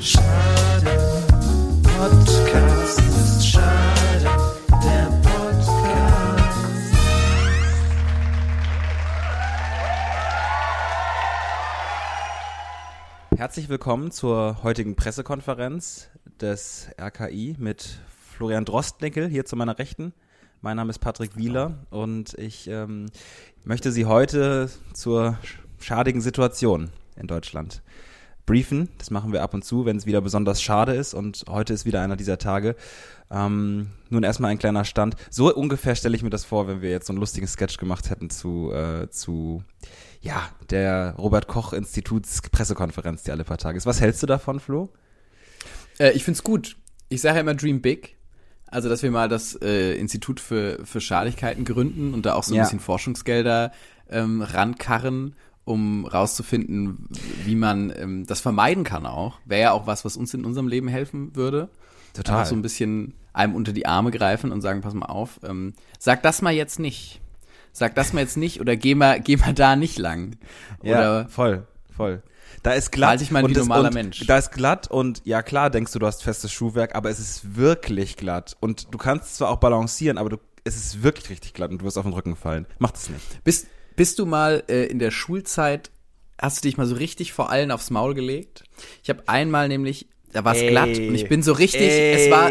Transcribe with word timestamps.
Schade, 0.00 0.86
Podcast 1.82 3.00
ist 3.00 3.48
schade, 3.48 4.22
der 4.70 5.10
Podcast. 5.24 6.94
Herzlich 13.36 13.68
willkommen 13.68 14.12
zur 14.12 14.62
heutigen 14.62 14.94
Pressekonferenz 14.94 16.08
des 16.40 16.88
RKI 17.00 17.56
mit 17.58 17.98
Florian 18.36 18.64
Drostnickel 18.64 19.26
hier 19.26 19.44
zu 19.44 19.56
meiner 19.56 19.80
Rechten. 19.80 20.12
Mein 20.60 20.76
Name 20.76 20.90
ist 20.90 21.00
Patrick 21.00 21.36
Wieler 21.36 21.84
und 21.90 22.34
ich 22.34 22.68
ähm, 22.68 23.06
möchte 23.64 23.90
Sie 23.90 24.04
heute 24.04 24.70
zur 24.92 25.38
schadigen 25.80 26.20
Situation 26.20 26.92
in 27.16 27.26
Deutschland 27.26 27.82
briefen. 28.46 28.88
Das 28.98 29.10
machen 29.10 29.32
wir 29.32 29.42
ab 29.42 29.54
und 29.54 29.64
zu, 29.64 29.84
wenn 29.84 29.96
es 29.96 30.06
wieder 30.06 30.20
besonders 30.20 30.62
schade 30.62 30.94
ist 30.94 31.14
und 31.14 31.44
heute 31.48 31.74
ist 31.74 31.84
wieder 31.84 32.00
einer 32.00 32.16
dieser 32.16 32.38
Tage. 32.38 32.76
Ähm, 33.30 33.88
nun 34.08 34.22
erstmal 34.22 34.52
ein 34.52 34.58
kleiner 34.58 34.84
Stand. 34.84 35.16
So 35.30 35.52
ungefähr 35.54 35.96
stelle 35.96 36.14
ich 36.16 36.22
mir 36.22 36.30
das 36.30 36.44
vor, 36.44 36.68
wenn 36.68 36.80
wir 36.80 36.90
jetzt 36.90 37.08
so 37.08 37.12
einen 37.12 37.20
lustigen 37.20 37.46
Sketch 37.48 37.76
gemacht 37.76 38.08
hätten 38.08 38.30
zu, 38.30 38.72
äh, 38.72 39.10
zu 39.10 39.64
ja, 40.20 40.48
der 40.70 41.14
Robert 41.18 41.48
Koch 41.48 41.72
Instituts 41.72 42.40
Pressekonferenz, 42.50 43.24
die 43.24 43.32
alle 43.32 43.44
paar 43.44 43.58
Tage 43.58 43.76
ist. 43.76 43.86
Was 43.86 44.00
hältst 44.00 44.22
du 44.22 44.26
davon, 44.26 44.60
Flo? 44.60 44.90
Äh, 45.98 46.12
ich 46.12 46.24
find's 46.24 46.42
gut. 46.44 46.76
Ich 47.08 47.20
sage 47.20 47.36
ja 47.36 47.40
immer 47.40 47.54
Dream 47.54 47.82
Big. 47.82 48.16
Also, 48.68 48.88
dass 48.88 49.02
wir 49.02 49.10
mal 49.12 49.28
das 49.28 49.54
äh, 49.62 49.94
Institut 49.94 50.40
für, 50.40 50.84
für 50.84 51.00
Schadigkeiten 51.00 51.64
gründen 51.64 52.14
und 52.14 52.26
da 52.26 52.34
auch 52.34 52.42
so 52.42 52.52
ein 52.52 52.56
Ja. 52.58 52.62
bisschen 52.64 52.80
Forschungsgelder 52.80 53.70
ähm, 54.10 54.42
rankarren, 54.42 55.34
um 55.66 56.06
rauszufinden, 56.06 57.08
wie 57.44 57.56
man 57.56 57.92
ähm, 57.94 58.24
das 58.26 58.40
vermeiden 58.40 58.84
kann 58.84 59.04
auch. 59.04 59.38
Wäre 59.44 59.62
ja 59.62 59.72
auch 59.72 59.86
was, 59.86 60.04
was 60.04 60.16
uns 60.16 60.32
in 60.32 60.44
unserem 60.44 60.68
Leben 60.68 60.88
helfen 60.88 61.34
würde. 61.34 61.68
Total. 62.14 62.36
Einfach 62.36 62.48
so 62.48 62.56
ein 62.56 62.62
bisschen 62.62 63.14
einem 63.32 63.54
unter 63.54 63.72
die 63.72 63.84
Arme 63.84 64.12
greifen 64.12 64.52
und 64.52 64.62
sagen, 64.62 64.80
pass 64.80 64.94
mal 64.94 65.06
auf, 65.06 65.40
ähm, 65.44 65.74
sag 65.98 66.22
das 66.22 66.40
mal 66.40 66.52
jetzt 66.52 66.78
nicht. 66.78 67.20
Sag 67.72 67.94
das 67.96 68.12
mal 68.12 68.20
jetzt 68.20 68.38
nicht 68.38 68.60
oder 68.60 68.76
geh 68.76 68.94
mal, 68.94 69.20
geh 69.20 69.36
mal 69.36 69.52
da 69.52 69.76
nicht 69.76 69.98
lang. 69.98 70.36
Ja, 70.82 70.98
Oder 70.98 71.28
voll, 71.28 71.66
voll. 71.94 72.22
Da 72.62 72.72
ist 72.72 72.92
glatt. 72.92 73.20
Ich 73.20 73.30
mal 73.30 73.46
wie 73.46 73.52
normaler 73.52 73.92
Mensch. 73.92 74.24
Da 74.26 74.38
ist 74.38 74.52
glatt 74.52 74.88
und 74.88 75.20
ja 75.24 75.42
klar 75.42 75.68
denkst 75.68 75.92
du, 75.92 75.98
du 75.98 76.06
hast 76.06 76.22
festes 76.22 76.52
Schuhwerk, 76.52 76.94
aber 76.94 77.10
es 77.10 77.18
ist 77.18 77.56
wirklich 77.56 78.16
glatt. 78.16 78.56
Und 78.60 78.94
du 78.94 78.98
kannst 78.98 79.36
zwar 79.36 79.50
auch 79.50 79.58
balancieren, 79.58 80.16
aber 80.16 80.30
du, 80.30 80.36
es 80.64 80.76
ist 80.76 81.02
wirklich 81.02 81.28
richtig 81.28 81.54
glatt 81.54 81.70
und 81.70 81.82
du 81.82 81.84
wirst 81.84 81.98
auf 81.98 82.04
den 82.04 82.14
Rücken 82.14 82.36
fallen. 82.36 82.66
Mach 82.78 82.92
das 82.92 83.10
nicht. 83.10 83.44
Bist, 83.44 83.66
bist 83.96 84.18
du 84.18 84.26
mal 84.26 84.62
äh, 84.68 84.86
in 84.86 84.98
der 84.98 85.10
Schulzeit, 85.10 85.90
hast 86.38 86.58
du 86.58 86.68
dich 86.68 86.76
mal 86.76 86.86
so 86.86 86.94
richtig 86.94 87.32
vor 87.32 87.50
allen 87.50 87.70
aufs 87.70 87.90
Maul 87.90 88.14
gelegt? 88.14 88.64
Ich 89.02 89.10
habe 89.10 89.22
einmal 89.26 89.68
nämlich, 89.68 90.06
da 90.32 90.44
war 90.44 90.54
es 90.54 90.60
Ey. 90.60 90.68
glatt 90.68 90.88
und 90.98 91.14
ich 91.14 91.28
bin 91.28 91.42
so 91.42 91.52
richtig, 91.52 91.90
es 91.90 92.30
war 92.30 92.50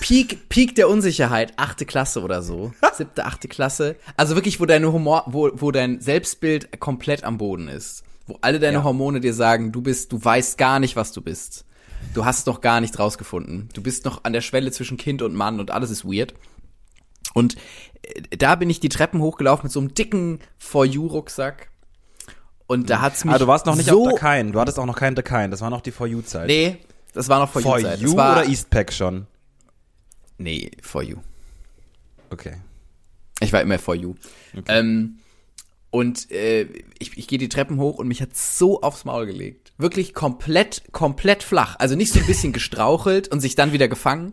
Peak, 0.00 0.48
Peak 0.48 0.74
der 0.74 0.88
Unsicherheit, 0.88 1.52
achte 1.56 1.84
Klasse 1.84 2.22
oder 2.22 2.42
so, 2.42 2.72
siebte, 2.94 3.26
achte 3.26 3.48
Klasse. 3.48 3.96
Also 4.16 4.34
wirklich, 4.34 4.60
wo 4.60 4.66
deine 4.66 4.92
Humor, 4.92 5.24
wo, 5.26 5.50
wo 5.54 5.70
dein 5.70 6.00
Selbstbild 6.00 6.80
komplett 6.80 7.24
am 7.24 7.38
Boden 7.38 7.68
ist. 7.68 8.02
Wo 8.26 8.38
alle 8.40 8.60
deine 8.60 8.78
Ja. 8.78 8.84
Hormone 8.84 9.20
dir 9.20 9.34
sagen, 9.34 9.72
du 9.72 9.82
bist, 9.82 10.12
du 10.12 10.24
weißt 10.24 10.56
gar 10.56 10.78
nicht, 10.78 10.96
was 10.96 11.12
du 11.12 11.20
bist. 11.20 11.64
Du 12.14 12.24
hast 12.24 12.46
noch 12.46 12.60
gar 12.60 12.80
nicht 12.80 12.98
rausgefunden. 12.98 13.68
Du 13.74 13.82
bist 13.82 14.04
noch 14.04 14.24
an 14.24 14.32
der 14.32 14.40
Schwelle 14.40 14.70
zwischen 14.72 14.96
Kind 14.96 15.22
und 15.22 15.34
Mann 15.34 15.60
und 15.60 15.70
alles 15.70 15.90
ist 15.90 16.04
weird. 16.04 16.34
Und 17.34 17.56
äh, 18.02 18.36
da 18.36 18.54
bin 18.54 18.70
ich 18.70 18.80
die 18.80 18.88
Treppen 18.88 19.20
hochgelaufen 19.20 19.64
mit 19.64 19.72
so 19.72 19.80
einem 19.80 19.94
dicken 19.94 20.40
For 20.58 20.84
You-Rucksack. 20.84 21.68
Und 22.66 22.90
da 22.90 23.00
hat's 23.00 23.24
mich 23.24 23.34
Ah, 23.34 23.38
du 23.38 23.46
warst 23.46 23.66
noch 23.66 23.76
nicht 23.76 23.88
so, 23.88 24.06
auf 24.06 24.12
Dakein. 24.14 24.52
Du 24.52 24.60
hattest 24.60 24.78
auch 24.78 24.86
noch 24.86 24.96
keinen 24.96 25.14
Dakein. 25.14 25.50
Das 25.50 25.60
war 25.60 25.70
noch 25.70 25.80
die 25.82 25.90
For 25.90 26.06
You-Zeit. 26.06 26.46
Nee, 26.46 26.78
das 27.12 27.28
war 27.28 27.38
noch 27.38 27.50
For, 27.50 27.60
For 27.60 27.78
You-Zeit. 27.78 28.00
You 28.00 28.08
Das 28.08 28.16
war, 28.16 28.32
oder 28.38 28.48
Eastpack 28.48 28.92
schon? 28.92 29.26
Nee, 30.38 30.70
For 30.80 31.02
You. 31.02 31.18
Okay. 32.30 32.56
Ich 33.40 33.52
war 33.52 33.60
immer 33.60 33.78
For 33.78 33.94
You. 33.94 34.14
Ähm, 34.68 35.18
und 35.90 36.30
äh, 36.30 36.62
ich, 36.98 37.18
ich 37.18 37.28
gehe 37.28 37.38
die 37.38 37.50
Treppen 37.50 37.78
hoch 37.78 37.98
und 37.98 38.08
mich 38.08 38.22
hat 38.22 38.34
so 38.34 38.80
aufs 38.80 39.04
Maul 39.04 39.26
gelegt. 39.26 39.72
Wirklich 39.76 40.14
komplett, 40.14 40.84
komplett 40.92 41.42
flach. 41.42 41.76
Also 41.78 41.96
nicht 41.96 42.12
so 42.12 42.20
ein 42.20 42.26
bisschen 42.26 42.52
gestrauchelt 42.54 43.28
und 43.28 43.40
sich 43.40 43.54
dann 43.56 43.72
wieder 43.72 43.88
gefangen. 43.88 44.32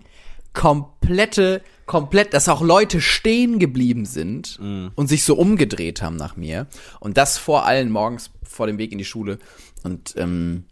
Komplette, 0.54 1.62
komplett, 1.86 2.34
dass 2.34 2.50
auch 2.50 2.62
Leute 2.62 3.02
stehen 3.02 3.60
geblieben 3.60 4.06
sind 4.06 4.60
und 4.96 5.08
sich 5.08 5.24
so 5.24 5.36
umgedreht 5.36 6.02
haben 6.02 6.16
nach 6.16 6.36
mir. 6.36 6.68
Und 7.00 7.18
das 7.18 7.38
vor 7.38 7.66
allen 7.66 7.92
morgens 7.92 8.32
vor 8.44 8.68
dem 8.68 8.78
Weg 8.78 8.92
in 8.92 8.98
die 8.98 9.06
Schule. 9.06 9.40
Und 9.84 10.16
ähm, 10.18 10.66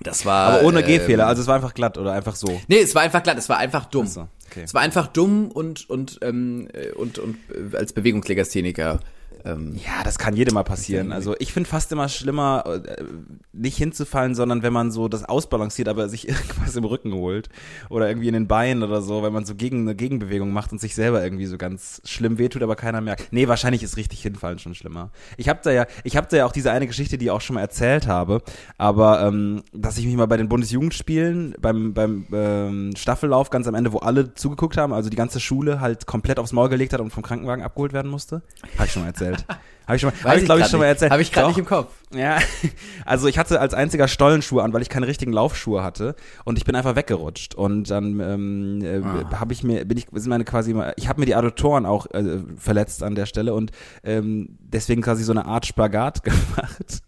das 0.00 0.26
war. 0.26 0.52
Aber 0.52 0.66
ohne 0.66 0.80
ähm, 0.80 0.86
Gehfehler. 0.86 1.26
Also 1.26 1.42
es 1.42 1.48
war 1.48 1.56
einfach 1.56 1.74
glatt 1.74 1.98
oder 1.98 2.12
einfach 2.12 2.36
so. 2.36 2.60
Nee, 2.68 2.80
es 2.80 2.94
war 2.94 3.02
einfach 3.02 3.22
glatt, 3.22 3.38
es 3.38 3.48
war 3.48 3.58
einfach 3.58 3.86
dumm. 3.86 4.06
So, 4.06 4.28
okay. 4.50 4.62
Es 4.64 4.74
war 4.74 4.82
einfach 4.82 5.06
dumm 5.06 5.50
und 5.50 5.88
und 5.88 6.18
ähm, 6.22 6.68
äh, 6.72 6.90
und 6.92 7.18
und 7.18 7.36
äh, 7.50 7.76
als 7.76 7.92
Bewegungslegastheniker 7.92 9.00
ähm, 9.44 9.74
Ja, 9.84 10.02
das 10.04 10.18
kann 10.18 10.36
jedem 10.36 10.54
mal 10.54 10.64
passieren. 10.64 11.12
Also 11.12 11.34
ich 11.38 11.52
finde 11.52 11.68
fast 11.68 11.92
immer 11.92 12.08
schlimmer, 12.08 12.64
äh, 12.66 13.04
nicht 13.52 13.76
hinzufallen, 13.76 14.34
sondern 14.34 14.62
wenn 14.62 14.72
man 14.72 14.90
so 14.90 15.08
das 15.08 15.24
ausbalanciert, 15.24 15.88
aber 15.88 16.08
sich 16.08 16.28
irgendwas 16.28 16.76
im 16.76 16.84
Rücken 16.84 17.12
holt 17.12 17.48
oder 17.88 18.08
irgendwie 18.08 18.28
in 18.28 18.34
den 18.34 18.48
Beinen 18.48 18.82
oder 18.82 19.02
so, 19.02 19.22
wenn 19.22 19.32
man 19.32 19.44
so 19.44 19.54
gegen 19.54 19.82
eine 19.82 19.94
Gegenbewegung 19.94 20.52
macht 20.52 20.72
und 20.72 20.80
sich 20.80 20.94
selber 20.94 21.22
irgendwie 21.22 21.46
so 21.46 21.58
ganz 21.58 22.00
schlimm 22.04 22.38
wehtut, 22.38 22.62
aber 22.62 22.76
keiner 22.76 23.00
merkt. 23.00 23.32
Nee, 23.32 23.48
wahrscheinlich 23.48 23.82
ist 23.82 23.96
richtig 23.96 24.22
hinfallen 24.22 24.58
schon 24.58 24.74
schlimmer. 24.74 25.10
Ich 25.36 25.48
habe 25.48 25.60
da 25.62 25.70
ja, 25.70 25.86
ich 26.04 26.16
habe 26.16 26.26
da 26.30 26.36
ja 26.36 26.46
auch 26.46 26.52
diese 26.52 26.70
eine 26.70 26.86
Geschichte, 26.86 27.18
die 27.18 27.26
ich 27.26 27.30
auch 27.30 27.40
schon 27.40 27.54
mal 27.54 27.60
erzählt 27.60 28.06
habe, 28.06 28.42
aber 28.76 29.22
ähm, 29.22 29.62
dass 29.72 29.98
ich 29.98 30.06
mich 30.06 30.16
mal 30.16 30.26
bei 30.26 30.36
den 30.36 30.48
Bundesjugendspielen 30.48 31.54
beim 31.60 31.94
beim 31.94 32.26
ähm, 32.32 32.92
Staffellauf 32.96 33.50
ganz 33.50 33.66
am 33.66 33.74
Ende, 33.74 33.92
wo 33.92 33.98
alle 33.98 34.34
zugeguckt 34.34 34.76
haben, 34.76 34.92
also 34.92 35.10
die 35.10 35.16
ganze 35.16 35.40
Schule 35.40 35.80
halt 35.80 36.06
komplett 36.06 36.38
aufs 36.38 36.52
Maul 36.52 36.68
gelegt 36.68 36.92
hat 36.92 37.00
und 37.00 37.10
vom 37.10 37.22
Krankenwagen 37.22 37.64
abgeholt 37.64 37.92
werden 37.92 38.10
musste, 38.10 38.42
habe 38.76 38.86
ich 38.86 38.92
schon 38.92 39.02
mal 39.02 39.08
erzählt. 39.08 39.37
Habe 39.86 39.96
ich 39.96 40.02
schon 40.02 40.10
mal, 40.10 40.30
habe 40.30 40.38
ich 40.38 40.44
glaube 40.44 40.60
ich 40.60 40.66
schon 40.66 40.80
mal 40.80 40.86
erzählt. 40.86 41.10
Habe 41.10 41.22
ich 41.22 41.32
gerade 41.32 41.48
nicht 41.48 41.58
im 41.58 41.64
Kopf. 41.64 41.94
Ja, 42.14 42.38
also 43.06 43.26
ich 43.26 43.38
hatte 43.38 43.58
als 43.58 43.72
einziger 43.72 44.06
Stollenschuhe 44.06 44.62
an, 44.62 44.72
weil 44.74 44.82
ich 44.82 44.90
keine 44.90 45.06
richtigen 45.06 45.32
Laufschuhe 45.32 45.82
hatte 45.82 46.14
und 46.44 46.58
ich 46.58 46.64
bin 46.64 46.76
einfach 46.76 46.94
weggerutscht 46.94 47.54
und 47.54 47.90
dann 47.90 48.20
ähm, 48.20 48.80
äh, 48.82 48.98
Ah. 48.98 49.40
habe 49.40 49.54
ich 49.54 49.64
mir 49.64 49.86
bin 49.86 49.96
ich 49.96 50.06
sind 50.12 50.28
meine 50.28 50.44
quasi 50.44 50.74
ich 50.96 51.08
habe 51.08 51.20
mir 51.20 51.26
die 51.26 51.34
Adduktoren 51.34 51.86
auch 51.86 52.06
äh, 52.10 52.40
verletzt 52.56 53.02
an 53.02 53.14
der 53.14 53.24
Stelle 53.26 53.54
und 53.54 53.70
ähm, 54.04 54.58
deswegen 54.60 55.00
quasi 55.00 55.24
so 55.24 55.32
eine 55.32 55.46
Art 55.46 55.64
Spagat 55.64 56.22
gemacht. 56.22 57.02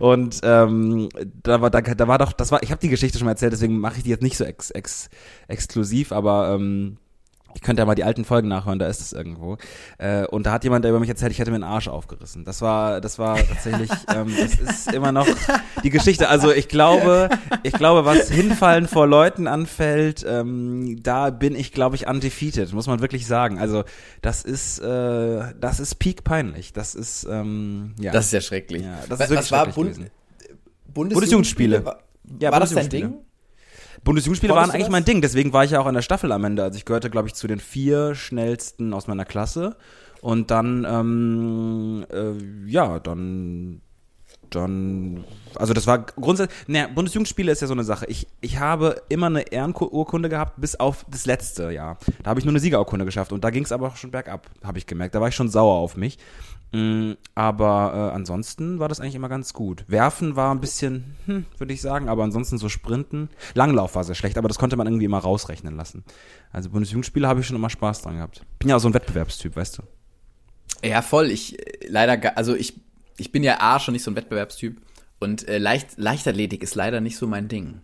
Und 0.00 0.40
ähm, 0.42 1.08
da 1.42 1.60
war 1.60 1.70
da, 1.70 1.80
da 1.80 2.08
war 2.08 2.18
doch 2.18 2.32
das 2.32 2.50
war 2.50 2.62
ich 2.62 2.70
habe 2.70 2.80
die 2.80 2.88
Geschichte 2.88 3.18
schon 3.18 3.26
mal 3.26 3.32
erzählt, 3.32 3.52
deswegen 3.52 3.78
mache 3.78 3.98
ich 3.98 4.04
die 4.04 4.10
jetzt 4.10 4.22
nicht 4.22 4.36
so 4.36 4.44
ex, 4.44 4.70
ex, 4.70 5.08
exklusiv, 5.48 6.12
aber 6.12 6.54
ähm, 6.54 6.96
ich 7.54 7.60
könnte 7.62 7.80
ja 7.82 7.86
mal 7.86 7.94
die 7.94 8.04
alten 8.04 8.24
Folgen 8.24 8.48
nachhören, 8.48 8.78
da 8.78 8.86
ist 8.86 9.00
es 9.00 9.12
irgendwo. 9.12 9.56
Äh, 9.98 10.26
und 10.26 10.46
da 10.46 10.52
hat 10.52 10.64
jemand 10.64 10.84
über 10.84 10.98
mich 11.00 11.08
erzählt, 11.08 11.32
ich 11.32 11.38
hätte 11.38 11.50
mir 11.50 11.58
den 11.58 11.64
Arsch 11.64 11.88
aufgerissen. 11.88 12.44
Das 12.44 12.60
war, 12.62 13.00
das 13.00 13.18
war 13.18 13.36
tatsächlich, 13.38 13.90
ähm, 14.14 14.34
das 14.38 14.54
ist 14.54 14.92
immer 14.92 15.12
noch 15.12 15.26
die 15.84 15.90
Geschichte. 15.90 16.28
Also 16.28 16.52
ich 16.52 16.68
glaube, 16.68 17.28
ich 17.62 17.72
glaube, 17.74 18.04
was 18.04 18.30
hinfallen 18.30 18.88
vor 18.88 19.06
Leuten 19.06 19.46
anfällt, 19.46 20.24
ähm, 20.28 21.02
da 21.02 21.30
bin 21.30 21.54
ich, 21.54 21.72
glaube 21.72 21.96
ich, 21.96 22.06
undefeated, 22.08 22.72
muss 22.72 22.86
man 22.86 23.00
wirklich 23.00 23.26
sagen. 23.26 23.58
Also 23.58 23.84
das 24.22 24.42
ist, 24.42 24.78
äh, 24.80 25.54
das 25.60 25.80
ist 25.80 25.96
peak 25.98 26.24
peinlich. 26.24 26.72
Das 26.72 26.94
ist, 26.94 27.24
ähm, 27.30 27.94
ja. 28.00 28.12
Das 28.12 28.26
ist 28.26 28.32
ja 28.32 28.40
schrecklich. 28.40 28.82
ja, 28.82 28.96
das 29.08 29.18
Was- 29.18 29.20
ist 29.26 29.30
wirklich 29.30 29.38
was 29.38 29.52
war 29.52 29.58
schrecklich 29.64 29.74
Bund 29.74 29.94
gewesen. 29.94 30.10
Bundesjugendspiele? 30.94 31.84
War, 31.84 31.98
Ja, 32.40 32.52
war 32.52 32.60
das 32.60 32.70
dein 32.70 32.84
Bundesjugendspiele. 32.88 33.08
Ding? 33.08 33.31
Bundesjugendspiele 34.04 34.54
waren 34.54 34.70
eigentlich 34.70 34.82
das? 34.82 34.90
mein 34.90 35.04
Ding, 35.04 35.20
deswegen 35.20 35.52
war 35.52 35.64
ich 35.64 35.70
ja 35.72 35.80
auch 35.80 35.86
in 35.86 35.94
der 35.94 36.02
Staffel 36.02 36.32
am 36.32 36.44
Ende. 36.44 36.62
Also 36.62 36.76
ich 36.76 36.84
gehörte, 36.84 37.10
glaube 37.10 37.28
ich, 37.28 37.34
zu 37.34 37.46
den 37.46 37.60
vier 37.60 38.14
schnellsten 38.14 38.92
aus 38.94 39.06
meiner 39.06 39.24
Klasse. 39.24 39.76
Und 40.20 40.50
dann, 40.50 40.86
ähm, 40.88 42.06
äh, 42.12 42.70
ja, 42.70 43.00
dann, 43.00 43.80
dann, 44.50 45.24
also 45.56 45.72
das 45.72 45.86
war 45.86 45.98
grundsätzlich, 45.98 46.68
naja, 46.68 46.88
Bundesjugendspiele 46.94 47.50
ist 47.50 47.60
ja 47.60 47.66
so 47.66 47.74
eine 47.74 47.84
Sache. 47.84 48.06
Ich, 48.06 48.28
ich 48.40 48.58
habe 48.58 49.02
immer 49.08 49.26
eine 49.26 49.52
Ehrenurkunde 49.52 50.28
gehabt, 50.28 50.60
bis 50.60 50.76
auf 50.76 51.04
das 51.10 51.26
letzte 51.26 51.70
Jahr. 51.70 51.98
Da 52.22 52.30
habe 52.30 52.40
ich 52.40 52.44
nur 52.44 52.52
eine 52.52 52.60
Siegerurkunde 52.60 53.04
geschafft 53.04 53.32
und 53.32 53.42
da 53.42 53.50
ging 53.50 53.64
es 53.64 53.72
aber 53.72 53.88
auch 53.88 53.96
schon 53.96 54.10
bergab, 54.10 54.48
habe 54.62 54.78
ich 54.78 54.86
gemerkt. 54.86 55.14
Da 55.14 55.20
war 55.20 55.28
ich 55.28 55.34
schon 55.34 55.48
sauer 55.48 55.74
auf 55.74 55.96
mich. 55.96 56.18
Mm, 56.72 57.12
Aber 57.34 57.92
äh, 58.12 58.14
ansonsten 58.14 58.78
war 58.78 58.88
das 58.88 58.98
eigentlich 58.98 59.14
immer 59.14 59.28
ganz 59.28 59.52
gut. 59.52 59.84
Werfen 59.88 60.36
war 60.36 60.54
ein 60.54 60.60
bisschen, 60.60 61.16
hm, 61.26 61.44
würde 61.58 61.72
ich 61.72 61.82
sagen, 61.82 62.08
aber 62.08 62.24
ansonsten 62.24 62.58
so 62.58 62.68
Sprinten. 62.68 63.28
Langlauf 63.54 63.94
war 63.94 64.04
sehr 64.04 64.14
schlecht, 64.14 64.38
aber 64.38 64.48
das 64.48 64.58
konnte 64.58 64.76
man 64.76 64.86
irgendwie 64.86 65.04
immer 65.04 65.18
rausrechnen 65.18 65.76
lassen. 65.76 66.02
Also 66.50 66.70
Bundesjugendspiele 66.70 67.28
habe 67.28 67.40
ich 67.40 67.46
schon 67.46 67.56
immer 67.56 67.70
Spaß 67.70 68.02
dran 68.02 68.16
gehabt. 68.16 68.44
Bin 68.58 68.70
ja 68.70 68.76
auch 68.76 68.80
so 68.80 68.88
ein 68.88 68.94
Wettbewerbstyp, 68.94 69.54
weißt 69.54 69.78
du. 69.78 69.82
Ja, 70.86 71.02
voll. 71.02 71.30
Ich 71.30 71.58
äh, 71.58 71.86
leider, 71.88 72.36
also 72.38 72.54
ich, 72.54 72.80
ich 73.18 73.32
bin 73.32 73.42
ja 73.42 73.60
A 73.60 73.78
schon 73.78 73.92
nicht 73.92 74.02
so 74.04 74.10
ein 74.10 74.16
Wettbewerbstyp 74.16 74.80
und 75.20 75.46
äh, 75.48 75.58
Leicht, 75.58 75.90
Leichtathletik 75.96 76.62
ist 76.62 76.74
leider 76.74 77.00
nicht 77.00 77.16
so 77.18 77.26
mein 77.26 77.48
Ding. 77.48 77.80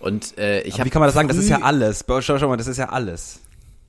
Und 0.00 0.36
äh, 0.38 0.60
ich 0.62 0.74
habe 0.74 0.84
wie 0.84 0.90
kann 0.90 1.00
man 1.00 1.06
das 1.06 1.14
sagen? 1.14 1.28
Das 1.28 1.36
ist 1.38 1.48
ja 1.48 1.62
alles. 1.62 2.04
Schau, 2.06 2.38
schau 2.38 2.48
mal, 2.48 2.58
das 2.58 2.66
ist 2.66 2.76
ja 2.76 2.90
alles. 2.90 3.40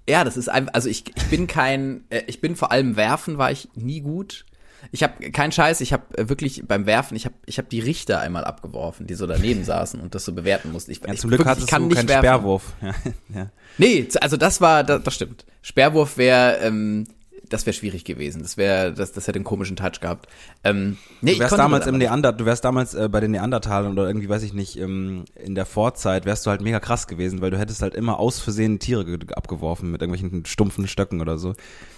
Ja, 0.08 0.24
das 0.24 0.38
ist 0.38 0.50
einfach, 0.50 0.74
also 0.74 0.90
ich, 0.90 1.04
ich 1.16 1.24
bin 1.30 1.48
kein, 1.48 2.04
äh, 2.10 2.24
ich 2.28 2.42
bin 2.42 2.56
vor 2.56 2.72
allem 2.72 2.96
werfen 2.96 3.38
war 3.38 3.52
ich 3.52 3.70
nie 3.76 4.02
gut. 4.02 4.46
Ich 4.92 5.02
habe 5.02 5.32
keinen 5.32 5.52
Scheiß, 5.52 5.82
ich 5.82 5.94
habe 5.94 6.04
wirklich 6.30 6.62
beim 6.68 6.86
Werfen, 6.86 7.16
ich 7.18 7.26
habe 7.26 7.34
ich 7.48 7.58
hab 7.58 7.70
die 7.70 7.80
Richter 7.80 8.20
einmal 8.20 8.44
abgeworfen, 8.44 9.08
die 9.08 9.16
so 9.16 9.26
daneben 9.26 9.64
saßen 9.66 10.00
und 10.00 10.14
das 10.14 10.26
so 10.26 10.34
bewerten 10.34 10.72
mussten. 10.72 10.92
Ich, 10.92 11.02
Ja, 11.04 11.12
ich 11.14 11.20
zum 11.22 11.30
Glück 11.30 11.40
wirklich, 11.40 11.50
hattest 11.52 11.68
ich 11.68 11.72
kann 11.72 11.82
du 11.84 11.88
nicht 11.90 11.98
keinen 11.98 12.10
werfen. 12.10 12.24
Sperrwurf. 12.26 12.74
Ja, 12.82 12.94
ja. 13.34 13.50
Nee, 13.80 14.08
also 14.22 14.38
das 14.38 14.62
war, 14.62 14.84
das, 14.84 15.02
das 15.04 15.16
stimmt. 15.16 15.46
Sperrwurf 15.64 16.18
wäre, 16.18 16.58
ähm, 16.60 17.08
das 17.56 17.66
wäre 17.66 17.74
schwierig 17.74 18.04
gewesen. 18.06 18.42
Das 18.42 18.58
wäre, 18.58 18.94
das, 18.94 19.12
das 19.12 19.28
hätte 19.28 19.38
einen 19.38 19.44
komischen 19.46 19.76
Touch 19.76 20.00
gehabt. 20.02 20.28
Ähm, 20.64 20.98
nee, 21.22 21.34
Du 21.34 21.40
wärst 21.40 21.58
damals 21.58 21.88
im 21.88 21.98
Neander, 21.98 22.32
du 22.34 22.46
wärst 22.46 22.64
damals 22.66 22.94
äh, 22.94 23.10
bei 23.10 23.20
den 23.20 23.32
Neandertalern 23.32 23.92
oder 23.94 24.08
irgendwie, 24.08 24.30
weiß 24.30 24.44
ich 24.44 24.54
nicht, 24.54 24.78
ähm, 24.78 25.26
in 25.36 25.56
der 25.56 25.66
Vorzeit 25.66 26.26
wärst 26.26 26.46
du 26.46 26.50
halt 26.52 26.62
mega 26.62 26.80
krass 26.80 27.08
gewesen, 27.08 27.42
weil 27.42 27.52
du 27.52 27.58
hättest 27.58 27.82
halt 27.82 27.96
immer 27.96 28.20
aus 28.20 28.40
Versehen 28.40 28.80
Tiere 28.80 29.06
ge- 29.06 29.18
abgeworfen 29.34 29.92
mit 29.92 30.02
irgendwelchen 30.02 30.46
stumpfen 30.46 30.88
Stöcken 30.88 31.22
oder 31.22 31.38
so. 31.38 31.54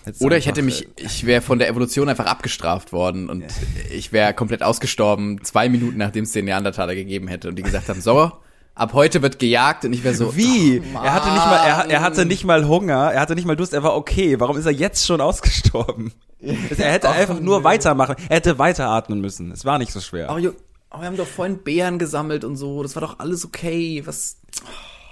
Hättest 0.06 0.22
Oder 0.24 0.38
ich 0.38 0.48
einfach, 0.48 0.58
hätte 0.58 0.66
mich, 0.66 0.88
ich 0.98 1.26
wäre 1.26 1.42
von 1.42 1.60
der 1.60 1.68
Evolution 1.70 2.08
einfach 2.08 2.26
abgestraft 2.28 2.94
worden 2.94 3.30
und 3.30 3.44
ich 3.92 4.12
wäre 4.14 4.34
komplett 4.34 4.64
ausgestorben, 4.64 5.44
zwei 5.44 5.68
Minuten 5.70 5.98
nachdem 5.98 6.24
es 6.24 6.32
den 6.32 6.46
Neandertaler 6.46 6.96
gegeben 6.96 7.28
hätte 7.28 7.50
und 7.50 7.56
die 7.58 7.64
gesagt 7.64 7.90
haben, 7.90 8.02
so, 8.02 8.32
ab 8.78 8.94
heute 8.94 9.22
wird 9.22 9.40
gejagt 9.40 9.86
und 9.86 9.94
ich 9.94 10.04
wäre 10.04 10.16
so, 10.16 10.36
Wie? 10.36 10.82
ach, 10.94 11.04
er 11.04 11.14
hatte 11.14 11.32
nicht 11.32 11.46
mal, 11.46 11.68
er, 11.68 11.90
er 11.90 12.02
hatte 12.02 12.26
nicht 12.26 12.44
mal 12.44 12.68
Hunger, 12.68 13.12
er 13.12 13.20
hatte 13.20 13.36
nicht 13.36 13.46
mal 13.46 13.56
Durst, 13.56 13.74
er 13.74 13.84
war 13.84 13.96
okay. 13.96 14.40
Warum 14.40 14.58
ist 14.58 14.66
er 14.66 14.72
jetzt 14.72 15.06
schon 15.06 15.22
ausgestorben? 15.22 16.14
er 16.40 16.92
hätte 16.92 17.10
einfach 17.10 17.40
nur 17.40 17.64
weitermachen, 17.64 18.16
er 18.30 18.36
hätte 18.38 18.60
weiteratmen 18.60 19.20
müssen. 19.22 19.52
Es 19.52 19.66
war 19.66 19.80
nicht 19.80 19.92
so 19.92 20.00
schwer. 20.00 20.30
Oh, 20.30 20.38
oh, 20.38 21.00
wir 21.00 21.06
haben 21.06 21.18
doch 21.18 21.28
vorhin 21.28 21.60
Beeren 21.64 22.00
gesammelt 22.00 22.44
und 22.44 22.56
so, 22.56 22.84
das 22.84 22.96
war 22.96 23.02
doch 23.02 23.20
alles 23.20 23.46
okay, 23.46 24.04
was, 24.06 24.38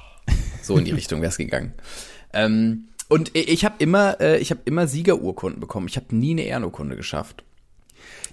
so 0.61 0.77
in 0.77 0.85
die 0.85 0.91
Richtung 0.91 1.21
wäre 1.21 1.29
es 1.29 1.37
gegangen. 1.37 1.73
Ähm, 2.33 2.89
und 3.07 3.35
ich 3.35 3.65
habe 3.65 3.75
immer, 3.79 4.19
äh, 4.19 4.37
ich 4.39 4.49
habe 4.51 4.61
immer 4.65 4.87
Siegerurkunden 4.87 5.59
bekommen. 5.59 5.87
Ich 5.87 5.95
habe 5.95 6.15
nie 6.15 6.31
eine 6.31 6.43
Ehrenurkunde 6.43 6.95
geschafft. 6.95 7.43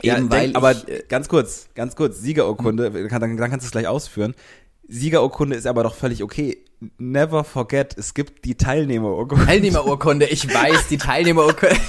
Ja, 0.03 0.17
Eben 0.17 0.31
denk, 0.31 0.55
weil 0.55 0.57
aber 0.57 0.73
ich, 0.73 0.89
äh, 0.89 1.05
ganz 1.09 1.29
kurz, 1.29 1.69
ganz 1.75 1.95
kurz, 1.95 2.21
Siegerurkunde, 2.21 3.09
kann, 3.09 3.21
dann, 3.21 3.37
dann 3.37 3.51
kannst 3.51 3.65
du 3.65 3.69
es 3.69 3.73
gleich 3.73 3.87
ausführen. 3.87 4.35
Siegerurkunde 4.93 5.57
ist 5.57 5.67
aber 5.67 5.83
doch 5.83 5.95
völlig 5.95 6.23
okay. 6.23 6.59
Never 6.99 7.45
forget, 7.45 7.97
es 7.97 8.13
gibt 8.13 8.45
die 8.45 8.57
Teilnehmerurkunde. 8.57 9.47
Teilnehmerurkunde, 9.47 10.27
ich 10.27 10.53
weiß, 10.53 10.89
die 10.89 10.99
Teilnehmerurkunde. 10.99 11.77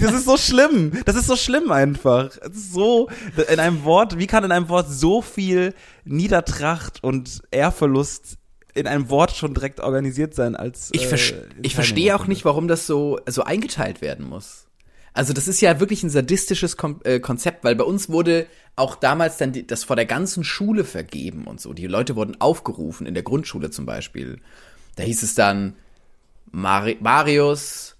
Das 0.00 0.14
ist 0.14 0.26
so 0.26 0.36
schlimm. 0.36 0.92
Das 1.04 1.16
ist 1.16 1.26
so 1.26 1.34
schlimm 1.34 1.72
einfach. 1.72 2.30
So, 2.52 3.08
in 3.52 3.58
einem 3.58 3.82
Wort, 3.82 4.16
wie 4.16 4.28
kann 4.28 4.44
in 4.44 4.52
einem 4.52 4.68
Wort 4.68 4.86
so 4.88 5.20
viel 5.20 5.74
Niedertracht 6.04 7.02
und 7.02 7.42
Ehrverlust 7.50 8.38
in 8.74 8.86
einem 8.86 9.10
Wort 9.10 9.32
schon 9.32 9.54
direkt 9.54 9.80
organisiert 9.80 10.34
sein 10.34 10.54
als 10.54 10.90
Ich, 10.92 11.10
äh, 11.12 11.42
ich 11.62 11.74
verstehe 11.74 12.14
auch 12.14 12.28
nicht, 12.28 12.44
warum 12.44 12.68
das 12.68 12.86
so, 12.86 13.18
so 13.26 13.42
eingeteilt 13.42 14.00
werden 14.00 14.28
muss. 14.28 14.67
Also 15.18 15.32
das 15.32 15.48
ist 15.48 15.60
ja 15.60 15.80
wirklich 15.80 16.04
ein 16.04 16.10
sadistisches 16.10 16.76
Kom 16.76 17.00
äh, 17.02 17.18
Konzept, 17.18 17.64
weil 17.64 17.74
bei 17.74 17.82
uns 17.82 18.08
wurde 18.08 18.46
auch 18.76 18.94
damals 18.94 19.36
dann 19.36 19.50
die, 19.50 19.66
das 19.66 19.82
vor 19.82 19.96
der 19.96 20.06
ganzen 20.06 20.44
Schule 20.44 20.84
vergeben 20.84 21.48
und 21.48 21.60
so. 21.60 21.72
Die 21.72 21.88
Leute 21.88 22.14
wurden 22.14 22.40
aufgerufen, 22.40 23.04
in 23.04 23.14
der 23.14 23.24
Grundschule 23.24 23.72
zum 23.72 23.84
Beispiel. 23.84 24.38
Da 24.94 25.02
hieß 25.02 25.24
es 25.24 25.34
dann 25.34 25.74
Mari 26.52 26.98
Marius 27.00 27.96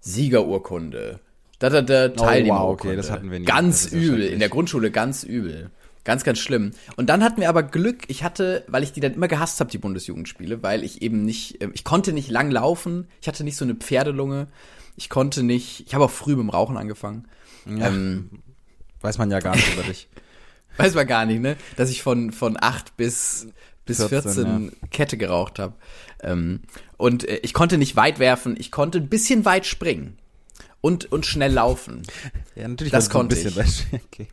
Siegerurkunde. 0.00 1.20
Da, 1.58 1.68
da, 1.68 1.82
da, 1.82 2.08
Teilnehmerurkunde. 2.08 2.94
okay, 2.94 2.96
das 2.96 3.10
hatten 3.10 3.30
wir 3.30 3.40
nie. 3.40 3.44
Ganz 3.44 3.92
übel, 3.92 4.22
in 4.22 4.38
der 4.38 4.48
Grundschule 4.48 4.90
ganz 4.90 5.22
übel. 5.22 5.70
Ganz, 6.04 6.24
ganz 6.24 6.38
schlimm. 6.38 6.70
Und 6.96 7.10
dann 7.10 7.22
hatten 7.22 7.42
wir 7.42 7.50
aber 7.50 7.62
Glück, 7.62 8.04
ich 8.08 8.24
hatte, 8.24 8.64
weil 8.68 8.82
ich 8.82 8.92
die 8.92 9.00
dann 9.00 9.12
immer 9.12 9.28
gehasst 9.28 9.60
habe, 9.60 9.70
die 9.70 9.78
Bundesjugendspiele, 9.78 10.62
weil 10.62 10.82
ich 10.82 11.02
eben 11.02 11.26
nicht, 11.26 11.60
äh, 11.60 11.68
ich 11.74 11.84
konnte 11.84 12.14
nicht 12.14 12.30
lang 12.30 12.50
laufen, 12.50 13.08
ich 13.20 13.28
hatte 13.28 13.44
nicht 13.44 13.56
so 13.56 13.66
eine 13.66 13.74
Pferdelunge, 13.74 14.46
ich 14.96 15.08
konnte 15.08 15.42
nicht, 15.42 15.84
ich 15.86 15.94
habe 15.94 16.04
auch 16.04 16.10
früh 16.10 16.32
mit 16.32 16.40
dem 16.40 16.50
Rauchen 16.50 16.76
angefangen. 16.76 17.26
Ja. 17.66 17.88
Ähm, 17.88 18.30
Weiß 19.00 19.18
man 19.18 19.30
ja 19.30 19.40
gar 19.40 19.54
nicht 19.54 19.72
über 19.74 19.82
dich. 19.82 20.08
weiß 20.78 20.94
man 20.94 21.06
gar 21.06 21.26
nicht, 21.26 21.40
ne? 21.40 21.56
Dass 21.76 21.90
ich 21.90 22.02
von, 22.02 22.32
von 22.32 22.56
8 22.60 22.96
bis, 22.96 23.48
bis 23.84 23.98
14, 23.98 24.32
14, 24.32 24.72
Kette 24.90 25.16
geraucht 25.18 25.58
habe. 25.58 25.74
Ähm, 26.22 26.62
und 26.96 27.28
äh, 27.28 27.36
ich 27.42 27.52
konnte 27.52 27.76
nicht 27.78 27.96
weit 27.96 28.18
werfen, 28.18 28.56
ich 28.58 28.70
konnte 28.70 28.98
ein 28.98 29.08
bisschen 29.08 29.44
weit 29.44 29.66
springen. 29.66 30.16
Und, 30.80 31.10
und 31.12 31.26
schnell 31.26 31.52
laufen. 31.52 32.02
Ja, 32.56 32.68
natürlich. 32.68 32.92
Das 32.92 33.08
ein 33.08 33.12
konnte 33.12 33.34
bisschen 33.34 33.50
ich. 33.50 33.56
weit- 33.92 34.00
Okay. 34.12 34.28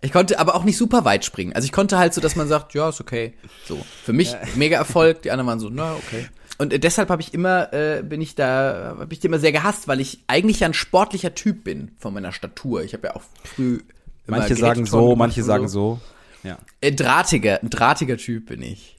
Ich 0.00 0.12
konnte 0.12 0.38
aber 0.38 0.54
auch 0.54 0.62
nicht 0.64 0.76
super 0.76 1.04
weit 1.04 1.24
springen. 1.24 1.54
Also 1.54 1.64
ich 1.66 1.72
konnte 1.72 1.98
halt 1.98 2.12
so, 2.14 2.20
dass 2.20 2.36
man 2.36 2.46
sagt, 2.46 2.74
ja, 2.74 2.90
ist 2.90 3.00
okay. 3.00 3.32
So. 3.66 3.84
Für 4.04 4.12
mich 4.12 4.36
mega 4.54 4.76
Erfolg, 4.76 5.22
die 5.22 5.30
anderen 5.32 5.48
waren 5.48 5.58
so, 5.60 5.70
na, 5.70 5.94
okay. 5.94 6.28
Und 6.58 6.72
äh, 6.72 6.80
deshalb 6.80 7.08
habe 7.08 7.22
ich 7.22 7.32
immer, 7.32 7.72
äh, 7.72 8.02
bin 8.02 8.20
ich 8.20 8.34
da, 8.34 8.96
habe 8.98 9.12
ich 9.12 9.20
die 9.20 9.28
immer 9.28 9.38
sehr 9.38 9.52
gehasst, 9.52 9.88
weil 9.88 10.00
ich 10.00 10.24
eigentlich 10.26 10.60
ja 10.60 10.66
ein 10.66 10.74
sportlicher 10.74 11.34
Typ 11.34 11.64
bin 11.64 11.92
von 11.98 12.12
meiner 12.12 12.32
Statur. 12.32 12.82
Ich 12.82 12.92
habe 12.94 13.08
ja 13.08 13.16
auch 13.16 13.22
früh 13.44 13.80
Manche 14.26 14.56
sagen 14.56 14.84
so, 14.84 15.16
manche 15.16 15.42
sagen 15.42 15.68
so. 15.68 16.00
Ja. 16.42 16.58
Ein 16.84 16.96
drahtiger, 16.96 17.62
ein 17.62 17.70
drahtiger 17.70 18.16
Typ 18.18 18.46
bin 18.46 18.62
ich. 18.62 18.96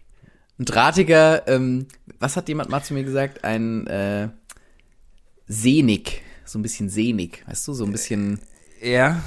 Ein 0.57 0.65
drahtiger, 0.65 1.47
ähm, 1.47 1.87
was 2.19 2.35
hat 2.35 2.49
jemand 2.49 2.69
mal 2.69 2.81
zu 2.81 2.93
mir 2.93 3.03
gesagt? 3.03 3.43
Ein 3.43 3.87
äh, 3.87 4.29
sehnig, 5.47 6.21
so 6.45 6.59
ein 6.59 6.61
bisschen 6.63 6.89
sehnig, 6.89 7.43
weißt 7.47 7.67
du, 7.67 7.73
so 7.73 7.85
ein 7.85 7.91
bisschen, 7.91 8.39
Ja. 8.81 9.21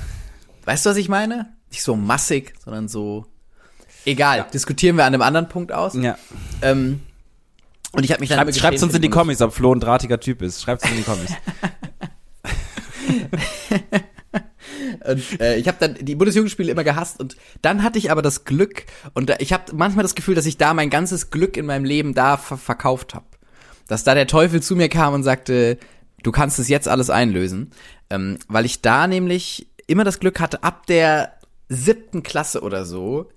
weißt 0.64 0.84
du, 0.84 0.90
was 0.90 0.96
ich 0.96 1.08
meine? 1.08 1.52
Nicht 1.70 1.82
so 1.82 1.96
massig, 1.96 2.52
sondern 2.62 2.88
so. 2.88 3.26
Egal, 4.04 4.46
diskutieren 4.52 4.96
wir 4.96 5.04
an 5.04 5.14
einem 5.14 5.22
anderen 5.22 5.48
Punkt 5.48 5.72
aus. 5.72 5.94
Ja. 5.94 6.18
Ähm, 6.60 7.00
und 7.92 8.04
ich 8.04 8.10
habe 8.10 8.20
mich 8.20 8.30
dann 8.30 8.52
Schreibt, 8.52 8.82
uns 8.82 8.94
in 8.94 9.02
die 9.02 9.10
Comics, 9.10 9.42
ob 9.42 9.52
Flo 9.52 9.74
ein 9.74 9.80
drahtiger 9.80 10.18
Typ 10.18 10.42
ist. 10.42 10.62
Schreibt 10.62 10.82
uns 10.82 10.92
in 10.92 10.98
die 10.98 11.04
Comics. 11.04 11.32
Und, 15.04 15.40
äh, 15.40 15.56
ich 15.56 15.68
habe 15.68 15.78
dann 15.80 15.94
die 15.94 16.14
Bundesjugendspiele 16.14 16.70
immer 16.70 16.84
gehasst 16.84 17.18
und 17.18 17.36
dann 17.60 17.82
hatte 17.82 17.98
ich 17.98 18.10
aber 18.10 18.22
das 18.22 18.44
Glück 18.44 18.84
und 19.14 19.30
da, 19.30 19.36
ich 19.38 19.52
habe 19.52 19.74
manchmal 19.74 20.02
das 20.02 20.14
Gefühl, 20.14 20.34
dass 20.34 20.46
ich 20.46 20.58
da 20.58 20.74
mein 20.74 20.90
ganzes 20.90 21.30
Glück 21.30 21.56
in 21.56 21.66
meinem 21.66 21.84
Leben 21.84 22.14
da 22.14 22.36
ver 22.36 22.56
verkauft 22.56 23.14
habe. 23.14 23.26
Dass 23.88 24.04
da 24.04 24.14
der 24.14 24.26
Teufel 24.26 24.62
zu 24.62 24.76
mir 24.76 24.88
kam 24.88 25.14
und 25.14 25.22
sagte, 25.22 25.78
du 26.22 26.30
kannst 26.30 26.58
es 26.58 26.68
jetzt 26.68 26.88
alles 26.88 27.10
einlösen, 27.10 27.70
ähm, 28.10 28.38
weil 28.48 28.64
ich 28.64 28.80
da 28.80 29.06
nämlich 29.06 29.68
immer 29.86 30.04
das 30.04 30.20
Glück 30.20 30.40
hatte, 30.40 30.62
ab 30.62 30.86
der 30.86 31.34
siebten 31.68 32.22
Klasse 32.22 32.62
oder 32.62 32.84
so 32.84 33.30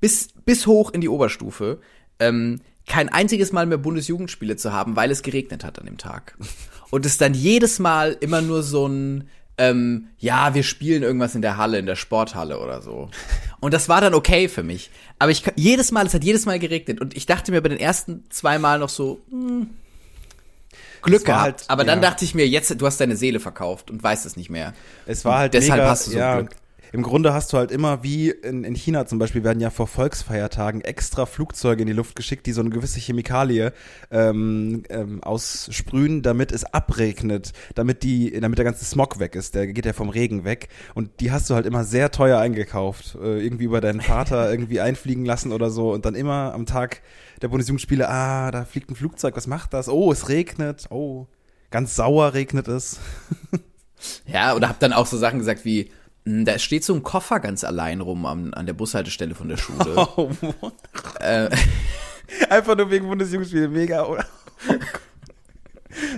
bis 0.00 0.28
bis 0.44 0.66
hoch 0.66 0.90
in 0.90 1.00
die 1.00 1.08
Oberstufe 1.08 1.80
ähm, 2.18 2.60
kein 2.90 3.08
einziges 3.08 3.52
Mal 3.52 3.66
mehr 3.66 3.78
Bundesjugendspiele 3.78 4.56
zu 4.56 4.72
haben, 4.72 4.96
weil 4.96 5.12
es 5.12 5.22
geregnet 5.22 5.62
hat 5.62 5.78
an 5.78 5.86
dem 5.86 5.96
Tag. 5.96 6.36
Und 6.90 7.06
es 7.06 7.18
dann 7.18 7.34
jedes 7.34 7.78
Mal 7.78 8.16
immer 8.18 8.42
nur 8.42 8.64
so 8.64 8.88
ein, 8.88 9.28
ähm, 9.58 10.08
ja, 10.18 10.54
wir 10.54 10.64
spielen 10.64 11.04
irgendwas 11.04 11.36
in 11.36 11.42
der 11.42 11.56
Halle, 11.56 11.78
in 11.78 11.86
der 11.86 11.94
Sporthalle 11.94 12.58
oder 12.58 12.82
so. 12.82 13.08
Und 13.60 13.74
das 13.74 13.88
war 13.88 14.00
dann 14.00 14.12
okay 14.12 14.48
für 14.48 14.64
mich. 14.64 14.90
Aber 15.20 15.30
ich 15.30 15.44
jedes 15.54 15.92
Mal, 15.92 16.04
es 16.04 16.14
hat 16.14 16.24
jedes 16.24 16.46
Mal 16.46 16.58
geregnet. 16.58 17.00
Und 17.00 17.16
ich 17.16 17.26
dachte 17.26 17.52
mir 17.52 17.60
bei 17.60 17.68
den 17.68 17.78
ersten 17.78 18.24
zwei 18.28 18.58
Mal 18.58 18.80
noch 18.80 18.88
so, 18.88 19.20
hm, 19.30 19.70
Glück 21.02 21.24
gehabt. 21.24 21.42
halt- 21.42 21.64
aber 21.68 21.84
dann 21.84 22.02
ja. 22.02 22.10
dachte 22.10 22.24
ich 22.24 22.34
mir, 22.34 22.48
jetzt, 22.48 22.74
du 22.80 22.86
hast 22.86 23.00
deine 23.00 23.16
Seele 23.16 23.38
verkauft 23.38 23.90
und 23.90 24.02
weißt 24.02 24.26
es 24.26 24.36
nicht 24.36 24.50
mehr. 24.50 24.74
Es 25.06 25.24
war 25.24 25.38
halt 25.38 25.54
Deshalb 25.54 25.78
mega, 25.80 25.90
hast 25.90 26.08
du 26.08 26.10
so 26.10 26.18
ja, 26.18 26.40
Glück. 26.40 26.56
Im 26.92 27.02
Grunde 27.02 27.32
hast 27.32 27.52
du 27.52 27.56
halt 27.56 27.70
immer, 27.70 28.02
wie 28.02 28.30
in, 28.30 28.64
in 28.64 28.74
China 28.74 29.06
zum 29.06 29.18
Beispiel, 29.18 29.44
werden 29.44 29.60
ja 29.60 29.70
vor 29.70 29.86
Volksfeiertagen 29.86 30.80
extra 30.80 31.26
Flugzeuge 31.26 31.82
in 31.82 31.86
die 31.86 31.92
Luft 31.92 32.16
geschickt, 32.16 32.46
die 32.46 32.52
so 32.52 32.60
eine 32.60 32.70
gewisse 32.70 32.98
Chemikalie 32.98 33.72
ähm, 34.10 34.82
ähm, 34.88 35.22
aussprühen, 35.22 36.22
damit 36.22 36.50
es 36.52 36.64
abregnet, 36.64 37.52
damit 37.74 38.02
die, 38.02 38.38
damit 38.40 38.58
der 38.58 38.64
ganze 38.64 38.84
Smog 38.84 39.20
weg 39.20 39.36
ist. 39.36 39.54
Der 39.54 39.68
geht 39.68 39.86
ja 39.86 39.92
vom 39.92 40.08
Regen 40.08 40.44
weg. 40.44 40.68
Und 40.94 41.20
die 41.20 41.30
hast 41.30 41.48
du 41.48 41.54
halt 41.54 41.66
immer 41.66 41.84
sehr 41.84 42.10
teuer 42.10 42.38
eingekauft. 42.38 43.16
Äh, 43.20 43.40
irgendwie 43.44 43.64
über 43.64 43.80
deinen 43.80 44.00
Vater 44.00 44.50
irgendwie 44.50 44.80
einfliegen 44.80 45.24
lassen 45.24 45.52
oder 45.52 45.70
so. 45.70 45.92
Und 45.92 46.04
dann 46.04 46.14
immer 46.16 46.52
am 46.54 46.66
Tag 46.66 47.02
der 47.40 47.48
Bundesjugendspiele, 47.48 48.08
ah, 48.08 48.50
da 48.50 48.64
fliegt 48.64 48.90
ein 48.90 48.96
Flugzeug, 48.96 49.36
was 49.36 49.46
macht 49.46 49.72
das? 49.74 49.88
Oh, 49.88 50.10
es 50.10 50.28
regnet. 50.28 50.86
Oh, 50.90 51.26
ganz 51.70 51.94
sauer 51.94 52.34
regnet 52.34 52.68
es. 52.68 52.98
Ja, 54.26 54.54
oder 54.54 54.70
hab 54.70 54.80
dann 54.80 54.94
auch 54.94 55.04
so 55.04 55.18
Sachen 55.18 55.40
gesagt 55.40 55.66
wie, 55.66 55.82
"Hm, 55.84 55.90
da 56.24 56.58
steht 56.58 56.84
so 56.84 56.94
ein 56.94 57.02
Koffer 57.02 57.40
ganz 57.40 57.64
allein 57.64 58.00
rum 58.00 58.26
an, 58.26 58.54
an 58.54 58.66
der 58.66 58.74
Bushaltestelle 58.74 59.34
von 59.34 59.48
der 59.48 59.56
Schule. 59.56 60.08
Oh, 60.16 60.30
äh, 61.20 61.48
Einfach 62.48 62.76
nur 62.76 62.90
wegen 62.90 63.08
Bundesjugendspiele, 63.08 63.68
mega, 63.68 64.06
oder? 64.06 64.24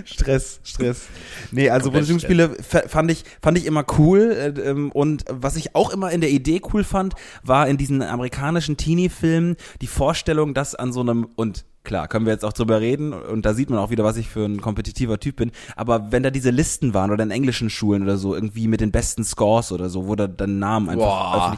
Stress, 0.05 0.59
Stress. 0.63 1.07
Nee, 1.51 1.69
also 1.69 1.89
Bundesjugendspiele 1.89 2.57
fand 2.61 3.09
ich, 3.09 3.23
fand 3.41 3.57
ich 3.57 3.65
immer 3.65 3.85
cool. 3.97 4.31
Äh, 4.31 4.69
ähm, 4.69 4.91
und 4.91 5.25
was 5.29 5.55
ich 5.55 5.75
auch 5.75 5.91
immer 5.91 6.11
in 6.11 6.21
der 6.21 6.29
Idee 6.29 6.61
cool 6.73 6.83
fand, 6.83 7.15
war 7.43 7.67
in 7.67 7.77
diesen 7.77 8.01
amerikanischen 8.01 8.77
Teenie-Filmen 8.77 9.55
die 9.81 9.87
Vorstellung, 9.87 10.53
dass 10.53 10.75
an 10.75 10.93
so 10.93 11.01
einem, 11.01 11.27
und 11.35 11.65
klar, 11.83 12.07
können 12.07 12.25
wir 12.25 12.33
jetzt 12.33 12.45
auch 12.45 12.53
drüber 12.53 12.79
reden, 12.81 13.13
und 13.13 13.45
da 13.45 13.53
sieht 13.53 13.69
man 13.69 13.79
auch 13.79 13.89
wieder, 13.89 14.03
was 14.03 14.17
ich 14.17 14.27
für 14.29 14.45
ein 14.45 14.61
kompetitiver 14.61 15.19
Typ 15.19 15.35
bin, 15.37 15.51
aber 15.75 16.11
wenn 16.11 16.23
da 16.23 16.29
diese 16.31 16.49
Listen 16.49 16.93
waren 16.93 17.11
oder 17.11 17.23
in 17.23 17.31
englischen 17.31 17.69
Schulen 17.69 18.03
oder 18.03 18.17
so, 18.17 18.33
irgendwie 18.35 18.67
mit 18.67 18.81
den 18.81 18.91
besten 18.91 19.23
Scores 19.23 19.71
oder 19.71 19.89
so, 19.89 20.07
wo 20.07 20.15
da 20.15 20.27
dann 20.27 20.59
Namen 20.59 20.89
einfach. 20.89 21.57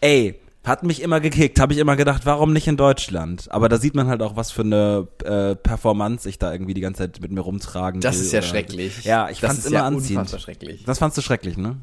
Ey, 0.00 0.38
hat 0.64 0.82
mich 0.82 1.02
immer 1.02 1.20
gekickt, 1.20 1.60
habe 1.60 1.74
ich 1.74 1.78
immer 1.78 1.94
gedacht, 1.96 2.24
warum 2.24 2.52
nicht 2.54 2.66
in 2.66 2.76
Deutschland? 2.78 3.50
Aber 3.50 3.68
da 3.68 3.76
sieht 3.78 3.94
man 3.94 4.06
halt 4.06 4.22
auch, 4.22 4.34
was 4.36 4.50
für 4.50 4.62
eine 4.62 5.08
äh, 5.22 5.54
Performance 5.56 6.26
ich 6.28 6.38
da 6.38 6.52
irgendwie 6.52 6.72
die 6.72 6.80
ganze 6.80 7.02
Zeit 7.02 7.20
mit 7.20 7.32
mir 7.32 7.40
rumtragen 7.42 8.00
das 8.00 8.16
will 8.16 8.22
ist 8.24 8.32
ja 8.32 8.38
oder- 8.38 8.48
schrecklich. 8.48 9.04
Ja, 9.04 9.28
ich 9.28 9.40
das 9.40 9.48
fand's 9.50 9.64
ist 9.66 9.70
immer 9.70 9.80
ja 9.80 9.86
anziehend. 9.86 10.30
schrecklich. 10.40 10.84
Das 10.86 10.98
fandst 10.98 11.18
du 11.18 11.22
schrecklich, 11.22 11.58
ne? 11.58 11.76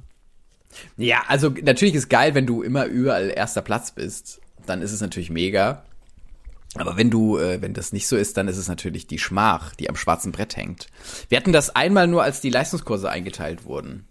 Ja, 0.98 1.24
also 1.28 1.54
natürlich 1.62 1.94
ist 1.94 2.10
geil, 2.10 2.34
wenn 2.34 2.48
du 2.48 2.64
immer 2.64 2.86
überall 2.86 3.30
erster 3.36 3.62
Platz 3.62 3.92
bist. 3.92 4.40
Dann 4.66 4.82
ist 4.82 4.94
es 4.94 5.02
natürlich 5.02 5.30
mega. 5.30 5.84
Aber 6.76 6.96
wenn 6.96 7.10
du, 7.10 7.38
äh, 7.38 7.62
wenn 7.62 7.74
das 7.74 7.92
nicht 7.92 8.08
so 8.08 8.16
ist, 8.16 8.38
dann 8.38 8.48
ist 8.48 8.58
es 8.58 8.68
natürlich 8.68 9.08
die 9.08 9.20
Schmach, 9.20 9.76
die 9.76 9.90
am 9.90 9.96
schwarzen 9.96 10.32
Brett 10.32 10.56
hängt. 10.56 10.88
Wir 11.28 11.38
hatten 11.38 11.52
das 11.52 11.76
einmal 11.76 12.08
nur, 12.08 12.24
als 12.24 12.40
die 12.40 12.50
Leistungskurse 12.50 13.10
eingeteilt 13.10 13.66
wurden. 13.66 14.08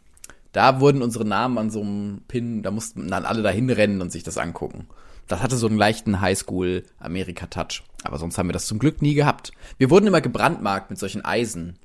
Da 0.52 0.80
wurden 0.80 1.02
unsere 1.02 1.24
Namen 1.24 1.58
an 1.58 1.70
so 1.70 1.80
einem 1.80 2.22
Pin, 2.28 2.62
da 2.62 2.70
mussten 2.70 3.08
dann 3.08 3.24
alle 3.24 3.42
dahin 3.42 3.70
rennen 3.70 4.02
und 4.02 4.12
sich 4.12 4.24
das 4.24 4.36
angucken. 4.36 4.88
Das 5.28 5.42
hatte 5.42 5.56
so 5.56 5.68
einen 5.68 5.78
leichten 5.78 6.20
Highschool-Amerika-Touch. 6.20 7.84
Aber 8.02 8.18
sonst 8.18 8.36
haben 8.36 8.48
wir 8.48 8.52
das 8.52 8.66
zum 8.66 8.80
Glück 8.80 9.00
nie 9.00 9.14
gehabt. 9.14 9.52
Wir 9.78 9.88
wurden 9.88 10.08
immer 10.08 10.20
gebrandmarkt 10.20 10.90
mit 10.90 10.98
solchen 10.98 11.24
Eisen 11.24 11.78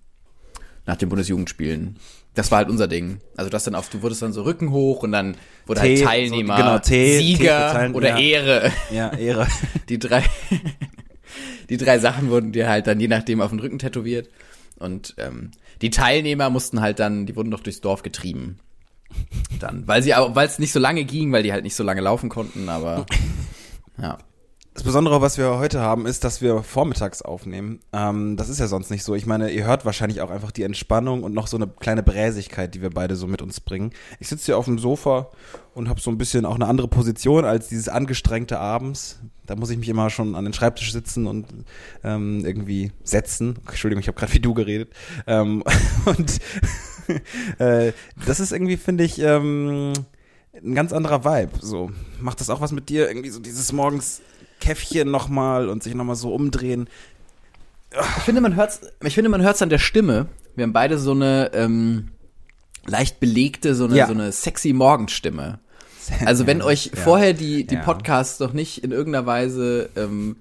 nach 0.86 0.96
den 0.96 1.10
Bundesjugendspielen. 1.10 2.00
Das 2.36 2.52
war 2.52 2.60
halt 2.60 2.70
unser 2.70 2.88
Ding. 2.88 3.20
Also 3.38 3.50
das 3.50 3.64
dann 3.64 3.76
auf, 3.76 3.90
du 3.90 4.02
wurdest 4.02 4.22
dann 4.22 4.34
so 4.34 4.44
Rücken 4.44 4.72
hoch 4.72 5.04
und 5.04 5.12
dann 5.12 5.36
wurde 5.66 5.82
T, 5.82 5.88
halt 5.88 5.98
so, 5.98 6.06
Teilnehmer, 6.06 6.58
genau, 6.58 6.80
T, 6.80 6.90
T 6.90 7.18
Sieger 7.20 7.72
Teil- 7.72 7.94
oder 7.94 8.10
ja. 8.10 8.20
Ehre. 8.20 8.72
Ja, 8.92 9.14
Ehre. 9.14 9.48
Die 9.90 9.98
drei, 9.98 10.24
die 11.70 11.78
drei 11.78 12.00
Sachen 12.00 12.30
wurden 12.30 12.52
dir 12.52 12.70
halt 12.70 12.88
dann 12.88 13.00
je 13.00 13.08
nachdem 13.08 13.42
auf 13.42 13.50
den 13.50 13.60
Rücken 13.60 13.80
tätowiert. 13.80 14.30
Und 14.78 15.16
ähm, 15.18 15.52
die 15.82 15.90
Teilnehmer 15.90 16.50
mussten 16.50 16.82
halt 16.82 17.00
dann, 17.00 17.26
die 17.26 17.36
wurden 17.36 17.52
doch 17.52 17.62
durchs 17.62 17.82
Dorf 17.82 18.04
getrieben. 18.04 18.60
Dann, 19.60 19.88
weil 19.88 20.04
sie 20.04 20.12
weil 20.12 20.48
es 20.48 20.60
nicht 20.60 20.74
so 20.74 20.80
lange 20.80 21.06
ging, 21.06 21.32
weil 21.32 21.44
die 21.44 21.54
halt 21.54 21.64
nicht 21.64 21.76
so 21.76 21.84
lange 21.84 22.02
laufen 22.02 22.30
konnten, 22.30 22.68
aber 22.70 23.06
ja. 24.02 24.18
Das 24.76 24.84
Besondere, 24.84 25.22
was 25.22 25.38
wir 25.38 25.58
heute 25.58 25.80
haben, 25.80 26.06
ist, 26.06 26.26
dass 26.26 26.42
wir 26.42 26.62
vormittags 26.62 27.22
aufnehmen. 27.22 27.80
Ähm, 27.94 28.36
das 28.36 28.50
ist 28.50 28.60
ja 28.60 28.68
sonst 28.68 28.92
nicht 28.92 29.06
so. 29.06 29.16
Ich 29.16 29.26
meine, 29.26 29.50
ihr 29.50 29.66
hört 29.66 29.86
wahrscheinlich 29.86 30.20
auch 30.20 30.30
einfach 30.30 30.52
die 30.52 30.64
Entspannung 30.64 31.24
und 31.24 31.34
noch 31.34 31.48
so 31.48 31.56
eine 31.56 31.66
kleine 31.66 32.04
Bräsigkeit, 32.04 32.76
die 32.76 32.82
wir 32.82 32.90
beide 32.90 33.16
so 33.16 33.26
mit 33.26 33.42
uns 33.42 33.62
bringen. 33.62 33.92
Ich 34.20 34.28
sitze 34.28 34.48
hier 34.48 34.58
auf 34.58 34.66
dem 34.66 34.78
Sofa 34.78 35.30
und 35.76 35.88
habe 35.88 36.02
so 36.02 36.12
ein 36.12 36.18
bisschen 36.18 36.46
auch 36.46 36.56
eine 36.56 36.68
andere 36.68 36.90
Position 36.90 37.46
als 37.46 37.70
dieses 37.70 37.88
angestrengte 37.88 38.60
abends. 38.60 39.22
Da 39.46 39.56
muss 39.56 39.70
ich 39.70 39.78
mich 39.78 39.88
immer 39.88 40.10
schon 40.10 40.36
an 40.36 40.44
den 40.44 40.54
Schreibtisch 40.54 40.92
sitzen 40.92 41.26
und 41.26 41.46
ähm, 42.04 42.46
irgendwie 42.46 42.92
setzen. 43.02 43.56
Entschuldigung, 43.66 44.02
ich 44.02 44.10
habe 44.10 44.20
gerade 44.20 44.34
wie 44.34 44.42
du 44.42 44.54
geredet. 44.54 44.92
Ähm, 45.26 45.64
und 46.06 46.40
äh, 47.60 47.94
das 48.26 48.42
ist 48.42 48.52
irgendwie, 48.52 48.76
finde 48.76 49.06
ich, 49.06 49.20
ähm, 49.20 49.94
ein 50.64 50.76
ganz 50.76 50.94
anderer 50.94 51.24
Vibe. 51.26 51.52
So 51.62 51.92
macht 52.20 52.40
das 52.42 52.50
auch 52.50 52.62
was 52.62 52.72
mit 52.72 52.90
dir? 52.90 53.08
Irgendwie 53.08 53.30
so 53.30 53.40
dieses 53.40 53.72
morgens 53.74 54.22
Käffchen 54.60 55.12
nochmal 55.12 55.70
und 55.70 55.84
sich 55.84 55.94
nochmal 55.96 56.16
so 56.16 56.34
umdrehen. 56.34 56.88
Ich 58.18 58.24
finde, 58.24 58.42
man 58.42 58.56
hört's, 58.56 58.82
ich 59.04 59.14
finde, 59.16 59.30
man 59.30 59.42
hört's 59.42 59.62
an 59.62 59.70
der 59.70 59.78
Stimme. 59.80 60.28
Wir 60.56 60.64
haben 60.64 60.74
beide 60.74 60.98
so 60.98 61.12
eine 61.12 61.52
ähm, 61.54 62.10
leicht 62.86 63.20
belegte, 63.20 63.76
so 63.76 63.86
eine, 63.86 63.96
Ja. 63.98 64.08
so 64.08 64.14
eine 64.14 64.32
sexy 64.32 64.74
Morgenstimme. 64.74 65.60
Also 66.26 66.46
wenn 66.48 66.62
euch 66.62 66.88
Ja. 66.88 67.02
vorher 67.02 67.34
die, 67.34 67.66
die 67.66 67.76
Ja. 67.76 67.82
Podcasts 67.82 68.40
noch 68.40 68.54
nicht 68.54 68.84
in 68.84 68.92
irgendeiner 68.92 69.26
Weise 69.26 69.90
ähm, 69.96 70.38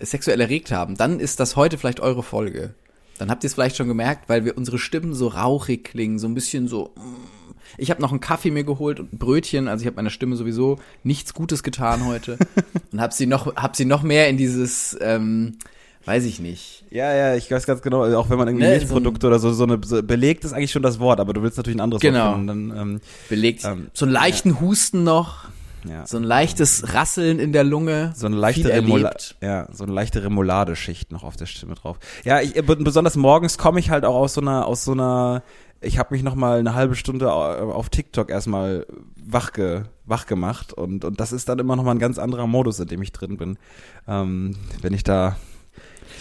sexuell 0.00 0.40
erregt 0.40 0.70
haben, 0.70 0.96
dann 0.96 1.20
ist 1.20 1.40
das 1.40 1.56
heute 1.56 1.78
vielleicht 1.78 2.00
eure 2.00 2.22
Folge. 2.22 2.74
Dann 3.18 3.30
habt 3.30 3.42
ihr 3.42 3.48
es 3.48 3.54
vielleicht 3.54 3.76
schon 3.76 3.88
gemerkt, 3.88 4.28
weil 4.28 4.44
wir 4.44 4.56
unsere 4.56 4.78
Stimmen 4.78 5.14
so 5.14 5.26
rauchig 5.28 5.84
klingen, 5.84 6.18
so 6.20 6.28
ein 6.28 6.34
bisschen 6.34 6.68
so. 6.68 6.92
mm. 6.96 7.37
Ich 7.76 7.90
habe 7.90 8.00
noch 8.00 8.10
einen 8.10 8.20
Kaffee 8.20 8.50
mir 8.50 8.64
geholt 8.64 9.00
und 9.00 9.12
ein 9.12 9.18
Brötchen, 9.18 9.68
also 9.68 9.82
ich 9.82 9.86
habe 9.86 9.96
meiner 9.96 10.10
Stimme 10.10 10.36
sowieso 10.36 10.78
nichts 11.04 11.34
Gutes 11.34 11.62
getan 11.62 12.06
heute 12.06 12.38
und 12.92 13.00
habe 13.00 13.12
sie 13.12 13.26
noch, 13.26 13.54
hab 13.56 13.76
sie 13.76 13.84
noch 13.84 14.02
mehr 14.02 14.28
in 14.28 14.36
dieses, 14.36 14.96
ähm, 15.00 15.58
weiß 16.04 16.24
ich 16.24 16.40
nicht, 16.40 16.84
Ja, 16.90 17.12
ja, 17.14 17.34
ich 17.34 17.50
weiß 17.50 17.66
ganz 17.66 17.82
genau, 17.82 18.02
auch 18.16 18.30
wenn 18.30 18.38
man 18.38 18.48
irgendwie 18.48 18.64
Ne, 18.64 18.70
Milchprodukte 18.76 19.26
oder 19.26 19.38
so, 19.38 19.52
so 19.52 19.64
eine, 19.64 19.78
so, 19.84 20.02
belegt 20.02 20.44
ist 20.44 20.52
eigentlich 20.54 20.72
schon 20.72 20.82
das 20.82 20.98
Wort, 21.00 21.20
aber 21.20 21.34
du 21.34 21.42
willst 21.42 21.56
natürlich 21.58 21.76
ein 21.76 21.82
anderes 21.82 22.00
Genau. 22.00 22.26
Wort 22.28 22.36
finden. 22.36 22.68
Dann, 22.70 22.78
ähm, 22.78 23.00
belegt. 23.28 23.64
Ähm, 23.64 23.88
so 23.92 24.06
einen 24.06 24.12
leichten 24.12 24.60
Husten 24.60 25.04
noch, 25.04 25.44
ja. 25.88 26.06
so 26.06 26.16
ein 26.16 26.24
leichtes 26.24 26.94
Rasseln 26.94 27.38
in 27.38 27.52
der 27.52 27.62
Lunge. 27.64 28.12
so 28.16 28.26
eine 28.26 28.36
leichte 28.36 28.72
erlebt. 28.72 29.36
ja, 29.42 29.68
so 29.72 29.84
eine 29.84 29.92
leichte 29.92 30.24
Remouladeschicht 30.24 31.12
noch 31.12 31.24
auf 31.24 31.36
der 31.36 31.46
Stimme 31.46 31.74
drauf. 31.74 31.98
Ja, 32.24 32.40
ich, 32.40 32.56
äh, 32.56 32.62
besonders 32.62 33.16
morgens 33.16 33.58
komme 33.58 33.78
ich 33.78 33.90
halt 33.90 34.04
auch 34.06 34.14
aus 34.16 34.34
so 34.34 34.40
einer 34.40 34.66
aus 34.66 34.84
so 34.84 34.92
einer 34.92 35.42
ich 35.80 35.98
habe 35.98 36.14
mich 36.14 36.22
noch 36.22 36.34
mal 36.34 36.58
eine 36.58 36.74
halbe 36.74 36.94
Stunde 36.96 37.32
au- 37.32 37.72
auf 37.72 37.88
TikTok 37.88 38.30
erstmal 38.30 38.86
wach, 39.24 39.52
ge, 39.52 39.82
wach 40.04 40.26
gemacht 40.26 40.72
und 40.72 41.04
und 41.04 41.20
das 41.20 41.32
ist 41.32 41.48
dann 41.48 41.58
immer 41.58 41.76
noch 41.76 41.84
mal 41.84 41.92
ein 41.92 41.98
ganz 41.98 42.18
anderer 42.18 42.46
Modus, 42.46 42.80
in 42.80 42.88
dem 42.88 43.02
ich 43.02 43.12
drin 43.12 43.36
bin. 43.36 43.58
Ähm, 44.06 44.56
wenn 44.82 44.94
ich 44.94 45.04
da 45.04 45.36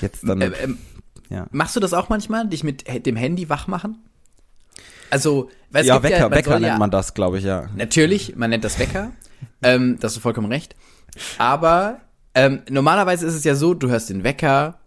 jetzt 0.01 0.27
dann 0.27 0.41
Ähm, 0.41 0.53
ähm, 0.61 0.77
ja. 1.29 1.47
Machst 1.51 1.75
du 1.75 1.79
das 1.79 1.93
auch 1.93 2.09
manchmal, 2.09 2.47
dich 2.47 2.63
mit 2.63 2.85
dem 3.05 3.15
Handy 3.15 3.49
wach 3.49 3.67
machen? 3.67 3.97
Also, 5.09 5.49
weil 5.71 5.81
es 5.81 5.87
Ja, 5.87 6.03
Wecker, 6.03 6.17
ja, 6.17 6.31
Wecker 6.31 6.51
nennt 6.59 6.65
ja, 6.65 6.77
man 6.77 6.91
das, 6.91 7.13
glaube 7.13 7.37
ich, 7.39 7.43
ja. 7.45 7.69
Natürlich, 7.75 8.35
man 8.35 8.49
nennt 8.49 8.63
das 8.63 8.77
Wecker. 8.79 9.11
ähm, 9.61 9.97
das 9.99 10.11
hast 10.11 10.17
du 10.17 10.21
vollkommen 10.21 10.51
recht. 10.51 10.75
Aber 11.37 11.99
ähm, 12.35 12.61
normalerweise 12.69 13.25
ist 13.25 13.33
es 13.33 13.43
ja 13.43 13.55
so, 13.55 13.73
du 13.73 13.89
hörst 13.89 14.09
den 14.09 14.23
Wecker. 14.23 14.79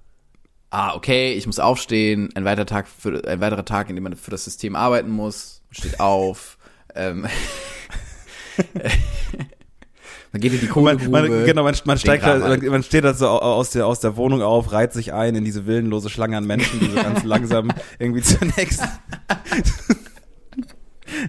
Ah, 0.70 0.94
okay, 0.94 1.32
ich 1.32 1.46
muss 1.46 1.58
aufstehen. 1.58 2.28
Ein 2.36 2.44
weiterer 2.44 2.66
Tag, 2.66 2.86
für, 2.86 3.26
ein 3.26 3.40
weiterer 3.40 3.64
Tag, 3.64 3.88
in 3.90 3.96
dem 3.96 4.04
man 4.04 4.14
für 4.14 4.30
das 4.30 4.44
System 4.44 4.76
arbeiten 4.76 5.10
muss. 5.10 5.62
Man 5.68 5.74
steht 5.74 5.98
auf. 6.00 6.56
ähm, 6.94 7.26
man 10.32 10.40
geht 10.40 10.52
in 10.52 10.60
die 10.60 10.66
Man, 10.66 10.74
Kohlegrube. 10.74 11.10
man, 11.10 11.44
genau, 11.44 11.62
man, 11.64 11.74
man 11.84 11.98
steigt 11.98 12.24
da, 12.24 12.40
halt. 12.40 12.62
man 12.62 12.82
steht 12.82 13.04
da 13.04 13.14
so 13.14 13.28
au- 13.28 13.38
aus 13.38 13.70
der, 13.70 13.86
aus 13.86 14.00
der 14.00 14.16
Wohnung 14.16 14.42
auf, 14.42 14.72
reiht 14.72 14.92
sich 14.92 15.12
ein 15.12 15.34
in 15.34 15.44
diese 15.44 15.66
willenlose 15.66 16.10
Schlange 16.10 16.36
an 16.36 16.46
Menschen, 16.46 16.78
die 16.80 16.86
so 16.86 16.94
ganz 17.02 17.24
langsam 17.24 17.70
irgendwie 17.98 18.22
zunächst. 18.22 18.82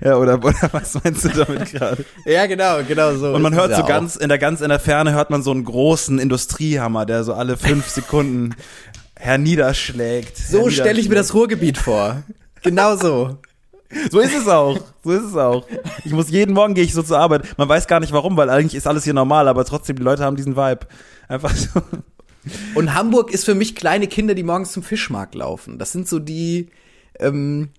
ja, 0.03 0.15
oder, 0.17 0.35
oder 0.43 0.69
was 0.71 1.03
meinst 1.03 1.25
du 1.25 1.29
damit 1.29 1.71
gerade? 1.71 2.05
Ja, 2.25 2.45
genau, 2.45 2.79
genau 2.87 3.15
so. 3.15 3.33
Und 3.33 3.41
man 3.41 3.55
hört 3.55 3.75
so 3.75 3.83
ganz, 3.83 4.15
in 4.15 4.29
der 4.29 4.37
ganz 4.37 4.61
in 4.61 4.69
der 4.69 4.79
Ferne 4.79 5.13
hört 5.13 5.29
man 5.31 5.41
so 5.41 5.51
einen 5.51 5.63
großen 5.63 6.19
Industriehammer, 6.19 7.05
der 7.05 7.23
so 7.23 7.33
alle 7.33 7.57
fünf 7.57 7.87
Sekunden 7.87 8.55
herniederschlägt. 9.21 10.35
So 10.35 10.69
stelle 10.71 10.99
ich 10.99 11.07
mir 11.07 11.15
das 11.15 11.33
Ruhrgebiet 11.33 11.77
vor. 11.77 12.23
Genau 12.63 12.95
so. 12.95 13.37
So 14.09 14.19
ist 14.19 14.33
es 14.35 14.47
auch. 14.47 14.79
So 15.03 15.11
ist 15.11 15.23
es 15.23 15.35
auch. 15.35 15.67
Ich 16.05 16.11
muss 16.11 16.29
jeden 16.31 16.53
Morgen 16.53 16.73
gehe 16.73 16.83
ich 16.83 16.93
so 16.93 17.03
zur 17.03 17.19
Arbeit. 17.19 17.57
Man 17.57 17.69
weiß 17.69 17.87
gar 17.87 17.99
nicht 17.99 18.13
warum, 18.13 18.35
weil 18.35 18.49
eigentlich 18.49 18.73
ist 18.75 18.87
alles 18.87 19.03
hier 19.03 19.13
normal, 19.13 19.47
aber 19.47 19.63
trotzdem 19.65 19.95
die 19.97 20.03
Leute 20.03 20.23
haben 20.23 20.35
diesen 20.37 20.55
Vibe. 20.55 20.87
Einfach 21.27 21.53
so. 21.55 21.81
Und 22.73 22.95
Hamburg 22.95 23.31
ist 23.31 23.45
für 23.45 23.53
mich 23.53 23.75
kleine 23.75 24.07
Kinder, 24.07 24.33
die 24.33 24.43
morgens 24.43 24.71
zum 24.71 24.81
Fischmarkt 24.81 25.35
laufen. 25.35 25.77
Das 25.77 25.91
sind 25.91 26.07
so 26.07 26.17
die, 26.17 26.69
ähm, 27.19 27.69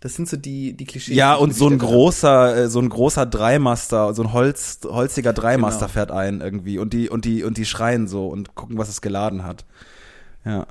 das 0.00 0.14
sind 0.14 0.28
so 0.28 0.36
die, 0.36 0.74
die 0.74 0.84
Klischees. 0.84 1.16
Ja, 1.16 1.34
und 1.34 1.52
so 1.54 1.68
ein 1.68 1.78
großer, 1.78 2.56
äh, 2.56 2.68
so 2.68 2.78
ein 2.78 2.88
großer 2.88 3.26
Dreimaster, 3.26 4.14
so 4.14 4.22
ein 4.22 4.32
Holz, 4.32 4.80
holziger 4.84 5.32
Dreimaster 5.32 5.86
Genau. 5.86 5.92
fährt 5.92 6.10
ein 6.12 6.40
irgendwie 6.40 6.78
und 6.78 6.92
die, 6.92 7.08
und 7.08 7.24
die, 7.24 7.42
und 7.42 7.56
die 7.56 7.64
schreien 7.64 8.06
so 8.06 8.28
und 8.28 8.54
gucken, 8.54 8.78
was 8.78 8.88
es 8.88 9.00
geladen 9.00 9.42
hat. 9.42 9.64
Ja. 10.44 10.66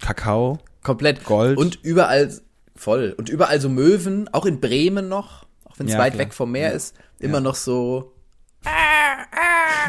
Kakao. 0.00 0.58
Komplett. 0.82 1.24
Gold. 1.24 1.58
Und 1.58 1.78
überall, 1.82 2.30
voll. 2.74 3.14
Und 3.18 3.28
überall 3.28 3.60
so 3.60 3.68
Möwen, 3.68 4.28
auch 4.32 4.46
in 4.46 4.60
Bremen 4.60 5.08
noch, 5.08 5.44
auch 5.64 5.78
wenn 5.78 5.86
es 5.86 5.92
Ja, 5.92 5.98
weit 5.98 6.14
klar. 6.14 6.26
weg 6.26 6.34
vom 6.34 6.50
Meer 6.52 6.72
ist, 6.72 6.94
immer 7.18 7.34
Ja. 7.34 7.40
noch 7.40 7.54
so 7.54 8.12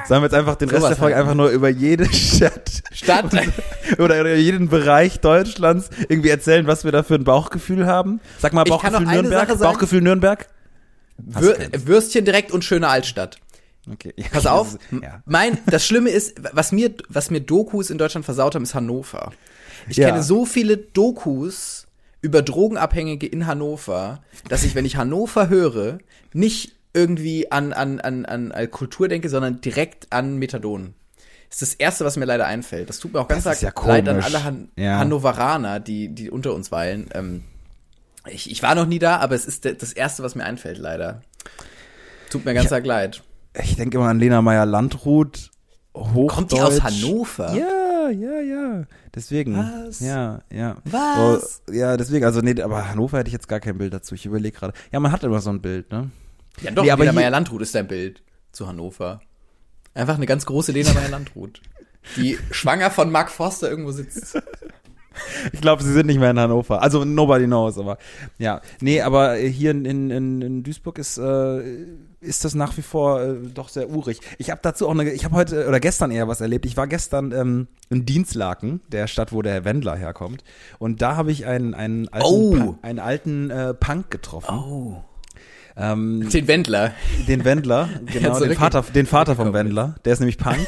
Sollen 0.08 0.22
wir 0.22 0.28
jetzt 0.28 0.34
einfach 0.34 0.56
den 0.56 0.70
Rest 0.70 0.80
Sowas 0.82 0.90
der 0.92 0.98
Folge 0.98 1.16
halt. 1.16 1.24
einfach 1.24 1.36
nur 1.36 1.50
über 1.50 1.68
jede 1.70 2.06
Stadt 2.14 2.82
Stadt. 2.94 3.32
oder 4.00 4.20
über 4.22 4.34
jeden 4.36 4.70
Bereich 4.70 5.20
Deutschlands 5.20 5.90
irgendwie 6.10 6.30
erzählen, 6.30 6.66
was 6.68 6.84
wir 6.86 6.92
da 6.92 7.04
für 7.04 7.16
ein 7.16 7.24
Bauchgefühl 7.26 7.86
haben? 7.86 8.20
Sag 8.40 8.54
mal 8.54 8.64
Bauchgefühl 8.64 9.06
Nürnberg. 9.06 9.60
Bauchgefühl 9.60 10.02
Nürnberg? 10.02 10.48
Wür? 11.18 11.58
Würstchen 11.86 12.26
direkt 12.26 12.52
und 12.52 12.64
schöne 12.64 12.88
Altstadt. 12.88 13.38
Okay. 13.90 14.14
Ja, 14.16 14.26
Pass 14.32 14.44
das 14.44 14.52
auf, 14.52 14.74
ist- 14.76 15.02
Ja. 15.02 15.24
mein, 15.26 15.58
das 15.66 15.86
Schlimme 15.86 16.10
ist, 16.10 16.36
was 16.54 16.72
mir, 16.72 16.94
was 17.10 17.32
mir 17.32 17.40
Dokus 17.40 17.90
in 17.90 17.98
Deutschland 17.98 18.26
versaut 18.26 18.54
haben, 18.56 18.64
ist 18.64 18.76
Hannover. 18.76 19.32
Ich 19.90 19.98
Ja. 19.98 20.10
kenne 20.10 20.22
so 20.24 20.46
viele 20.46 20.78
Dokus 20.78 21.88
über 22.22 22.44
Drogenabhängige 22.44 23.26
in 23.26 23.48
Hannover, 23.48 24.22
dass 24.48 24.64
ich, 24.64 24.76
wenn 24.76 24.86
ich 24.86 24.98
Hannover 24.98 25.50
höre, 25.50 25.98
nicht 26.34 26.74
irgendwie 26.94 27.52
an, 27.52 27.74
an, 27.74 28.00
an, 28.00 28.26
an, 28.26 28.54
Kultur 28.70 29.08
denke, 29.08 29.30
sondern 29.30 29.62
direkt 29.62 30.08
an 30.12 30.38
Methadon. 30.38 30.94
Das 31.50 31.62
ist 31.62 31.74
das 31.74 31.76
Erste, 31.80 32.06
was 32.06 32.18
mir 32.18 32.26
leider 32.26 32.46
einfällt. 32.46 32.88
Das 32.90 33.00
tut 33.00 33.14
mir 33.14 33.20
auch 33.20 33.28
ganz 33.28 33.44
Das 33.46 33.64
arg 33.64 33.76
ja 33.76 33.88
leid 33.88 34.08
an 34.08 34.22
alle 34.22 34.44
Han. 34.44 34.70
Hannoveraner, 34.78 35.80
die, 35.80 36.10
die 36.10 36.30
unter 36.30 36.54
uns 36.54 36.72
weilen. 36.72 37.10
Ähm, 37.14 37.44
ich, 38.30 38.52
ich 38.52 38.62
war 38.62 38.76
noch 38.76 38.86
nie 38.86 39.00
da, 39.00 39.18
aber 39.18 39.34
es 39.36 39.46
ist 39.46 39.66
das 39.66 39.92
Erste, 39.92 40.22
was 40.22 40.36
mir 40.36 40.44
einfällt, 40.44 40.78
leider. 40.78 41.22
Tut 42.30 42.46
mir 42.46 42.54
ganz 42.54 42.72
arg 42.72 42.86
leid. 42.86 43.24
Ich 43.60 43.76
denke 43.76 43.98
immer 43.98 44.08
an 44.08 44.20
Lena 44.20 44.42
Meyer-Landrut. 44.42 45.52
Kommt 45.94 46.52
die 46.54 46.62
aus 46.62 46.82
Hannover? 46.82 47.54
Ja, 47.54 48.10
ja, 48.10 48.40
ja. 48.40 48.84
Deswegen. 49.14 49.58
Was? 49.58 50.00
Ja, 50.00 50.42
ja. 50.52 50.78
Was? 50.86 51.62
So, 51.68 51.74
ja, 51.74 51.98
deswegen, 51.98 52.24
also 52.24 52.40
nee, 52.40 52.60
aber 52.62 52.90
Hannover 52.90 53.20
hätte 53.20 53.28
ich 53.28 53.34
jetzt 53.34 53.50
gar 53.50 53.60
kein 53.60 53.78
Bild 53.78 53.94
dazu. 53.94 54.16
Ich 54.16 54.26
überlege 54.26 54.58
gerade. 54.58 54.74
Ja, 54.92 55.02
man 55.02 55.12
hat 55.12 55.24
immer 55.24 55.42
so 55.42 55.50
ein 55.50 55.62
Bild, 55.62 55.92
ne? 55.92 56.10
Ja, 56.62 56.72
doch, 56.72 56.84
Nee, 56.84 56.92
aber 56.92 57.04
Lena 57.04 57.14
Meyer-Landrut 57.14 57.62
ist 57.62 57.76
dein 57.76 57.88
Bild 57.88 58.24
zu 58.54 58.68
Hannover. 58.68 59.22
Einfach 59.94 60.16
eine 60.16 60.26
ganz 60.26 60.46
große 60.46 60.72
Lena 60.72 60.94
Meyer-Landrut, 60.94 61.62
die 62.16 62.38
schwanger 62.52 62.90
von 62.90 63.12
Mark 63.12 63.30
Forster 63.30 63.70
irgendwo 63.70 63.92
sitzt. 63.92 64.42
Ich 65.52 65.60
glaube, 65.60 65.84
sie 65.84 65.92
sind 65.92 66.06
nicht 66.06 66.20
mehr 66.20 66.32
in 66.32 66.40
Hannover. 66.40 66.82
Also 66.82 67.04
nobody 67.04 67.46
knows, 67.46 67.78
aber 67.78 67.98
ja. 68.38 68.62
Nee, 68.80 69.02
aber 69.02 69.36
hier 69.36 69.72
in, 69.72 69.84
in, 69.86 70.42
in 70.42 70.64
Duisburg 70.64 70.98
ist, 70.98 71.18
äh, 71.18 71.86
ist 72.22 72.46
das 72.46 72.56
nach 72.56 72.78
wie 72.78 72.82
vor 72.82 73.22
äh, 73.22 73.36
doch 73.54 73.68
sehr 73.70 73.90
urig. 73.90 74.20
Ich 74.38 74.50
habe 74.52 74.62
dazu 74.64 74.88
auch 74.88 74.92
eine, 74.92 75.12
ich 75.12 75.26
habe 75.26 75.36
heute 75.36 75.68
oder 75.68 75.80
gestern 75.80 76.12
eher 76.12 76.28
was 76.28 76.40
erlebt. 76.40 76.66
Ich 76.66 76.78
war 76.78 76.88
gestern 76.88 77.32
ähm, 77.32 77.68
in 77.90 78.06
Dienstlaken, 78.06 78.82
der 78.90 79.08
Stadt, 79.08 79.34
wo 79.34 79.42
der 79.42 79.54
Herr 79.54 79.66
Wendler 79.66 79.96
herkommt. 79.96 80.44
Und 80.80 81.02
da 81.02 81.16
habe 81.16 81.32
ich 81.32 81.46
einen, 81.46 81.74
einen 81.74 82.08
alten, 82.10 82.26
Oh. 82.28 82.76
Einen 82.82 83.00
alten 83.00 83.50
äh, 83.50 83.74
Punk 83.74 84.12
getroffen. 84.12 84.56
Oh. 84.56 85.04
Ähm, 85.76 86.30
Den 86.30 86.48
Wendler. 86.48 86.94
den 87.28 87.46
Wendler, 87.46 87.90
genau, 88.06 88.40
den 88.40 88.56
Vater, 88.56 88.84
den 88.94 89.06
Vater 89.06 89.36
vom. 89.36 89.54
Wendler, 89.54 89.96
der 90.06 90.14
ist 90.14 90.20
nämlich 90.20 90.38
Punk 90.38 90.66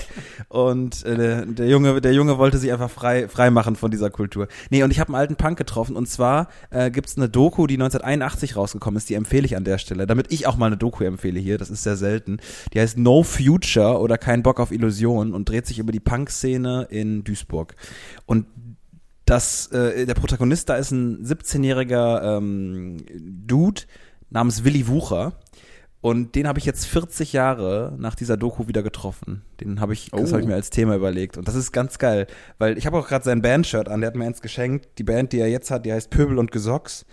und 0.50 1.06
äh, 1.06 1.46
der, 1.46 1.68
Junge, 1.68 2.02
der 2.02 2.14
Junge 2.14 2.38
wollte 2.38 2.58
sich 2.58 2.72
einfach 2.72 2.90
frei, 2.90 3.28
frei 3.28 3.50
machen 3.50 3.76
von 3.76 3.92
dieser 3.92 4.10
Kultur. 4.10 4.48
Nee, 4.70 4.84
und 4.84 4.92
ich 4.92 5.00
habe 5.00 5.10
einen 5.10 5.16
alten 5.16 5.36
Punk 5.36 5.58
getroffen 5.58 5.96
und 5.96 6.08
zwar 6.08 6.50
äh, 6.70 6.92
gibt's 6.92 7.18
eine 7.18 7.30
Doku, 7.30 7.68
die 7.68 7.76
1981 7.76 8.56
rausgekommen 8.56 8.98
ist, 8.98 9.10
die 9.10 9.16
empfehle 9.16 9.46
ich 9.46 9.56
an 9.56 9.64
der 9.64 9.78
Stelle, 9.78 10.08
damit 10.08 10.32
ich 10.32 10.48
auch 10.48 10.58
mal 10.58 10.68
eine 10.68 10.78
Doku 10.78 11.04
empfehle 11.04 11.40
hier, 11.40 11.58
das 11.58 11.70
ist 11.70 11.84
sehr 11.84 11.98
selten. 11.98 12.38
Die 12.74 12.80
heißt 12.80 12.98
No 12.98 13.24
Future 13.24 14.00
oder 14.00 14.18
Kein 14.18 14.44
Bock 14.44 14.60
auf 14.60 14.72
Illusion 14.72 15.34
und 15.34 15.50
dreht 15.50 15.66
sich 15.66 15.80
über 15.80 15.92
die 15.92 16.00
Punk-Szene 16.00 16.88
in 16.90 17.24
Duisburg. 17.24 17.76
Und 18.26 18.46
das, 19.26 19.68
äh, 19.68 20.06
der 20.06 20.16
Protagonist 20.16 20.70
da 20.70 20.76
ist 20.76 20.92
ein 20.92 21.24
17-jähriger 21.24 22.38
ähm, 22.38 22.98
Dude 23.48 23.84
namens 24.34 24.64
Willy 24.64 24.88
Wucher. 24.88 25.32
Und 26.04 26.36
den 26.36 26.50
habe 26.50 26.60
ich 26.60 26.66
jetzt 26.66 26.86
40 26.86 27.32
Jahre 27.32 27.94
nach 27.98 28.14
dieser 28.16 28.36
Doku 28.36 28.68
wieder 28.68 28.84
getroffen. 28.84 29.42
Den 29.62 29.80
habe 29.80 29.94
ich, 29.94 30.12
das 30.12 30.30
Oh. 30.30 30.34
habe 30.34 30.42
ich 30.42 30.48
mir 30.48 30.56
als 30.56 30.70
Thema 30.70 30.98
überlegt. 30.98 31.38
Und 31.38 31.48
das 31.48 31.56
ist 31.56 31.72
ganz 31.72 31.98
geil, 31.98 32.28
weil 32.58 32.78
ich 32.78 32.86
habe 32.86 32.98
auch 32.98 33.08
gerade 33.08 33.24
sein 33.24 33.42
Bandshirt 33.42 33.88
an, 33.88 34.02
der 34.02 34.10
hat 34.10 34.16
mir 34.18 34.26
eins 34.26 34.42
geschenkt. 34.42 34.90
Die 34.98 35.04
Band, 35.04 35.32
die 35.32 35.40
er 35.40 35.48
jetzt 35.48 35.72
hat, 35.72 35.86
die 35.86 35.94
heißt 35.94 36.10
Pöbel 36.10 36.40
und 36.40 36.52
Gesocks. 36.52 37.06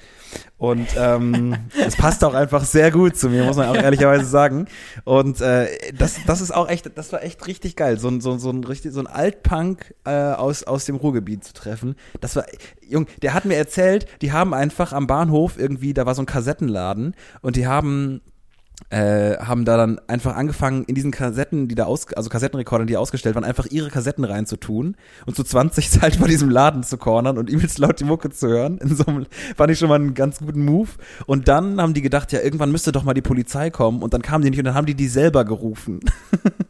Und 0.58 0.88
ähm, 0.98 1.54
es 1.86 1.94
passt 1.94 2.24
auch 2.24 2.34
einfach 2.34 2.64
sehr 2.64 2.90
gut 2.90 3.16
zu 3.16 3.28
mir, 3.30 3.44
muss 3.44 3.56
man 3.56 3.68
auch 3.68 3.76
ehrlicherweise 3.80 4.24
sagen. 4.24 4.66
Und 5.04 5.40
äh, 5.40 5.68
das, 5.96 6.16
das 6.26 6.40
ist 6.40 6.50
auch 6.52 6.68
echt, 6.68 6.90
das 6.98 7.12
war 7.12 7.22
echt 7.22 7.46
richtig 7.46 7.76
geil, 7.76 7.96
so 7.96 8.08
ein, 8.08 8.20
so, 8.20 8.32
ein- 8.32 8.40
so 8.40 8.50
ein 8.50 8.64
richtig, 8.64 8.92
so 8.92 8.98
ein 8.98 9.06
Altpunk 9.06 9.94
äh, 10.04 10.10
aus, 10.10 10.64
aus 10.64 10.84
dem 10.86 10.96
Ruhrgebiet 10.96 11.44
zu 11.44 11.52
treffen. 11.54 11.94
Das 12.20 12.34
war, 12.34 12.44
Jung, 12.88 13.06
der 13.22 13.34
hat 13.34 13.44
mir 13.44 13.54
erzählt, 13.56 14.06
die 14.20 14.32
haben 14.32 14.52
einfach 14.52 14.92
am 14.92 15.06
Bahnhof 15.06 15.60
irgendwie, 15.60 15.94
da 15.94 16.06
war 16.06 16.16
so 16.16 16.22
ein 16.22 16.26
Kassettenladen 16.26 17.14
und 17.40 17.54
die 17.54 17.68
haben 17.68 18.20
äh, 18.88 19.36
haben 19.36 19.64
da 19.64 19.76
dann 19.76 20.00
einfach 20.08 20.34
angefangen, 20.34 20.84
in 20.84 20.94
diesen 20.94 21.10
Kassetten, 21.10 21.68
die 21.68 21.74
da 21.74 21.84
aus, 21.84 22.12
also 22.14 22.30
Kassettenrekordern, 22.30 22.86
die 22.86 22.96
ausgestellt 22.96 23.34
waren, 23.34 23.44
einfach 23.44 23.66
ihre 23.66 23.88
Kassetten 23.88 24.24
reinzutun 24.24 24.96
und 25.26 25.36
zu 25.36 25.44
20 25.44 25.90
halt 26.02 26.18
bei 26.18 26.26
diesem 26.26 26.50
Laden 26.50 26.82
zu 26.82 26.96
cornern 26.96 27.38
und 27.38 27.50
übelst 27.50 27.78
laut 27.78 28.00
die 28.00 28.04
Mucke 28.04 28.30
zu 28.30 28.48
hören. 28.48 28.78
In 28.78 28.96
so 28.96 29.04
einem, 29.06 29.26
fand 29.56 29.70
ich 29.70 29.78
schon 29.78 29.88
mal 29.88 29.96
einen 29.96 30.14
ganz 30.14 30.38
guten 30.38 30.64
Move. 30.64 30.88
Und 31.26 31.48
dann 31.48 31.80
haben 31.80 31.94
die 31.94 32.02
gedacht, 32.02 32.32
ja, 32.32 32.40
irgendwann 32.40 32.72
müsste 32.72 32.92
doch 32.92 33.04
mal 33.04 33.14
die 33.14 33.22
Polizei 33.22 33.70
kommen 33.70 34.02
und 34.02 34.14
dann 34.14 34.22
kamen 34.22 34.42
die 34.42 34.50
nicht 34.50 34.58
und 34.58 34.64
dann 34.64 34.74
haben 34.74 34.86
die 34.86 34.94
die 34.94 35.08
selber 35.08 35.44
gerufen. 35.44 36.00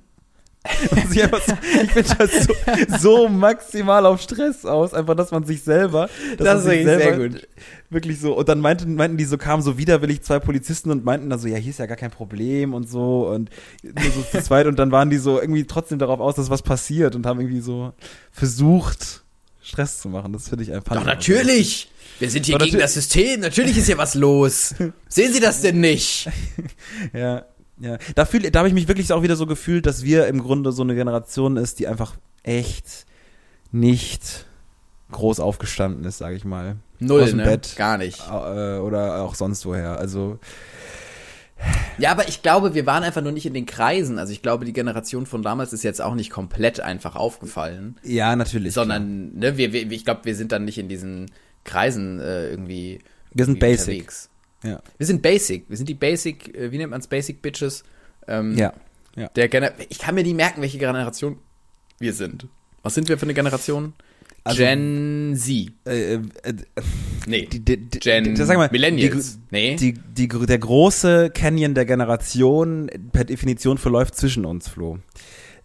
Einfach 0.62 1.40
so, 1.46 1.54
ich 1.82 1.94
bin 1.94 2.04
das 2.18 2.44
so, 2.44 2.54
so 2.98 3.28
maximal 3.28 4.04
auf 4.04 4.20
Stress 4.20 4.66
aus, 4.66 4.92
einfach, 4.92 5.14
dass 5.14 5.30
man 5.30 5.44
sich 5.44 5.62
selber, 5.62 6.10
Das 6.36 6.64
ist 6.64 6.84
sehr 6.84 7.16
gut. 7.16 7.48
Wirklich 7.88 8.20
so. 8.20 8.36
Und 8.36 8.48
dann 8.48 8.60
meinten, 8.60 8.94
meinten 8.94 9.16
die 9.16 9.24
so, 9.24 9.38
kamen 9.38 9.62
so 9.62 9.78
widerwillig 9.78 10.22
zwei 10.22 10.38
Polizisten 10.38 10.90
und 10.90 11.04
meinten 11.04 11.30
dann 11.30 11.38
so, 11.38 11.48
ja, 11.48 11.56
hier 11.56 11.70
ist 11.70 11.78
ja 11.78 11.86
gar 11.86 11.96
kein 11.96 12.10
Problem 12.10 12.74
und 12.74 12.88
so 12.88 13.28
und 13.28 13.50
nur 13.82 14.12
so 14.12 14.22
zu 14.30 14.42
zweit 14.42 14.66
und 14.66 14.78
dann 14.78 14.92
waren 14.92 15.08
die 15.08 15.16
so 15.16 15.40
irgendwie 15.40 15.64
trotzdem 15.64 15.98
darauf 15.98 16.20
aus, 16.20 16.34
dass 16.34 16.50
was 16.50 16.62
passiert 16.62 17.14
und 17.16 17.24
haben 17.24 17.40
irgendwie 17.40 17.60
so 17.60 17.92
versucht, 18.30 19.22
Stress 19.62 20.00
zu 20.00 20.08
machen. 20.08 20.32
Das 20.32 20.48
finde 20.48 20.64
ich 20.64 20.72
einfach. 20.72 20.94
Doch, 20.94 21.04
natürlich. 21.04 21.90
Wir 22.18 22.30
sind 22.30 22.46
hier 22.46 22.58
Doch, 22.58 22.64
gegen 22.66 22.78
das 22.78 22.94
System. 22.94 23.40
Natürlich 23.40 23.78
ist 23.78 23.86
hier 23.86 23.98
was 23.98 24.14
los. 24.14 24.74
Sehen 25.08 25.32
Sie 25.32 25.40
das 25.40 25.62
denn 25.62 25.80
nicht? 25.80 26.28
Ja, 27.14 27.46
ja. 27.80 27.98
Da, 28.14 28.24
fühl, 28.24 28.50
da 28.50 28.60
habe 28.60 28.68
ich 28.68 28.74
mich 28.74 28.88
wirklich 28.88 29.12
auch 29.12 29.22
wieder 29.22 29.36
so 29.36 29.46
gefühlt, 29.46 29.86
dass 29.86 30.04
wir 30.04 30.26
im 30.26 30.42
Grunde 30.42 30.72
so 30.72 30.82
eine 30.82 30.94
Generation 30.94 31.56
ist, 31.56 31.78
die 31.78 31.88
einfach 31.88 32.14
echt 32.42 33.06
nicht 33.72 34.46
groß 35.10 35.40
aufgestanden 35.40 36.04
ist, 36.04 36.18
sage 36.18 36.36
ich 36.36 36.44
mal. 36.44 36.76
Null, 36.98 37.22
Aus 37.22 37.30
dem 37.30 37.38
ne? 37.38 37.44
Bett. 37.44 37.74
Gar 37.76 37.98
nicht. 37.98 38.20
Äh, 38.28 38.78
oder 38.78 39.22
auch 39.22 39.34
sonst 39.34 39.64
woher. 39.64 39.98
Also, 39.98 40.38
Ja, 41.98 42.10
aber 42.12 42.28
ich 42.28 42.42
glaube, 42.42 42.74
wir 42.74 42.86
waren 42.86 43.02
einfach 43.02 43.22
nur 43.22 43.32
nicht 43.32 43.46
in 43.46 43.54
den 43.54 43.66
Kreisen. 43.66 44.18
Also 44.18 44.32
ich 44.32 44.42
glaube, 44.42 44.64
die 44.64 44.72
Generation 44.72 45.26
von 45.26 45.42
damals 45.42 45.72
ist 45.72 45.82
jetzt 45.82 46.00
auch 46.00 46.14
nicht 46.14 46.30
komplett 46.30 46.80
einfach 46.80 47.16
aufgefallen. 47.16 47.96
ja, 48.02 48.36
natürlich. 48.36 48.74
sondern 48.74 49.34
ne, 49.34 49.56
wir, 49.56 49.72
wir, 49.72 49.90
ich 49.90 50.04
glaube, 50.04 50.24
wir 50.24 50.36
sind 50.36 50.52
dann 50.52 50.64
nicht 50.64 50.78
in 50.78 50.88
diesen 50.88 51.30
Kreisen 51.64 52.20
äh, 52.20 52.50
irgendwie. 52.50 53.00
Wir 53.32 53.44
sind 53.44 53.56
irgendwie 53.56 53.76
basic. 53.76 53.94
unterwegs. 53.94 54.30
Ja. 54.62 54.80
Wir 54.98 55.06
sind 55.06 55.22
basic. 55.22 55.64
Wir 55.68 55.76
sind 55.76 55.88
die 55.88 55.94
Basic, 55.94 56.54
äh, 56.56 56.70
wie 56.72 56.78
nennt 56.78 56.90
man's 56.90 57.06
Basic 57.06 57.40
Bitches? 57.42 57.82
Ähm, 58.28 58.56
Ja. 58.56 58.72
Der 59.36 59.48
Gener 59.48 59.72
ich 59.88 59.98
kann 59.98 60.14
mir 60.14 60.22
nie 60.22 60.34
merken, 60.34 60.60
welche 60.62 60.78
Generation 60.78 61.38
wir 61.98 62.12
sind. 62.12 62.46
Was 62.82 62.94
sind 62.94 63.08
wir 63.08 63.18
für 63.18 63.24
eine 63.24 63.34
Generation? 63.34 63.92
Also- 64.44 64.58
Gen 64.58 65.34
Z. 65.36 65.72
Äh, 65.86 66.14
äh, 66.14 66.20
äh, 66.44 66.54
Nee. 67.26 67.46
die, 67.46 67.60
die, 67.60 67.76
die, 67.76 67.98
Gen 67.98 68.34
sag 68.36 68.56
mal, 68.56 68.70
Millennials. 68.72 69.38
Nee. 69.50 69.76
die, 69.76 69.92
die, 69.94 70.28
der 70.28 70.58
große 70.58 71.30
Canyon 71.30 71.74
der 71.74 71.84
Generation 71.84 72.88
per 73.12 73.24
Definition 73.24 73.76
verläuft 73.78 74.14
zwischen 74.16 74.46
uns, 74.46 74.68
Flo. 74.68 74.98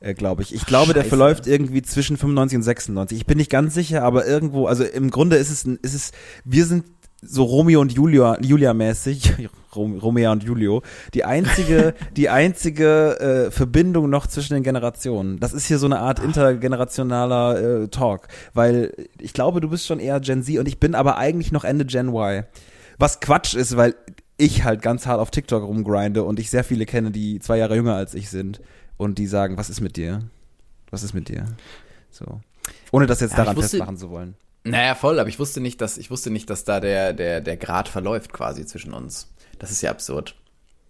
Äh, 0.02 0.14
glaube 0.14 0.42
ich. 0.42 0.54
Ich 0.54 0.66
glaube, 0.66 0.94
der 0.94 1.02
Scheiße. 1.02 1.10
verläuft 1.10 1.48
irgendwie 1.48 1.82
zwischen 1.84 2.18
95 2.18 2.58
und 2.58 2.64
96. 2.64 3.18
Ich 3.18 3.26
bin 3.26 3.38
nicht 3.38 3.50
ganz 3.50 3.74
sicher, 3.74 4.04
aber 4.04 4.28
irgendwo, 4.28 4.66
also 4.68 4.84
im 4.84 5.10
Grunde 5.10 5.38
ist 5.38 5.50
es, 5.50 5.64
ist 5.66 5.94
es, 5.94 6.12
wir 6.44 6.66
sind 6.66 6.95
so 7.26 7.44
Romeo 7.44 7.82
und 7.82 7.92
Julia, 7.94 8.38
Julia 8.42 8.74
mäßig, 8.74 9.34
Rom, 9.76 9.98
Romeo 10.00 10.32
und 10.32 10.44
Julio, 10.44 10.82
die 11.14 11.26
einzige, 11.26 11.94
die 12.16 12.30
einzige 12.30 13.20
äh, 13.20 13.52
Verbindung 13.52 14.10
noch 14.10 14.28
zwischen 14.28 14.54
den 14.54 14.64
Generationen. 14.64 15.40
Das 15.40 15.54
ist 15.54 15.66
hier 15.66 15.80
so 15.80 15.86
eine 15.86 16.00
Art 16.00 16.20
intergenerationaler 16.20 17.84
äh, 17.84 17.88
Talk, 17.90 18.28
weil 18.54 18.94
ich 19.20 19.34
glaube, 19.34 19.62
du 19.62 19.70
bist 19.70 19.86
schon 19.86 20.00
eher 20.00 20.20
Gen 20.20 20.44
Z 20.44 20.58
und 20.60 20.68
ich 20.68 20.80
bin 20.80 20.96
aber 20.96 21.18
eigentlich 21.18 21.52
noch 21.52 21.64
Ende 21.64 21.86
Gen 21.86 22.10
Y. 22.10 22.44
Was 22.98 23.20
Quatsch 23.20 23.56
ist, 23.56 23.76
weil 23.78 23.96
ich 24.38 24.64
halt 24.64 24.82
ganz 24.82 25.06
hart 25.06 25.20
auf 25.20 25.32
TikTok 25.32 25.64
rumgrinde 25.64 26.24
und 26.24 26.40
ich 26.40 26.50
sehr 26.50 26.64
viele 26.64 26.86
kenne, 26.86 27.12
die 27.12 27.40
zwei 27.40 27.58
Jahre 27.58 27.76
jünger 27.76 27.96
als 27.96 28.14
ich 28.14 28.30
sind 28.30 28.62
und 28.98 29.18
die 29.18 29.28
sagen, 29.28 29.58
was 29.58 29.70
ist 29.70 29.82
mit 29.82 29.98
dir? 29.98 30.20
Was 30.92 31.04
ist 31.04 31.14
mit 31.14 31.28
dir? 31.30 31.46
So. 32.12 32.40
Ohne 32.92 33.06
das 33.08 33.20
jetzt 33.20 33.32
Ja, 33.32 33.38
daran 33.40 33.56
wusste- 33.58 33.72
festmachen 33.78 33.98
zu 33.98 34.10
wollen. 34.10 34.36
Naja, 34.66 34.96
voll, 34.96 35.20
aber 35.20 35.30
ich 35.30 35.40
wusste 35.40 35.62
nicht, 35.62 35.80
dass, 35.82 35.98
ich 35.98 36.10
wusste 36.12 36.32
nicht, 36.32 36.50
dass 36.50 36.64
da 36.64 36.80
der, 36.80 37.14
der, 37.14 37.40
der 37.42 37.56
Grad 37.58 37.88
verläuft 37.88 38.34
quasi 38.34 38.66
zwischen 38.66 38.94
uns. 38.94 39.32
Das 39.60 39.72
ist 39.72 39.82
ja 39.82 39.92
absurd. 39.92 40.36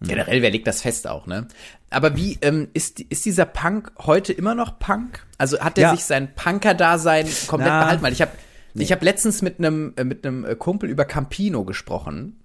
Generell, 0.00 0.42
wer 0.42 0.50
legt 0.50 0.66
das 0.66 0.82
fest 0.82 1.06
auch, 1.06 1.26
ne? 1.26 1.48
Aber 1.88 2.16
wie, 2.16 2.36
ähm, 2.42 2.68
ist, 2.74 3.00
ist 3.00 3.24
dieser 3.24 3.46
Punk 3.46 3.92
heute 3.98 4.32
immer 4.32 4.54
noch 4.54 4.78
Punk? 4.78 5.24
Also 5.38 5.58
hat 5.60 5.78
er 5.78 5.82
Ja. 5.82 5.90
sich 5.94 6.04
sein 6.04 6.34
Punker-Dasein 6.34 7.26
komplett 7.46 7.70
Na. 7.70 7.80
behalten? 7.84 8.02
Weil 8.02 8.12
ich 8.12 8.20
habe 8.20 8.32
ich 8.74 8.92
hab 8.92 9.02
letztens 9.02 9.40
mit 9.40 9.58
einem 9.58 9.94
äh, 9.96 10.04
mit 10.04 10.26
einem 10.26 10.44
äh, 10.44 10.54
Kumpel 10.54 10.90
über 10.90 11.04
Campino 11.06 11.64
gesprochen 11.64 12.40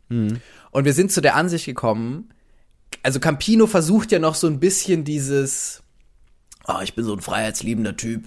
und 0.72 0.84
wir 0.86 0.94
sind 0.94 1.10
zu 1.12 1.22
der 1.22 1.36
Ansicht 1.36 1.66
gekommen, 1.66 2.34
also 3.02 3.22
Campino 3.22 3.66
versucht 3.66 4.12
ja 4.12 4.20
noch 4.20 4.36
so 4.36 4.48
ein 4.48 4.60
bisschen 4.60 5.06
dieses, 5.06 5.84
oh, 6.68 6.82
ich 6.84 6.96
bin 6.96 7.06
so 7.06 7.14
ein 7.14 7.22
freiheitsliebender 7.22 7.96
Typ, 7.96 8.26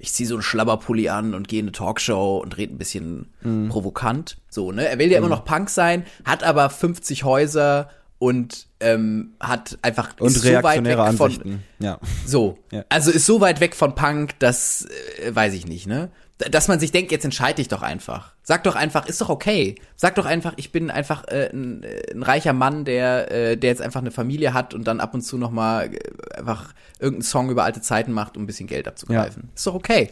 ich 0.00 0.12
ziehe 0.12 0.26
so 0.26 0.34
einen 0.34 0.42
Schlabberpulli 0.42 1.08
an 1.10 1.34
und 1.34 1.46
gehe 1.46 1.60
in 1.60 1.66
eine 1.66 1.72
Talkshow 1.72 2.38
und 2.38 2.56
rede 2.56 2.74
ein 2.74 2.78
bisschen 2.78 3.28
provokant. 3.68 4.38
So, 4.48 4.72
ne? 4.72 4.88
Er 4.88 4.98
will 4.98 5.10
ja 5.10 5.18
immer 5.18 5.28
noch 5.28 5.44
Punk 5.44 5.68
sein, 5.70 6.04
hat 6.24 6.42
aber 6.42 6.70
50 6.70 7.24
Häuser 7.24 7.90
und 8.18 8.66
ähm, 8.80 9.32
hat 9.40 9.78
einfach 9.82 10.14
Und 10.18 10.28
ist 10.28 10.42
so 10.42 10.62
weit 10.62 10.84
weg 10.84 10.96
von, 10.96 11.06
Ansichten. 11.06 11.62
ja. 11.78 11.98
so. 12.26 12.58
Ja. 12.70 12.84
Also 12.88 13.10
ist 13.10 13.26
so 13.26 13.40
weit 13.40 13.60
weg 13.60 13.74
von 13.74 13.94
Punk, 13.94 14.38
das 14.38 14.88
äh, 15.22 15.34
weiß 15.34 15.54
ich 15.54 15.66
nicht, 15.66 15.86
ne? 15.86 16.10
Dass 16.50 16.68
man 16.68 16.80
sich 16.80 16.92
denkt, 16.92 17.12
jetzt 17.12 17.24
entscheide 17.24 17.60
ich 17.60 17.68
doch 17.68 17.82
einfach. 17.82 18.32
Sag 18.42 18.64
doch 18.64 18.76
einfach, 18.76 19.06
ist 19.06 19.20
doch 19.20 19.28
okay. 19.28 19.74
Sag 19.96 20.14
doch 20.14 20.26
einfach, 20.26 20.54
ich 20.56 20.72
bin 20.72 20.90
einfach 20.90 21.26
äh, 21.28 21.50
ein, 21.52 21.82
äh, 21.82 22.12
ein 22.12 22.22
reicher 22.22 22.52
Mann, 22.52 22.84
der, 22.84 23.30
äh, 23.30 23.56
der 23.56 23.70
jetzt 23.70 23.82
einfach 23.82 24.00
eine 24.00 24.10
Familie 24.10 24.54
hat 24.54 24.74
und 24.74 24.84
dann 24.84 25.00
ab 25.00 25.14
und 25.14 25.22
zu 25.22 25.38
noch 25.38 25.50
mal 25.50 25.92
äh, 25.92 25.98
einfach 26.38 26.72
irgendeinen 26.98 27.22
Song 27.22 27.50
über 27.50 27.64
alte 27.64 27.80
Zeiten 27.80 28.12
macht, 28.12 28.36
um 28.36 28.44
ein 28.44 28.46
bisschen 28.46 28.66
Geld 28.66 28.88
abzugreifen. 28.88 29.50
Ist 29.54 29.66
doch 29.66 29.74
okay. 29.74 30.10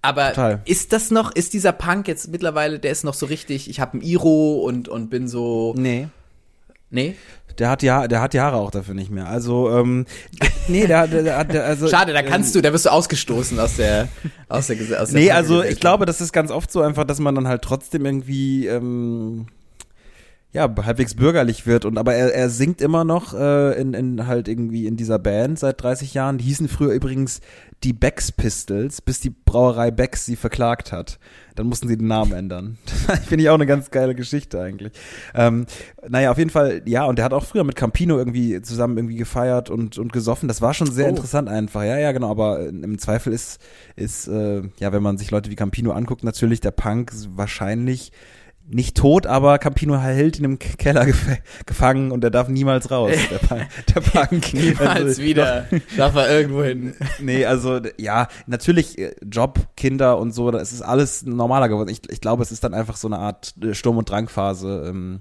Aber 0.00 0.28
Total. 0.28 0.60
ist 0.64 0.92
das 0.92 1.10
noch, 1.10 1.32
ist 1.34 1.54
dieser 1.54 1.72
Punk 1.72 2.06
jetzt 2.08 2.28
mittlerweile, 2.28 2.78
der 2.78 2.92
ist 2.92 3.04
noch 3.04 3.14
so 3.14 3.26
richtig, 3.26 3.68
ich 3.68 3.80
habe 3.80 3.98
ein 3.98 4.00
Iro 4.00 4.60
und, 4.64 4.88
und 4.88 5.10
bin 5.10 5.26
so, 5.28 5.74
Nee. 5.76 6.08
nee? 6.90 7.16
Der 7.58 7.70
hat 7.70 7.82
die, 7.82 7.90
ha 7.90 8.06
der 8.06 8.20
hat 8.20 8.34
die 8.34 8.40
Haare 8.40 8.56
auch 8.56 8.70
dafür 8.70 8.94
nicht 8.94 9.10
mehr. 9.10 9.26
Also, 9.26 9.70
ähm, 9.76 10.06
nee, 10.68 10.86
der, 10.86 11.06
der, 11.08 11.44
der 11.44 11.64
also. 11.64 11.88
Schade, 11.90 12.12
da 12.12 12.22
kannst 12.22 12.54
du, 12.54 12.60
da 12.60 12.72
wirst 12.72 12.86
du 12.86 12.90
ausgestoßen 12.90 13.58
aus 13.58 13.76
der, 13.76 14.08
aus 14.48 14.68
der, 14.68 14.76
aus 15.00 15.10
der 15.10 15.20
Nee, 15.20 15.30
also 15.30 15.62
ich 15.62 15.80
glaube, 15.80 16.06
das 16.06 16.20
ist 16.20 16.32
ganz 16.32 16.50
oft 16.50 16.70
so 16.70 16.82
einfach, 16.82 17.04
dass 17.04 17.18
man 17.18 17.34
dann 17.34 17.48
halt 17.48 17.62
trotzdem 17.62 18.06
irgendwie, 18.06 18.66
ähm, 18.66 19.46
ja, 20.58 20.74
halbwegs 20.84 21.14
bürgerlich 21.14 21.66
wird 21.66 21.84
und 21.84 21.98
aber 21.98 22.14
er, 22.14 22.34
er 22.34 22.50
singt 22.50 22.80
immer 22.80 23.04
noch 23.04 23.32
äh, 23.32 23.80
in, 23.80 23.94
in 23.94 24.26
halt 24.26 24.48
irgendwie 24.48 24.86
in 24.86 24.96
dieser 24.96 25.18
Band 25.18 25.58
seit 25.58 25.82
30 25.82 26.14
Jahren. 26.14 26.38
Die 26.38 26.44
hießen 26.44 26.68
früher 26.68 26.92
übrigens 26.92 27.40
die 27.84 27.92
Becks 27.92 28.32
Pistols, 28.32 29.00
bis 29.00 29.20
die 29.20 29.30
Brauerei 29.30 29.92
Becks 29.92 30.26
sie 30.26 30.34
verklagt 30.34 30.90
hat. 30.90 31.20
Dann 31.54 31.66
mussten 31.68 31.86
sie 31.86 31.96
den 31.96 32.08
Namen 32.08 32.32
ändern. 32.32 32.78
Finde 33.26 33.42
ich 33.44 33.50
auch 33.50 33.54
eine 33.54 33.66
ganz 33.66 33.90
geile 33.90 34.14
Geschichte 34.16 34.60
eigentlich. 34.60 34.92
Ähm, 35.34 35.66
naja, 36.08 36.32
auf 36.32 36.38
jeden 36.38 36.50
Fall, 36.50 36.82
ja, 36.86 37.04
und 37.04 37.18
der 37.18 37.24
hat 37.24 37.32
auch 37.32 37.44
früher 37.44 37.64
mit 37.64 37.76
Campino 37.76 38.18
irgendwie 38.18 38.60
zusammen 38.62 38.96
irgendwie 38.98 39.16
gefeiert 39.16 39.70
und, 39.70 39.96
und 39.96 40.12
gesoffen. 40.12 40.48
Das 40.48 40.60
war 40.60 40.74
schon 40.74 40.90
sehr 40.90 41.06
Oh. 41.06 41.10
interessant 41.10 41.48
einfach. 41.48 41.84
Ja, 41.84 41.98
ja, 41.98 42.12
genau, 42.12 42.30
aber 42.30 42.66
im 42.68 42.98
Zweifel 42.98 43.32
ist, 43.32 43.60
ist 43.94 44.26
äh, 44.28 44.62
ja, 44.80 44.92
wenn 44.92 45.02
man 45.02 45.16
sich 45.16 45.30
Leute 45.30 45.50
wie 45.50 45.56
Campino 45.56 45.92
anguckt, 45.92 46.24
natürlich 46.24 46.60
der 46.60 46.72
Punk 46.72 47.12
wahrscheinlich 47.36 48.12
nicht 48.70 48.96
tot, 48.96 49.26
aber 49.26 49.58
Campino 49.58 49.98
hält 49.98 50.38
ihn 50.38 50.44
im 50.44 50.58
Keller 50.58 51.06
gef 51.06 51.26
gefangen 51.66 52.10
und 52.12 52.22
er 52.22 52.30
darf 52.30 52.48
niemals 52.48 52.90
raus. 52.90 53.12
Der, 53.30 53.38
Punk. 53.38 53.66
Der 53.94 54.00
Punk. 54.00 54.52
Niemals 54.54 54.88
Also, 54.88 55.22
wieder. 55.22 55.66
Darf 55.96 56.14
er 56.16 56.30
irgendwo 56.30 56.62
hin. 56.62 56.94
Nee, 57.18 57.44
also 57.44 57.80
ja, 57.98 58.28
natürlich 58.46 58.98
äh, 58.98 59.14
Job, 59.24 59.58
Kinder 59.76 60.18
und 60.18 60.32
so, 60.32 60.50
das 60.50 60.72
ist 60.72 60.82
alles 60.82 61.24
normaler 61.24 61.68
geworden. 61.68 61.88
Ich, 61.88 62.02
ich 62.10 62.20
glaube, 62.20 62.42
es 62.42 62.52
ist 62.52 62.62
dann 62.64 62.74
einfach 62.74 62.96
so 62.96 63.08
eine 63.08 63.18
Art 63.18 63.54
äh, 63.62 63.74
Sturm- 63.74 63.96
und 63.98 64.10
Drangphase. 64.10 64.84
Ähm, 64.88 65.20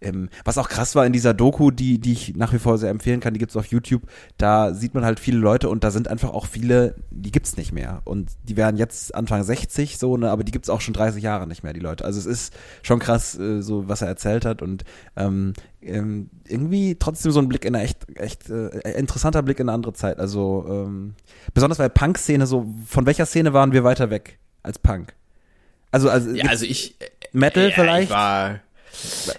ähm, 0.00 0.28
was 0.44 0.58
auch 0.58 0.68
krass 0.68 0.94
war 0.94 1.06
in 1.06 1.12
dieser 1.12 1.34
Doku, 1.34 1.70
die, 1.70 1.98
die 1.98 2.12
ich 2.12 2.36
nach 2.36 2.52
wie 2.52 2.58
vor 2.58 2.78
sehr 2.78 2.90
empfehlen 2.90 3.20
kann, 3.20 3.34
die 3.34 3.40
gibt's 3.40 3.56
auf 3.56 3.66
YouTube, 3.66 4.02
da 4.38 4.74
sieht 4.74 4.94
man 4.94 5.04
halt 5.04 5.20
viele 5.20 5.38
Leute 5.38 5.68
und 5.68 5.84
da 5.84 5.90
sind 5.90 6.08
einfach 6.08 6.30
auch 6.30 6.46
viele, 6.46 6.96
die 7.10 7.32
gibt's 7.32 7.56
nicht 7.56 7.72
mehr. 7.72 8.02
Und 8.04 8.30
die 8.44 8.56
wären 8.56 8.76
jetzt 8.76 9.14
Anfang 9.14 9.42
60 9.42 9.98
so, 9.98 10.16
ne, 10.16 10.30
aber 10.30 10.44
die 10.44 10.52
gibt's 10.52 10.68
auch 10.68 10.80
schon 10.80 10.94
30 10.94 11.22
Jahre 11.22 11.46
nicht 11.46 11.62
mehr, 11.62 11.72
die 11.72 11.80
Leute. 11.80 12.04
Also 12.04 12.18
es 12.18 12.26
ist 12.26 12.54
schon 12.82 12.98
krass, 12.98 13.38
äh, 13.38 13.62
so 13.62 13.88
was 13.88 14.02
er 14.02 14.08
erzählt 14.08 14.44
hat 14.44 14.62
und 14.62 14.84
ähm, 15.16 15.54
ähm, 15.82 16.30
irgendwie 16.46 16.96
trotzdem 16.96 17.32
so 17.32 17.40
ein 17.40 17.48
Blick 17.48 17.64
in 17.64 17.74
eine 17.74 17.84
echt, 17.84 18.06
echt 18.18 18.50
äh, 18.50 18.68
interessanter 18.98 19.42
Blick 19.42 19.60
in 19.60 19.68
eine 19.68 19.74
andere 19.74 19.92
Zeit. 19.92 20.18
Also 20.18 20.66
ähm, 20.68 21.14
besonders 21.54 21.78
bei 21.78 21.88
Punk-Szene, 21.88 22.46
so 22.46 22.66
von 22.86 23.06
welcher 23.06 23.26
Szene 23.26 23.52
waren 23.52 23.72
wir 23.72 23.84
weiter 23.84 24.10
weg 24.10 24.38
als 24.62 24.78
Punk? 24.78 25.14
Also, 25.90 26.10
also, 26.10 26.30
Ja, 26.30 26.46
also 26.46 26.66
ich. 26.66 26.96
Metal 27.32 27.68
ja, 27.68 27.74
vielleicht? 27.74 28.10
Ich 28.10 28.10
war, 28.10 28.60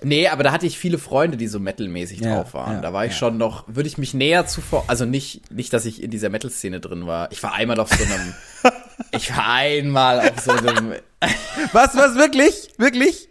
nee, 0.04 0.28
aber 0.28 0.44
da 0.44 0.52
hatte 0.52 0.66
ich 0.66 0.78
viele 0.78 0.98
Freunde, 0.98 1.38
die 1.38 1.48
so 1.48 1.60
metalmäßig 1.60 2.20
Ja, 2.22 2.36
drauf 2.38 2.54
waren. 2.54 2.74
ja, 2.76 2.82
da 2.82 2.94
war 2.94 3.06
ich 3.06 3.12
ja. 3.14 3.18
schon 3.18 3.38
noch, 3.38 3.64
würde 3.68 3.88
ich 3.88 3.98
mich 3.98 4.14
näher 4.14 4.46
zuvor, 4.48 4.84
also 4.88 5.06
nicht, 5.06 5.52
nicht, 5.52 5.74
dass 5.74 5.86
ich 5.86 6.02
in 6.04 6.12
dieser 6.12 6.30
Metal-Szene 6.30 6.80
drin 6.80 7.08
war. 7.08 7.32
Ich 7.32 7.42
war 7.44 7.54
einmal 7.54 7.80
auf 7.80 7.90
so 7.90 8.04
einem, 8.04 8.34
ich 9.12 9.36
war 9.36 9.48
einmal 9.54 10.20
auf 10.22 10.40
so 10.44 10.52
einem, 10.52 10.94
was, 11.74 11.96
was, 11.96 12.16
wirklich? 12.16 12.72
Wirklich? 12.78 13.30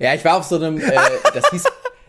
ja, 0.00 0.14
ich 0.14 0.24
war 0.24 0.36
auf 0.36 0.44
so 0.44 0.56
einem, 0.56 0.78
äh, 0.78 0.90
das 1.34 1.48
hieß, 1.50 1.64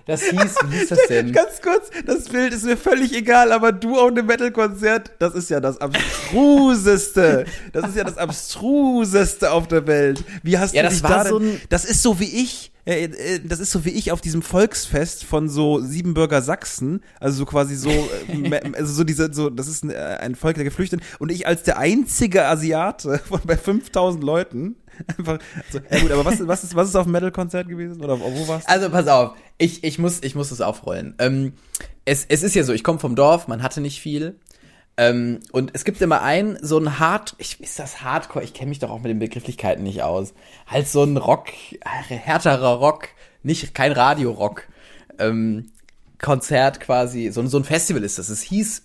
das 0.06 0.24
hieß, 0.24 0.56
wie 0.66 0.78
hieß 0.80 0.90
das 0.90 1.00
denn? 1.08 1.32
Ganz 1.32 1.62
kurz, 1.62 1.90
das 2.06 2.30
Bild 2.30 2.52
ist 2.52 2.64
mir 2.66 2.78
völlig 2.78 3.14
egal, 3.16 3.52
aber 3.52 3.72
du 3.72 3.96
auf 4.00 4.08
einem 4.10 4.26
Metal-Konzert, 4.26 5.12
das 5.20 5.36
ist 5.36 5.50
ja 5.52 5.60
das 5.60 5.78
abstruseste. 5.80 7.46
Das 7.74 7.88
ist 7.90 7.96
ja 7.96 8.04
das 8.04 8.18
abstruseste 8.18 9.52
auf 9.52 9.68
der 9.68 9.86
Welt. 9.88 10.24
Wie 10.44 10.58
hast 10.58 10.74
Ja, 10.74 10.82
du 10.82 10.88
das 10.90 10.96
dich 10.96 11.04
war 11.04 11.24
da 11.24 11.30
so 11.30 11.38
ein- 11.38 11.62
Das 11.70 11.86
ist 11.86 12.02
so 12.02 12.20
wie 12.20 12.42
ich. 12.42 12.72
Äh, 12.90 13.06
äh, 13.06 13.40
Das 13.44 13.60
ist 13.60 13.72
so 13.72 13.86
wie 13.86 13.90
ich 13.90 14.12
auf 14.12 14.22
diesem 14.22 14.42
Volksfest 14.42 15.24
von 15.24 15.50
so 15.50 15.80
Siebenbürger 15.80 16.42
Sachsen, 16.42 17.02
also 17.20 17.38
so 17.38 17.46
quasi 17.46 17.76
so, 17.76 17.90
äh, 17.90 18.62
also 18.76 18.94
so 18.94 19.04
diese, 19.04 19.34
so, 19.34 19.50
das 19.50 19.68
ist 19.68 19.84
ein, 19.84 20.36
Volk 20.36 20.56
der 20.56 20.64
Geflüchteten 20.64 21.06
und 21.20 21.32
ich 21.32 21.48
als 21.48 21.64
der 21.64 21.78
einzige 21.78 22.46
Asiate 22.46 23.20
von 23.26 23.42
bei 23.46 23.58
5000 23.58 24.24
Leuten 24.24 24.76
einfach, 25.18 25.40
so, 25.72 25.80
ja 25.90 26.00
gut, 26.00 26.12
aber 26.12 26.26
was, 26.26 26.46
was 26.48 26.64
ist, 26.64 26.76
was 26.76 26.90
ist 26.90 26.96
auf 26.96 27.06
dem 27.06 27.14
Metal-Konzert 27.14 27.68
gewesen 27.68 28.02
oder 28.04 28.20
wo 28.20 28.48
warst 28.48 28.68
du? 28.68 28.72
Also 28.72 28.90
pass 28.90 29.08
auf, 29.08 29.36
ich, 29.58 29.84
ich 29.84 30.00
muss 30.00 30.20
ich 30.24 30.36
muss 30.36 30.52
es 30.52 30.62
aufrollen. 30.62 31.16
Ähm, 31.20 31.54
es, 32.06 32.26
es 32.28 32.44
ist 32.44 32.56
ja 32.56 32.64
so, 32.64 32.74
ich 32.74 32.84
komme 32.84 33.00
vom 33.00 33.16
Dorf, 33.16 33.48
man 33.48 33.62
hatte 33.62 33.82
nicht 33.82 34.02
viel. 34.02 34.36
Ähm, 35.02 35.40
und 35.54 35.72
es 35.74 35.86
gibt 35.86 36.02
immer 36.02 36.22
einen, 36.24 36.58
so 36.62 36.78
ein 36.78 37.00
Hard, 37.00 37.34
ich, 37.38 37.62
ist 37.62 37.80
das 37.80 38.02
Hardcore? 38.02 38.44
Ich 38.44 38.54
kenne 38.54 38.68
mich 38.70 38.80
doch 38.80 38.90
auch 38.90 38.98
mit 39.00 39.06
den 39.10 39.20
Begrifflichkeiten 39.20 39.82
nicht 39.84 40.04
aus. 40.04 40.34
Halt 40.68 40.90
so 40.90 41.04
ein 41.04 41.16
Rock, 41.16 41.48
äh, 41.72 42.14
härterer 42.14 42.74
Rock, 42.74 43.08
nicht 43.42 43.74
kein 43.74 43.94
Radio-Rock. 43.94 44.68
Ähm, 45.18 45.72
Konzert 46.22 46.82
quasi, 46.82 47.30
so, 47.32 47.40
ein- 47.40 47.48
so 47.48 47.58
ein 47.58 47.64
Festival 47.64 48.04
ist 48.04 48.18
das. 48.20 48.28
Es 48.28 48.42
hieß 48.42 48.84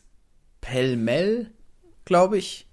Pellmell, 0.61 1.51
glaube 2.05 2.39
ich. 2.39 2.69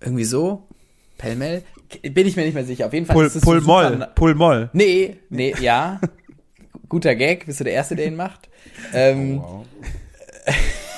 Irgendwie 0.00 0.24
so. 0.24 0.68
Pellmell? 1.16 1.62
Bin 2.02 2.26
ich 2.26 2.36
mir 2.36 2.44
nicht 2.44 2.54
mehr 2.54 2.64
sicher. 2.66 2.86
Auf 2.86 2.92
jeden 2.92 3.06
Fall 3.06 3.16
ist 3.24 3.36
es 3.36 3.40
so 3.42 3.46
Pull 3.50 3.60
super- 3.62 3.90
Moll, 3.96 4.08
Pull 4.14 4.34
Moll. 4.34 4.70
Nee, 4.74 5.16
nee, 5.30 5.54
ja. 5.60 5.98
Guter 6.90 7.14
Gag, 7.14 7.46
bist 7.46 7.60
du 7.60 7.64
der 7.64 7.72
Erste, 7.72 7.96
der 7.96 8.06
ihn 8.06 8.16
macht. 8.16 8.48
Ähm, 8.92 9.40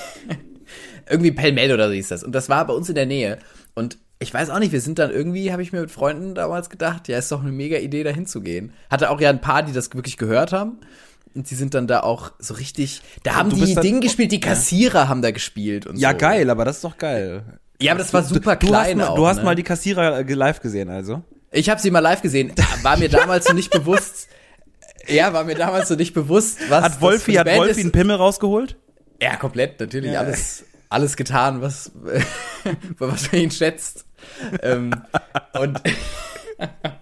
irgendwie 1.09 1.33
Pellmell 1.33 1.73
oder 1.73 1.89
so 1.89 1.95
hieß 1.95 2.09
das. 2.09 2.23
Und 2.25 2.33
das 2.33 2.49
war 2.49 2.67
bei 2.67 2.73
uns 2.75 2.89
in 2.89 2.95
der 2.95 3.07
Nähe. 3.07 3.39
Und 3.75 3.99
ich 4.19 4.33
weiß 4.33 4.51
auch 4.51 4.59
nicht, 4.59 4.73
wir 4.73 4.81
sind 4.81 4.99
dann 4.99 5.11
irgendwie, 5.11 5.51
habe 5.53 5.63
ich 5.63 5.73
mir 5.73 5.81
mit 5.81 5.91
Freunden 5.91 6.35
damals 6.35 6.71
gedacht, 6.71 7.09
ja, 7.09 7.19
ist 7.19 7.33
doch 7.33 7.43
eine 7.43 7.53
mega 7.53 7.79
Idee, 7.79 8.03
da 8.05 8.11
hinzugehen. 8.11 8.73
Hatte 8.91 9.11
auch 9.11 9.21
ja 9.21 9.31
ein 9.31 9.41
paar, 9.41 9.63
die 9.63 9.73
das 9.73 9.93
wirklich 9.95 10.17
gehört 10.17 10.53
haben. 10.53 10.79
Und 11.35 11.51
die 11.51 11.55
sind 11.55 11.73
dann 11.75 11.87
da 11.87 12.01
auch 12.01 12.33
so 12.39 12.55
richtig, 12.55 13.01
da 13.23 13.35
haben 13.37 13.51
die 13.51 13.61
bist 13.61 13.77
dann- 13.77 13.83
Ding 13.83 14.01
gespielt, 14.01 14.33
die 14.33 14.41
Kassierer 14.41 15.09
haben 15.09 15.23
da 15.23 15.31
gespielt 15.31 15.87
und 15.87 15.97
Ja, 15.99 16.11
so. 16.13 16.19
geil, 16.19 16.51
aber 16.51 16.65
das 16.67 16.77
ist 16.77 16.85
doch 16.85 16.99
geil. 16.99 17.43
Ja, 17.81 17.93
aber 17.93 17.99
das 18.01 18.13
war 18.13 18.23
super 18.23 18.55
du 18.57 18.67
klein 18.69 18.91
hast 18.91 18.97
mal, 18.97 19.07
auch, 19.09 19.15
Du 19.17 19.27
hast 19.27 19.39
ne? 19.39 19.45
mal 19.45 19.55
die 19.55 19.63
Kassierer 19.63 20.19
äh, 20.21 20.33
live 20.35 20.61
gesehen, 20.61 20.89
also. 20.91 21.23
Ich 21.51 21.69
habe 21.71 21.81
sie 21.81 21.91
mal 21.91 22.01
live 22.01 22.21
gesehen. 22.23 22.53
War 22.83 22.97
mir 22.99 23.09
damals 23.09 23.47
so 23.47 23.53
nicht 23.55 23.71
bewusst. 23.73 24.29
Ja, 25.09 25.33
war 25.33 25.43
mir 25.43 25.57
damals 25.57 25.89
so 25.89 25.97
nicht 25.97 26.15
bewusst, 26.15 26.59
was 26.69 26.85
Hat 26.85 27.01
Wolfi, 27.01 27.33
hat 27.35 27.49
Wolfi 27.49 27.81
einen 27.81 27.91
Pimmel 27.91 28.15
rausgeholt? 28.15 28.77
Ja, 29.21 29.35
komplett, 29.35 29.81
natürlich 29.81 30.13
Ja. 30.13 30.21
alles, 30.21 30.63
alles 30.93 31.17
getan, 31.17 31.63
was, 31.63 31.93
was 32.99 33.33
man 33.33 33.41
ihn 33.41 33.51
schätzt. 33.51 34.05
ähm, 34.63 34.93
und 35.59 35.81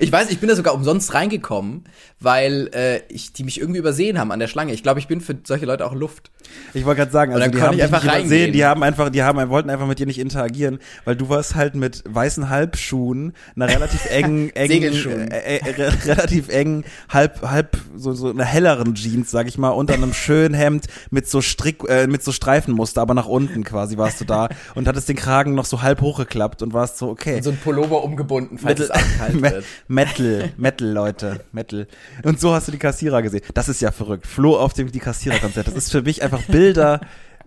ich 0.00 0.10
weiß, 0.10 0.30
ich 0.30 0.38
bin 0.38 0.48
da 0.48 0.54
sogar 0.54 0.74
umsonst 0.74 1.14
reingekommen, 1.14 1.84
weil 2.20 2.70
äh, 2.74 3.00
ich, 3.08 3.32
die 3.32 3.44
mich 3.44 3.60
irgendwie 3.60 3.78
übersehen 3.78 4.18
haben 4.18 4.30
an 4.30 4.38
der 4.38 4.46
Schlange. 4.46 4.72
Ich 4.72 4.82
glaube, 4.82 5.00
ich 5.00 5.08
bin 5.08 5.20
für 5.20 5.36
solche 5.44 5.66
Leute 5.66 5.86
auch 5.86 5.94
Luft. 5.94 6.30
Ich 6.74 6.84
wollte 6.84 7.00
gerade 7.00 7.12
sagen, 7.12 7.32
also 7.32 7.50
die 7.50 7.60
haben 7.60 7.80
einfach 7.80 8.02
nicht 8.02 8.14
übersehen, 8.14 8.52
die 8.52 8.64
haben 8.64 8.82
einfach, 8.82 9.10
die 9.10 9.22
haben, 9.22 9.50
wollten 9.50 9.70
einfach 9.70 9.86
mit 9.86 9.98
dir 9.98 10.06
nicht 10.06 10.18
interagieren, 10.18 10.78
weil 11.04 11.16
du 11.16 11.28
warst 11.28 11.54
halt 11.54 11.74
mit 11.74 12.02
weißen 12.06 12.48
Halbschuhen, 12.48 13.32
einer 13.56 13.68
relativ 13.68 14.06
engen, 14.10 14.50
engen, 14.50 14.92
äh, 15.30 15.56
äh, 15.56 15.72
re 15.72 15.92
relativ 16.06 16.48
engen, 16.48 16.84
halb, 17.08 17.42
halb, 17.42 17.78
so, 17.96 18.12
so 18.12 18.30
einer 18.30 18.44
helleren 18.44 18.94
Jeans, 18.94 19.30
sag 19.30 19.48
ich 19.48 19.58
mal, 19.58 19.70
unter 19.70 19.94
einem 19.94 20.12
schönen 20.12 20.54
Hemd 20.54 20.86
mit 21.10 21.28
so 21.28 21.40
Strick, 21.40 21.88
äh, 21.88 22.06
mit 22.06 22.22
so 22.22 22.32
Streifenmuster, 22.32 23.00
aber 23.00 23.14
nach 23.14 23.26
unten 23.26 23.64
quasi 23.64 23.96
warst 23.96 24.20
du 24.20 24.24
da 24.24 24.48
und 24.74 24.88
hattest 24.88 25.08
den 25.08 25.16
Kragen 25.16 25.54
noch 25.54 25.64
so 25.64 25.82
halb 25.82 26.00
hochgeklappt 26.00 26.62
und 26.62 26.72
warst 26.72 26.98
so, 26.98 27.08
okay. 27.08 27.36
Und 27.36 27.44
so 27.44 27.50
ein 27.50 27.58
Pullover 27.58 28.04
umgebunden, 28.04 28.58
falls 28.58 28.80
Metal, 28.80 28.96
es 28.96 29.20
abkalt 29.20 29.42
wird. 29.42 29.64
Metal, 29.88 30.52
Metal, 30.56 30.88
Leute, 30.88 31.40
Metal. 31.52 31.86
Und 32.24 32.40
so 32.40 32.54
hast 32.54 32.68
du 32.68 32.72
die 32.72 32.78
Kassierer 32.78 33.22
gesehen. 33.22 33.42
Das 33.54 33.68
ist 33.68 33.80
ja 33.80 33.90
verrückt. 33.92 34.26
Flo 34.26 34.56
auf 34.56 34.72
dem 34.72 34.90
die 34.90 34.98
Kassiererkonzert. 35.00 35.66
Das 35.68 35.74
ist 35.74 35.90
für 35.90 36.02
mich 36.02 36.22
einfach 36.22 36.42
Bilder, 36.42 37.00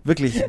wirklich, 0.04 0.42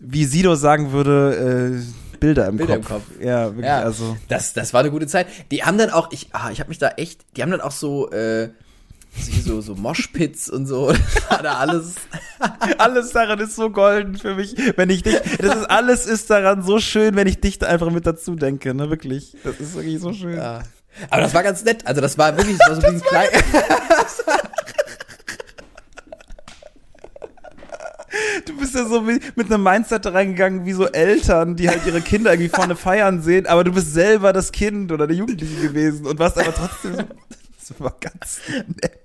wie 0.00 0.24
Sido 0.24 0.54
sagen 0.54 0.92
würde, 0.92 1.82
äh, 1.82 2.16
Bilder 2.18 2.46
im 2.48 2.56
Bilder 2.56 2.76
im 2.76 2.84
Kopf. 2.84 3.06
Kopf. 3.06 3.22
Ja, 3.22 3.46
wirklich, 3.48 3.66
Ja, 3.66 3.80
also. 3.80 4.16
das, 4.28 4.52
das 4.54 4.72
war 4.72 4.80
eine 4.80 4.90
gute 4.90 5.06
Zeit. 5.06 5.26
Die 5.50 5.62
haben 5.64 5.76
dann 5.78 5.90
auch, 5.90 6.10
ich, 6.12 6.28
ah, 6.32 6.50
ich 6.50 6.60
habe 6.60 6.68
mich 6.68 6.78
da 6.78 6.90
echt, 6.96 7.20
die 7.36 7.42
haben 7.42 7.50
dann 7.50 7.60
auch 7.60 7.70
so, 7.72 8.10
äh, 8.10 8.50
so, 9.44 9.60
so 9.60 9.74
Moshpits 9.76 10.50
und 10.50 10.66
so, 10.66 10.90
das 10.90 11.30
war 11.30 11.42
da 11.42 11.54
alles. 11.58 11.94
Alles 12.78 13.10
daran 13.12 13.38
ist 13.38 13.56
so 13.56 13.70
golden 13.70 14.16
für 14.16 14.34
mich, 14.34 14.54
wenn 14.76 14.90
ich 14.90 15.02
dich, 15.02 15.16
das 15.38 15.56
ist, 15.56 15.70
alles 15.70 16.06
ist 16.06 16.28
daran 16.30 16.62
so 16.62 16.78
schön, 16.78 17.14
wenn 17.16 17.26
ich 17.26 17.40
dich 17.40 17.58
da 17.58 17.68
einfach 17.68 17.90
mit 17.90 18.06
dazu 18.06 18.34
denke, 18.34 18.74
ne, 18.74 18.90
wirklich. 18.90 19.36
Das 19.44 19.60
ist 19.60 19.74
wirklich 19.74 20.00
so 20.00 20.12
schön. 20.12 20.36
Ja. 20.36 20.62
Aber 21.10 21.22
das 21.22 21.34
war 21.34 21.42
ganz 21.42 21.64
nett. 21.64 21.86
Also 21.86 22.00
das 22.00 22.16
war 22.18 22.36
wirklich, 22.36 22.56
das 22.58 22.68
war 22.68 22.74
so 22.76 22.82
dieses 22.82 23.02
kleine. 23.02 23.30
Du 28.46 28.56
bist 28.56 28.74
ja 28.74 28.84
so 28.86 29.06
wie, 29.08 29.20
mit 29.34 29.50
einem 29.50 29.62
Mindset 29.62 30.04
da 30.04 30.10
reingegangen, 30.10 30.64
wie 30.66 30.72
so 30.72 30.86
Eltern, 30.86 31.56
die 31.56 31.68
halt 31.68 31.84
ihre 31.86 32.00
Kinder 32.00 32.32
irgendwie 32.32 32.48
vorne 32.48 32.76
feiern 32.76 33.22
sehen, 33.22 33.46
aber 33.46 33.64
du 33.64 33.72
bist 33.72 33.92
selber 33.92 34.32
das 34.32 34.52
Kind 34.52 34.92
oder 34.92 35.06
der 35.06 35.16
Jugendliche 35.16 35.60
gewesen 35.60 36.06
und 36.06 36.18
warst 36.18 36.38
aber 36.38 36.54
trotzdem 36.54 36.94
so, 36.94 37.02
das 37.68 37.80
war 37.80 37.96
ganz 37.98 38.40
nett. 38.80 39.00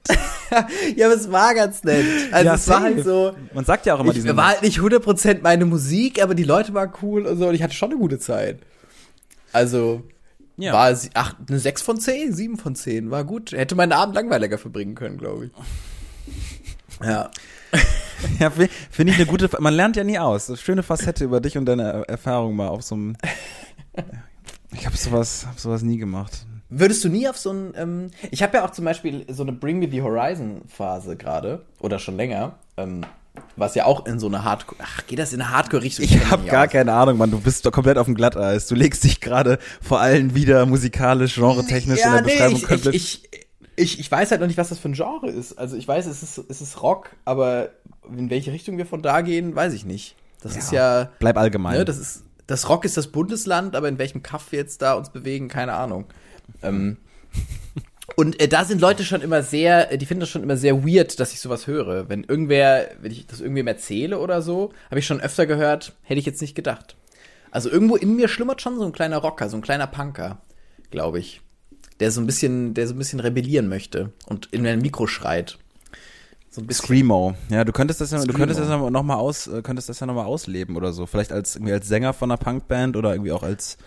ja, 0.95 1.07
aber 1.07 1.15
es 1.15 1.31
war 1.31 1.55
ganz 1.55 1.83
nett. 1.83 2.05
Also 2.31 2.45
Ja, 2.45 2.55
es 2.55 2.67
war 2.67 2.81
halt 2.81 3.03
so. 3.03 3.33
Man 3.53 3.65
sagt 3.65 3.85
ja 3.85 3.95
auch 3.95 4.01
immer 4.01 4.09
Ich 4.09 4.15
diesen, 4.15 4.35
war 4.37 4.49
halt 4.49 4.61
nicht 4.61 4.79
100% 4.79 5.39
meine 5.41 5.65
Musik, 5.65 6.21
aber 6.21 6.35
die 6.35 6.43
Leute 6.43 6.73
waren 6.73 6.91
cool 7.01 7.25
und 7.25 7.37
so 7.39 7.47
und 7.47 7.55
ich 7.55 7.63
hatte 7.63 7.73
schon 7.73 7.91
eine 7.91 7.99
gute 7.99 8.19
Zeit. 8.19 8.59
Also 9.53 10.03
Ja. 10.61 10.73
war 10.73 10.93
sie, 10.95 11.09
ach, 11.13 11.35
eine 11.47 11.59
6 11.59 11.81
von 11.81 11.99
10, 11.99 12.33
7 12.33 12.57
von 12.57 12.75
10, 12.75 13.11
war 13.11 13.23
gut. 13.23 13.51
Hätte 13.53 13.75
meinen 13.75 13.91
Abend 13.93 14.15
langweiliger 14.15 14.57
verbringen 14.57 14.95
können, 14.95 15.17
glaube 15.17 15.45
ich. 15.47 15.51
Ja. 17.01 17.29
ja, 18.39 18.49
fi- 18.49 18.67
finde 18.91 19.13
ich 19.13 19.19
eine 19.19 19.25
gute, 19.25 19.49
man 19.61 19.73
lernt 19.73 19.95
ja 19.95 20.03
nie 20.03 20.19
aus. 20.19 20.51
Schöne 20.59 20.83
Facette 20.83 21.23
über 21.23 21.39
dich 21.39 21.57
und 21.57 21.65
deine 21.65 22.05
Erfahrung 22.09 22.57
mal 22.57 22.67
auf 22.67 22.81
so 22.81 22.95
einem, 22.95 23.15
ich 24.73 24.85
habe 24.85 24.97
sowas, 24.97 25.45
hab 25.47 25.57
sowas 25.59 25.81
nie 25.81 25.97
gemacht. 25.97 26.45
Würdest 26.69 27.03
du 27.05 27.09
nie 27.09 27.27
auf 27.29 27.37
so 27.37 27.51
ein, 27.51 27.73
ähm, 27.77 28.11
ich 28.31 28.43
habe 28.43 28.57
ja 28.57 28.65
auch 28.65 28.71
zum 28.71 28.83
Beispiel 28.85 29.25
so 29.31 29.43
eine 29.43 29.53
Bring 29.53 29.79
Me 29.79 29.87
the 29.89 30.01
Horizon 30.01 30.61
Phase 30.67 31.15
gerade 31.15 31.65
oder 31.79 31.99
schon 31.99 32.17
länger, 32.17 32.59
ähm, 32.75 33.01
was 33.55 33.75
ja 33.75 33.85
auch 33.85 34.05
in 34.05 34.19
so 34.19 34.27
eine 34.27 34.43
Hardcore, 34.43 34.81
ach, 34.83 35.05
geht 35.07 35.19
das 35.19 35.33
in 35.33 35.41
eine 35.41 35.51
Hardcore-Richtung? 35.51 36.05
Ich 36.05 36.29
habe 36.29 36.45
gar 36.47 36.67
keine 36.67 36.93
Ahnung, 36.93 37.17
Mann. 37.17 37.31
Du 37.31 37.39
bist 37.39 37.65
doch 37.65 37.71
komplett 37.71 37.97
auf 37.97 38.05
dem 38.05 38.15
Glatteis. 38.15 38.67
Du 38.67 38.75
legst 38.75 39.03
dich 39.03 39.21
gerade 39.21 39.59
vor 39.81 39.99
allem 39.99 40.35
wieder 40.35 40.65
musikalisch, 40.65 41.35
genretechnisch 41.35 42.03
in 42.03 42.13
der 42.13 42.21
Beschreibung 42.21 42.57
ich, 42.57 42.67
komplett. 42.67 42.95
ich, 42.95 43.23
ich, 43.31 43.47
ich, 43.75 43.99
ich 43.99 44.11
weiß 44.11 44.31
halt 44.31 44.41
noch 44.41 44.47
nicht, 44.47 44.57
was 44.57 44.69
das 44.69 44.79
für 44.79 44.89
ein 44.89 44.93
Genre 44.93 45.29
ist. 45.29 45.57
Also 45.57 45.77
ich 45.77 45.87
weiß, 45.87 46.05
es 46.05 46.23
ist, 46.23 46.37
es 46.49 46.61
ist 46.61 46.81
Rock, 46.81 47.11
aber 47.25 47.69
in 48.17 48.29
welche 48.29 48.51
Richtung 48.51 48.77
wir 48.77 48.85
von 48.85 49.01
da 49.01 49.21
gehen, 49.21 49.55
weiß 49.55 49.73
ich 49.73 49.85
nicht. 49.85 50.15
Das 50.41 50.55
ist 50.55 50.71
ja, 50.71 51.09
Bleib 51.19 51.37
allgemein. 51.37 51.77
ne, 51.77 51.85
das 51.85 51.97
ist, 51.97 52.23
das 52.47 52.69
Rock 52.69 52.85
ist 52.85 52.97
das 52.97 53.07
Bundesland, 53.07 53.75
aber 53.75 53.89
in 53.89 53.97
welchem 53.97 54.23
Kaff 54.23 54.51
wir 54.51 54.59
jetzt 54.59 54.81
da 54.81 54.93
uns 54.93 55.09
bewegen, 55.09 55.49
keine 55.49 55.73
Ahnung. 55.73 56.05
Ähm, 56.63 56.97
und 58.15 58.39
äh, 58.41 58.47
da 58.47 58.65
sind 58.65 58.81
Leute 58.81 59.03
schon 59.03 59.21
immer 59.21 59.43
sehr, 59.43 59.91
äh, 59.91 59.97
die 59.97 60.05
finden 60.05 60.21
das 60.21 60.29
schon 60.29 60.43
immer 60.43 60.57
sehr 60.57 60.85
weird, 60.85 61.19
dass 61.19 61.33
ich 61.33 61.39
sowas 61.39 61.67
höre. 61.67 62.09
Wenn 62.09 62.23
irgendwer, 62.23 62.89
wenn 63.01 63.11
ich 63.11 63.27
das 63.27 63.41
irgendwem 63.41 63.67
erzähle 63.67 64.19
oder 64.19 64.41
so, 64.41 64.73
habe 64.89 64.99
ich 64.99 65.05
schon 65.05 65.21
öfter 65.21 65.45
gehört, 65.45 65.93
hätte 66.03 66.19
ich 66.19 66.25
jetzt 66.25 66.41
nicht 66.41 66.55
gedacht. 66.55 66.95
Also 67.51 67.69
irgendwo 67.69 67.95
in 67.95 68.15
mir 68.15 68.27
schlummert 68.27 68.61
schon 68.61 68.77
so 68.77 68.85
ein 68.85 68.91
kleiner 68.91 69.17
Rocker, 69.17 69.49
so 69.49 69.57
ein 69.57 69.61
kleiner 69.61 69.87
Punker, 69.87 70.41
glaube 70.91 71.19
ich. 71.19 71.41
Der 71.99 72.11
so 72.11 72.21
ein 72.21 72.25
bisschen, 72.25 72.73
der 72.73 72.87
so 72.87 72.93
ein 72.93 72.97
bisschen 72.97 73.19
rebellieren 73.19 73.67
möchte 73.67 74.13
und 74.27 74.47
in 74.51 74.65
ein 74.65 74.79
Mikro 74.79 75.07
schreit. 75.07 75.57
So 76.49 76.61
ein 76.61 76.67
bisschen. 76.67 76.85
Screamo. 76.85 77.35
Ja, 77.49 77.63
du 77.63 77.71
könntest 77.71 78.01
das 78.01 78.11
ja, 78.11 78.17
du 78.17 78.23
Screamo. 78.23 78.37
könntest 78.37 78.59
das 78.59 78.69
ja 78.69 78.89
noch 78.89 79.03
mal 79.03 79.15
aus, 79.15 79.47
äh, 79.47 79.61
könntest 79.61 79.89
das 79.89 79.99
ja 79.99 80.07
noch 80.07 80.15
mal 80.15 80.25
ausleben 80.25 80.77
oder 80.77 80.93
so. 80.93 81.05
Vielleicht 81.05 81.31
als 81.31 81.55
irgendwie 81.55 81.73
als 81.73 81.87
Sänger 81.87 82.13
von 82.13 82.31
einer 82.31 82.37
Punkband 82.37 82.95
oder 82.95 83.11
irgendwie 83.13 83.31
auch 83.31 83.43
als 83.43 83.75
äh, 83.75 83.77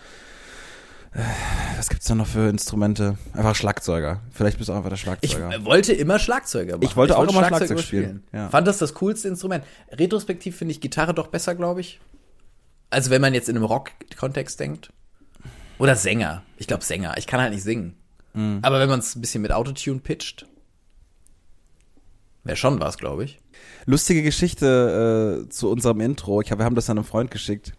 was 1.77 1.89
gibt's 1.89 2.05
da 2.07 2.15
noch 2.15 2.27
für 2.27 2.49
Instrumente? 2.49 3.17
Einfach 3.33 3.55
Schlagzeuger. 3.55 4.21
Vielleicht 4.31 4.57
bist 4.57 4.69
du 4.69 4.73
auch 4.73 4.77
einfach 4.77 4.89
der 4.89 4.95
Ich 4.95 5.01
Schlagzeuger. 5.01 5.53
äh, 5.53 5.65
wollte 5.65 5.93
immer 5.93 6.17
Schlagzeuger 6.19 6.73
machen. 6.73 6.83
Ich 6.83 6.95
wollte 6.95 7.17
auch 7.17 7.23
immer 7.23 7.45
Schlagzeug 7.45 7.71
immer 7.71 7.81
spielen, 7.81 8.23
ja. 8.31 8.49
Fand 8.49 8.67
das 8.67 8.79
das 8.79 8.93
coolste 8.95 9.27
Instrument. 9.27 9.63
Retrospektiv 9.91 10.55
finde 10.57 10.71
ich 10.71 10.81
Gitarre 10.81 11.13
doch 11.13 11.27
besser, 11.27 11.55
glaube 11.55 11.81
ich. 11.81 11.99
Also 12.89 13.09
wenn 13.09 13.21
man 13.21 13.33
jetzt 13.33 13.49
in 13.49 13.55
einem 13.55 13.65
Rock-Kontext 13.65 14.59
denkt. 14.59 14.91
Oder 15.79 15.95
Sänger. 15.95 16.43
Ich 16.57 16.67
glaube 16.67 16.83
Sänger. 16.83 17.17
Ich 17.17 17.27
kann 17.27 17.41
halt 17.41 17.53
nicht 17.53 17.63
singen. 17.63 17.95
Mhm. 18.33 18.59
Aber 18.61 18.79
wenn 18.79 18.89
man 18.89 18.99
es 18.99 19.15
ein 19.15 19.21
bisschen 19.21 19.41
mit 19.41 19.51
Autotune 19.51 19.99
pitcht, 19.99 20.45
wäre 22.43 22.57
schon 22.57 22.79
was, 22.79 22.97
glaube 22.97 23.25
ich. 23.25 23.39
Lustige 23.85 24.23
Geschichte 24.23 25.45
äh, 25.45 25.49
zu 25.49 25.69
unserem 25.69 25.99
Intro. 26.01 26.41
Ich 26.41 26.51
hab, 26.51 26.59
wir 26.59 26.65
haben 26.65 26.75
das 26.75 26.89
an 26.89 26.97
einem 26.97 27.05
Freund 27.05 27.31
geschickt. 27.31 27.73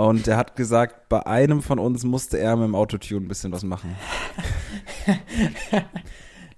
Und 0.00 0.26
der 0.26 0.38
hat 0.38 0.56
gesagt, 0.56 1.08
bei 1.10 1.26
einem 1.26 1.60
von 1.62 1.78
uns 1.78 2.04
musste 2.04 2.38
er 2.38 2.56
mit 2.56 2.64
dem 2.64 2.74
Autotune 2.74 3.26
ein 3.26 3.28
bisschen 3.28 3.52
was 3.52 3.62
machen. 3.62 3.96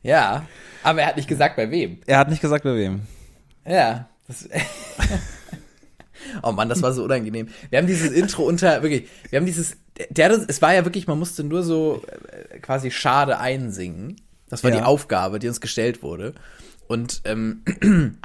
Ja, 0.04 0.46
aber 0.82 1.02
er 1.02 1.06
hat 1.06 1.16
nicht 1.16 1.28
gesagt, 1.28 1.54
bei 1.54 1.70
wem. 1.70 1.98
Er 2.06 2.18
hat 2.18 2.28
nicht 2.28 2.42
gesagt, 2.42 2.64
bei 2.64 2.74
wem. 2.74 3.02
Ja. 3.64 4.08
Das 4.26 4.48
oh 6.42 6.50
Mann, 6.50 6.68
das 6.68 6.82
war 6.82 6.92
so 6.92 7.04
unangenehm. 7.04 7.48
Wir 7.70 7.78
haben 7.78 7.86
dieses 7.86 8.10
Intro 8.10 8.42
unter, 8.42 8.82
wirklich, 8.82 9.08
wir 9.30 9.38
haben 9.38 9.46
dieses, 9.46 9.76
der, 10.10 10.30
es 10.32 10.60
war 10.60 10.74
ja 10.74 10.84
wirklich, 10.84 11.06
man 11.06 11.20
musste 11.20 11.44
nur 11.44 11.62
so 11.62 12.02
äh, 12.52 12.58
quasi 12.58 12.90
schade 12.90 13.38
einsingen. 13.38 14.20
Das 14.48 14.64
war 14.64 14.72
Ja. 14.72 14.78
die 14.78 14.82
Aufgabe, 14.82 15.38
die 15.38 15.46
uns 15.46 15.60
gestellt 15.60 16.02
wurde. 16.02 16.34
Und 16.88 17.22
ähm, 17.24 17.62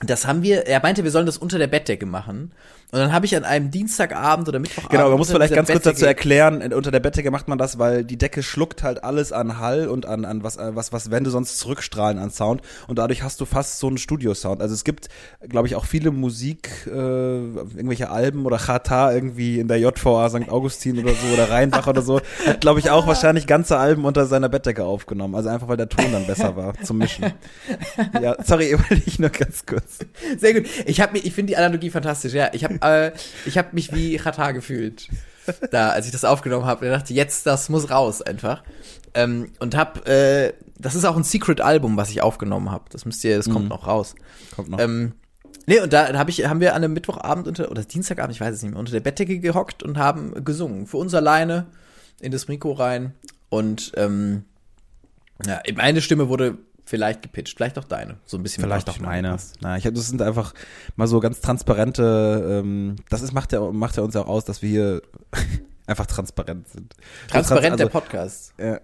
das 0.00 0.26
haben 0.26 0.42
wir, 0.42 0.66
er 0.66 0.80
meinte, 0.80 1.04
wir 1.04 1.10
sollen 1.10 1.26
das 1.26 1.36
unter 1.36 1.58
der 1.58 1.66
Bettdecke 1.66 2.06
machen. 2.06 2.52
Und 2.92 3.00
dann 3.00 3.12
habe 3.12 3.26
ich 3.26 3.36
an 3.36 3.44
einem 3.44 3.70
Dienstagabend 3.72 4.48
oder 4.48 4.58
Mittwochabend. 4.60 4.90
Genau, 4.92 5.08
man 5.08 5.18
muss 5.18 5.30
vielleicht 5.30 5.54
ganz 5.54 5.68
kurz 5.70 5.82
dazu 5.82 6.04
Bettdecke- 6.04 6.06
erklären, 6.06 6.72
unter 6.72 6.90
der 6.92 7.00
Bettdecke 7.00 7.30
macht 7.32 7.48
man 7.48 7.58
das, 7.58 7.78
weil 7.80 8.04
die 8.04 8.16
Decke 8.16 8.42
schluckt 8.44 8.82
halt 8.84 9.02
alles 9.02 9.32
an 9.32 9.58
Hall 9.58 9.88
und 9.88 10.06
an, 10.06 10.24
an 10.24 10.44
was, 10.44 10.56
äh, 10.56 10.74
was, 10.76 10.92
was 10.92 11.10
Wände 11.10 11.30
sonst 11.30 11.58
zurückstrahlen 11.58 12.18
an 12.18 12.30
Sound 12.30 12.62
und 12.86 12.98
dadurch 12.98 13.24
hast 13.24 13.40
du 13.40 13.44
fast 13.44 13.80
so 13.80 13.88
einen 13.88 13.98
Studiosound. 13.98 14.62
Also 14.62 14.72
es 14.74 14.84
gibt, 14.84 15.08
glaube 15.48 15.66
ich, 15.66 15.74
auch 15.74 15.84
viele 15.84 16.12
Musik, 16.12 16.70
äh, 16.86 16.90
irgendwelche 16.90 18.08
Alben 18.10 18.46
oder 18.46 18.58
Chata 18.58 19.12
irgendwie 19.12 19.58
in 19.58 19.66
der 19.66 19.78
JVA 19.78 20.28
St. 20.30 20.48
Augustin 20.48 20.98
oder 21.00 21.12
so 21.12 21.26
oder 21.34 21.50
Rheinbach 21.50 21.88
oder 21.88 22.02
so, 22.02 22.20
hat, 22.46 22.60
glaube 22.60 22.78
ich, 22.78 22.90
auch 22.90 23.06
wahrscheinlich 23.08 23.48
ganze 23.48 23.78
Alben 23.78 24.04
unter 24.04 24.26
seiner 24.26 24.48
Bettdecke 24.48 24.84
aufgenommen. 24.84 25.34
Also 25.34 25.48
einfach, 25.48 25.66
weil 25.66 25.76
der 25.76 25.88
Ton 25.88 26.12
dann 26.12 26.26
besser 26.26 26.54
war 26.56 26.72
zum 26.82 26.98
Mischen. 26.98 27.32
Ja, 28.22 28.36
sorry, 28.44 28.72
wollte 28.78 29.02
ich 29.06 29.18
nur 29.18 29.30
ganz 29.30 29.66
kurz. 29.66 29.98
Sehr 30.38 30.54
gut. 30.54 30.66
Ich 30.86 30.98
mir, 30.98 31.18
ich 31.18 31.32
finde 31.32 31.50
die 31.52 31.56
Analogie 31.56 31.90
fantastisch. 31.90 32.32
Ja, 32.32 32.50
ich 32.52 32.64
habe, 32.64 32.75
äh, 32.82 33.12
ich 33.44 33.58
habe 33.58 33.68
mich 33.72 33.92
wie 33.92 34.16
Chata 34.18 34.52
gefühlt, 34.52 35.08
da, 35.70 35.90
als 35.90 36.06
ich 36.06 36.12
das 36.12 36.24
aufgenommen 36.24 36.66
habe. 36.66 36.86
Ich 36.86 36.92
dachte, 36.92 37.14
jetzt 37.14 37.46
das 37.46 37.68
muss 37.68 37.90
raus 37.90 38.22
einfach. 38.22 38.62
Ähm, 39.14 39.52
und 39.60 39.76
hab, 39.76 40.06
äh, 40.08 40.52
das 40.78 40.94
ist 40.94 41.04
auch 41.04 41.16
ein 41.16 41.24
Secret-Album, 41.24 41.96
was 41.96 42.10
ich 42.10 42.22
aufgenommen 42.22 42.70
habe. 42.70 42.84
Das 42.90 43.04
müsst 43.04 43.24
ihr, 43.24 43.36
das 43.36 43.48
kommt 43.48 43.68
noch 43.68 43.86
raus. 43.86 44.14
Kommt 44.54 44.68
noch. 44.68 44.78
Ähm, 44.78 45.12
nee, 45.66 45.80
und 45.80 45.92
da 45.92 46.12
hab 46.18 46.28
ich, 46.28 46.46
haben 46.46 46.60
wir 46.60 46.74
an 46.74 46.84
einem 46.84 46.92
Mittwochabend 46.92 47.48
unter, 47.48 47.70
oder 47.70 47.82
Dienstagabend, 47.82 48.34
ich 48.34 48.40
weiß 48.40 48.54
es 48.54 48.62
nicht 48.62 48.72
mehr, 48.72 48.80
unter 48.80 48.92
der 48.92 49.00
Bettdecke 49.00 49.38
gehockt 49.38 49.82
und 49.82 49.96
haben 49.96 50.44
gesungen. 50.44 50.86
Für 50.86 50.98
uns 50.98 51.14
alleine 51.14 51.66
in 52.20 52.32
das 52.32 52.48
Mikro 52.48 52.72
rein. 52.72 53.14
Und 53.48 53.92
ähm, 53.96 54.44
ja, 55.46 55.60
meine 55.74 56.00
Stimme 56.00 56.28
wurde 56.28 56.58
vielleicht 56.86 57.22
gepitcht, 57.22 57.56
vielleicht 57.56 57.78
auch 57.78 57.84
deine. 57.84 58.16
So 58.24 58.38
ein 58.38 58.42
bisschen 58.42 58.62
Vielleicht 58.62 58.88
auch 58.88 59.00
meine. 59.00 59.36
Na, 59.60 59.76
ich 59.76 59.86
hab, 59.86 59.94
das 59.94 60.06
sind 60.06 60.22
einfach 60.22 60.54
mal 60.94 61.06
so 61.06 61.20
ganz 61.20 61.40
transparente, 61.40 62.62
ähm, 62.64 62.96
das 63.10 63.22
ist, 63.22 63.32
macht 63.32 63.52
ja, 63.52 63.60
macht 63.72 63.96
ja 63.96 64.02
uns 64.02 64.14
ja 64.14 64.22
auch 64.22 64.28
aus, 64.28 64.44
dass 64.44 64.62
wir 64.62 64.70
hier 64.70 65.02
einfach 65.86 66.06
transparent 66.06 66.68
sind. 66.68 66.94
Transparent 67.28 67.72
also, 67.72 67.84
der 67.84 67.90
Podcast. 67.90 68.54
Ja. 68.58 68.80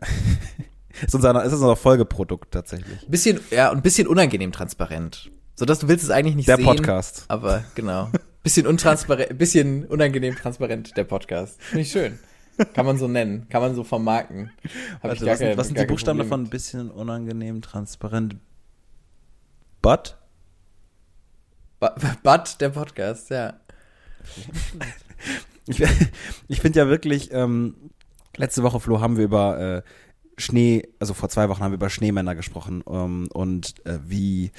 ist 1.07 1.15
unser, 1.15 1.45
ist 1.45 1.53
unser 1.53 1.77
Folgeprodukt 1.77 2.53
tatsächlich. 2.53 3.07
Bisschen, 3.09 3.41
ja, 3.51 3.71
und 3.71 3.79
ein 3.79 3.83
bisschen 3.83 4.07
unangenehm 4.09 4.53
transparent. 4.53 5.31
So 5.55 5.65
dass 5.65 5.79
du 5.79 5.89
willst 5.89 6.03
es 6.03 6.11
eigentlich 6.11 6.35
nicht 6.35 6.49
Der 6.49 6.57
sehen. 6.57 6.65
Podcast. 6.65 7.25
Aber 7.29 7.65
genau. 7.75 8.11
Bisschen 8.43 8.67
untransparent, 8.67 9.39
bisschen 9.39 9.87
unangenehm 9.87 10.35
transparent, 10.35 10.97
der 10.97 11.05
Podcast. 11.05 11.63
Finde 11.63 11.83
ich 11.83 11.93
schön. 11.93 12.19
Kann 12.75 12.87
man 12.87 12.99
so 12.99 13.09
nennen. 13.09 13.49
Kann 13.49 13.63
man 13.63 13.75
so 13.75 13.85
vermarkten. 13.85 14.51
Also, 15.01 15.27
was, 15.27 15.39
sind, 15.39 15.57
was 15.57 15.67
sind 15.67 15.77
die 15.77 15.81
kein 15.81 15.89
Buchstaben 15.89 16.19
Problem 16.19 16.31
davon? 16.31 16.47
Ein 16.47 16.51
bisschen 16.51 16.91
unangenehm, 16.91 17.63
transparent. 17.63 18.37
But? 19.81 20.17
But, 21.81 21.95
but 22.23 22.61
der 22.61 22.71
Podcast, 22.71 23.31
ja. 23.31 23.55
Ich, 25.67 25.83
ich 26.49 26.61
finde 26.61 26.79
ja 26.79 26.89
wirklich, 26.89 27.33
ähm, 27.33 27.91
letzte 28.37 28.63
Woche, 28.63 28.81
Flo, 28.81 29.01
haben 29.01 29.17
wir 29.17 29.25
über 29.25 29.59
äh, 29.59 29.83
Schnee, 30.39 30.89
also 30.99 31.15
vor 31.15 31.29
zwei 31.29 31.49
Wochen 31.49 31.63
haben 31.63 31.73
wir 31.73 31.77
über 31.77 31.91
Schneemänner 31.91 32.35
gesprochen 32.35 32.83
ähm, 32.89 33.29
und 33.33 33.75
äh, 33.87 33.99
wie, 34.07 34.53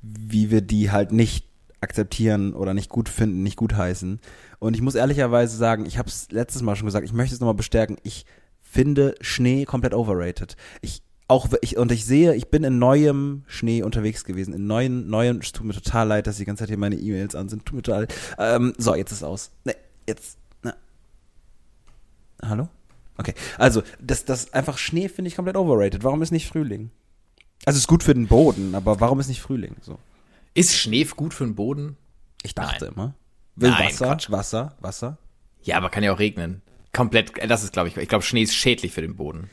wie 0.00 0.50
wir 0.50 0.60
die 0.60 0.90
halt 0.90 1.12
nicht 1.12 1.46
akzeptieren 1.82 2.54
oder 2.54 2.74
nicht 2.74 2.88
gut 2.88 3.08
finden, 3.08 3.42
nicht 3.42 3.56
gut 3.56 3.74
heißen. 3.74 4.20
Und 4.58 4.74
ich 4.74 4.82
muss 4.82 4.94
ehrlicherweise 4.94 5.56
sagen, 5.56 5.84
ich 5.84 5.98
habe 5.98 6.08
es 6.08 6.30
letztes 6.30 6.62
Mal 6.62 6.76
schon 6.76 6.86
gesagt, 6.86 7.04
ich 7.04 7.12
möchte 7.12 7.34
es 7.34 7.40
nochmal 7.40 7.54
bestärken, 7.54 7.96
ich 8.02 8.24
finde 8.60 9.14
Schnee 9.20 9.64
komplett 9.64 9.92
overrated. 9.92 10.56
Ich 10.80 11.02
auch 11.28 11.48
ich, 11.62 11.78
und 11.78 11.90
ich 11.90 12.04
sehe, 12.04 12.34
ich 12.34 12.48
bin 12.48 12.62
in 12.62 12.78
neuem 12.78 13.42
Schnee 13.46 13.82
unterwegs 13.82 14.24
gewesen, 14.24 14.52
in 14.52 14.66
neuen, 14.66 15.08
neuen, 15.08 15.40
es 15.40 15.52
tut 15.52 15.66
mir 15.66 15.72
total 15.72 16.08
leid, 16.08 16.26
dass 16.26 16.36
die 16.36 16.44
ganze 16.44 16.62
Zeit 16.62 16.68
hier 16.68 16.78
meine 16.78 16.96
E-Mails 16.96 17.34
an 17.34 17.48
sind, 17.48 17.64
tut 17.64 17.76
mir 17.76 17.82
total. 17.82 18.06
Ähm, 18.38 18.74
so, 18.76 18.94
jetzt 18.94 19.12
ist 19.12 19.22
aus. 19.22 19.50
Ne, 19.64 19.74
jetzt, 20.06 20.36
na. 20.62 20.74
Hallo? 22.42 22.68
Okay, 23.16 23.34
also, 23.56 23.82
das, 24.00 24.24
das 24.24 24.52
einfach 24.52 24.78
Schnee 24.78 25.08
finde 25.08 25.28
ich 25.28 25.36
komplett 25.36 25.56
overrated. 25.56 26.04
Warum 26.04 26.22
ist 26.22 26.32
nicht 26.32 26.48
Frühling? 26.48 26.90
Also, 27.64 27.78
ist 27.78 27.88
gut 27.88 28.02
für 28.02 28.14
den 28.14 28.26
Boden, 28.26 28.74
aber 28.74 29.00
warum 29.00 29.18
ist 29.18 29.28
nicht 29.28 29.40
Frühling? 29.40 29.76
So. 29.80 29.98
Ist 30.54 30.76
Schnee 30.76 31.04
gut 31.04 31.34
für 31.34 31.44
den 31.44 31.54
Boden? 31.54 31.96
Ich 32.42 32.54
dachte 32.54 32.84
Nein. 32.86 32.94
immer. 32.94 33.14
Will 33.56 33.70
Nein, 33.70 33.86
Wasser, 33.86 34.06
Quatsch. 34.06 34.30
Wasser, 34.30 34.76
Wasser. 34.80 35.18
Ja, 35.62 35.76
aber 35.76 35.90
kann 35.90 36.02
ja 36.02 36.12
auch 36.12 36.18
regnen. 36.18 36.62
Komplett, 36.92 37.38
äh, 37.38 37.46
das 37.46 37.62
ist, 37.64 37.72
glaube 37.72 37.88
ich, 37.88 37.96
ich 37.96 38.08
glaube, 38.08 38.24
Schnee 38.24 38.42
ist 38.42 38.54
schädlich 38.54 38.92
für 38.92 39.00
den 39.02 39.16
Boden. 39.16 39.48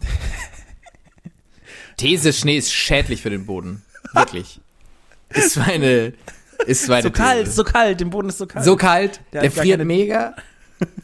These, 1.96 2.32
Schnee 2.32 2.56
ist 2.56 2.72
schädlich 2.72 3.22
für 3.22 3.30
den 3.30 3.46
Boden. 3.46 3.82
Wirklich. 4.14 4.60
Ist 5.28 5.56
meine, 5.56 6.14
ist 6.66 6.88
meine 6.88 7.02
So 7.02 7.10
kalt, 7.10 7.44
These. 7.44 7.52
so 7.56 7.64
kalt, 7.64 8.00
dem 8.00 8.10
Boden 8.10 8.28
ist 8.30 8.38
so 8.38 8.46
kalt. 8.46 8.64
So 8.64 8.76
kalt, 8.76 9.20
Der 9.32 9.42
der, 9.42 9.50
friert 9.52 9.84
mega. 9.84 10.34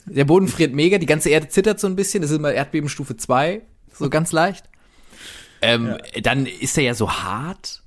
Der 0.07 0.25
Boden 0.25 0.49
friert 0.49 0.73
mega, 0.73 0.99
die 0.99 1.07
ganze 1.07 1.29
Erde 1.29 1.49
zittert 1.49 1.79
so 1.79 1.87
ein 1.87 1.97
bisschen, 1.97 2.23
das 2.23 2.31
ist 2.31 2.39
immer 2.39 2.53
Erdbebenstufe 2.53 3.17
2, 3.17 3.61
so 3.93 4.09
ganz 4.09 4.33
leicht. 4.33 4.69
Ähm, 5.61 5.97
Dann 6.23 6.47
ist 6.47 6.77
er 6.79 6.85
ja 6.85 6.95
so 6.95 7.11
hart. 7.13 7.83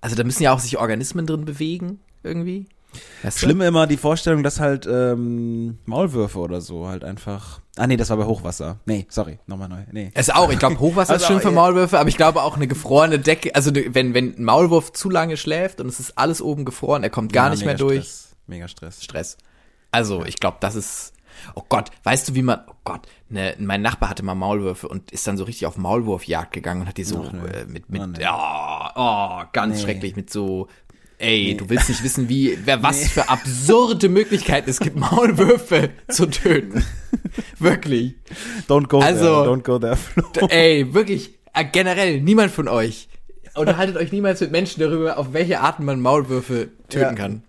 Also 0.00 0.14
da 0.16 0.24
müssen 0.24 0.42
ja 0.42 0.52
auch 0.52 0.58
sich 0.60 0.78
Organismen 0.78 1.26
drin 1.26 1.44
bewegen, 1.44 2.00
irgendwie. 2.22 2.66
Weißt 3.22 3.36
du? 3.42 3.46
Schlimm 3.46 3.60
immer 3.60 3.86
die 3.86 3.96
Vorstellung, 3.96 4.42
dass 4.42 4.58
halt 4.60 4.86
ähm, 4.86 5.78
Maulwürfe 5.84 6.38
oder 6.38 6.60
so 6.60 6.86
halt 6.86 7.04
einfach. 7.04 7.60
Ah 7.76 7.86
nee, 7.86 7.96
das 7.98 8.08
war 8.08 8.16
bei 8.16 8.24
Hochwasser. 8.24 8.78
Nee, 8.86 9.06
sorry, 9.10 9.38
nochmal 9.46 9.68
neu. 9.68 9.82
Nee. 9.92 10.10
Es 10.14 10.30
auch, 10.30 10.50
ich 10.50 10.58
glaube, 10.58 10.78
Hochwasser 10.78 11.12
Also 11.14 11.24
ist 11.24 11.28
schön 11.28 11.40
für. 11.40 11.50
Maulwürfe, 11.50 11.98
aber 11.98 12.08
ich 12.08 12.16
glaube 12.16 12.42
auch 12.42 12.56
eine 12.56 12.66
gefrorene 12.66 13.18
Decke, 13.18 13.54
also 13.54 13.70
ne- 13.70 13.94
wenn, 13.94 14.14
wenn 14.14 14.34
ein 14.38 14.44
Maulwurf 14.44 14.92
zu 14.92 15.10
lange 15.10 15.36
schläft 15.36 15.80
und 15.80 15.88
es 15.88 16.00
ist 16.00 16.16
alles 16.16 16.40
oben 16.40 16.64
gefroren, 16.64 17.02
er 17.02 17.10
kommt 17.10 17.32
gar 17.34 17.46
Ja, 17.46 17.50
nicht 17.50 17.64
mehr 17.64 17.74
mega 17.74 17.84
durch. 17.84 18.04
Stress. 18.04 18.36
Mega 18.46 18.68
Stress. 18.68 19.02
Stress. 19.04 19.36
Also, 19.90 20.24
ich 20.24 20.36
glaube, 20.36 20.56
das 20.60 20.74
ist. 20.74 21.12
Oh 21.54 21.62
Gott, 21.68 21.90
weißt 22.04 22.28
du, 22.28 22.34
wie 22.34 22.42
man, 22.42 22.60
oh 22.68 22.74
Gott, 22.84 23.02
ne, 23.28 23.54
mein 23.58 23.82
Nachbar 23.82 24.08
hatte 24.10 24.22
mal 24.22 24.34
Maulwürfe 24.34 24.88
und 24.88 25.10
ist 25.10 25.26
dann 25.26 25.36
so 25.36 25.44
richtig 25.44 25.66
auf 25.66 25.76
Maulwurfjagd 25.76 26.52
gegangen 26.52 26.82
und 26.82 26.88
hat 26.88 26.96
die 26.96 27.04
so 27.04 27.24
Ach, 27.28 27.32
nee. 27.32 27.40
äh, 27.60 27.64
mit, 27.66 27.88
mit, 27.90 28.00
Oh, 28.02 28.06
nee. 28.06 28.20
ja, 28.22 28.92
oh, 28.94 29.44
ganz 29.52 29.76
Nee. 29.78 29.82
schrecklich, 29.82 30.16
mit 30.16 30.30
so, 30.30 30.68
ey, 31.18 31.56
du 31.56 31.68
willst 31.68 31.88
nicht 31.88 32.02
wissen, 32.04 32.28
wie, 32.28 32.58
wer, 32.64 32.82
was 32.82 33.08
für 33.08 33.28
absurde 33.28 34.08
Möglichkeiten 34.08 34.68
es 34.70 34.80
gibt, 34.80 34.96
Maulwürfe 35.00 35.90
zu 36.08 36.26
töten. 36.26 36.84
Wirklich. 37.58 38.14
Don't 38.68 38.88
go 38.88 38.98
Also- 39.00 39.44
there, 39.44 39.54
don't 39.54 39.62
go 39.62 39.78
there, 39.78 39.96
Flo. 39.96 40.24
Ey, 40.48 40.92
wirklich, 40.94 41.38
äh, 41.54 41.64
generell, 41.64 42.20
niemand 42.20 42.50
von 42.52 42.68
euch. 42.68 43.08
Unterhaltet 43.54 43.96
euch 43.96 44.12
niemals 44.12 44.42
mit 44.42 44.50
Menschen 44.52 44.80
darüber, 44.80 45.16
auf 45.16 45.32
welche 45.32 45.60
Arten 45.60 45.86
man 45.86 46.00
Maulwürfe 46.00 46.68
töten 46.90 47.00
Ja. 47.04 47.12
kann. 47.14 47.42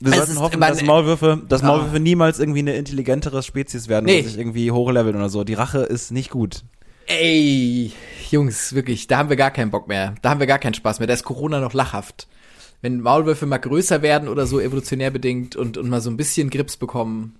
Wir 0.00 0.12
Es 0.12 0.18
sollten 0.18 0.38
hoffen, 0.40 0.60
dass 0.60 0.82
Maulwürfe, 0.82 1.42
dass 1.48 1.62
Ah. 1.62 1.68
Maulwürfe 1.68 2.00
niemals 2.00 2.38
irgendwie 2.38 2.58
eine 2.60 2.76
intelligentere 2.76 3.42
Spezies 3.42 3.88
werden, 3.88 4.04
Nee. 4.06 4.22
die 4.22 4.28
sich 4.28 4.38
irgendwie 4.38 4.70
hochleveln 4.70 5.16
oder 5.16 5.28
so. 5.30 5.42
Die 5.44 5.54
Rache 5.54 5.78
ist 5.80 6.10
nicht 6.10 6.30
gut. 6.30 6.64
Ey, 7.06 7.92
Jungs, 8.30 8.74
wirklich, 8.74 9.06
da 9.06 9.18
haben 9.18 9.28
wir 9.28 9.36
gar 9.36 9.50
keinen 9.52 9.70
Bock 9.70 9.86
mehr. 9.88 10.14
Da 10.22 10.30
haben 10.30 10.40
wir 10.40 10.46
gar 10.46 10.58
keinen 10.58 10.74
Spaß 10.74 10.98
mehr. 10.98 11.06
Da 11.06 11.14
ist 11.14 11.24
Corona 11.24 11.60
noch 11.60 11.72
lachhaft. 11.72 12.26
Wenn 12.82 13.00
Maulwürfe 13.00 13.46
mal 13.46 13.58
größer 13.58 14.02
werden 14.02 14.28
oder 14.28 14.46
so 14.46 14.60
evolutionär 14.60 15.10
bedingt 15.10 15.56
und, 15.56 15.78
und 15.78 15.88
mal 15.88 16.00
so 16.00 16.10
ein 16.10 16.16
bisschen 16.16 16.50
Grips 16.50 16.76
bekommen, 16.76 17.38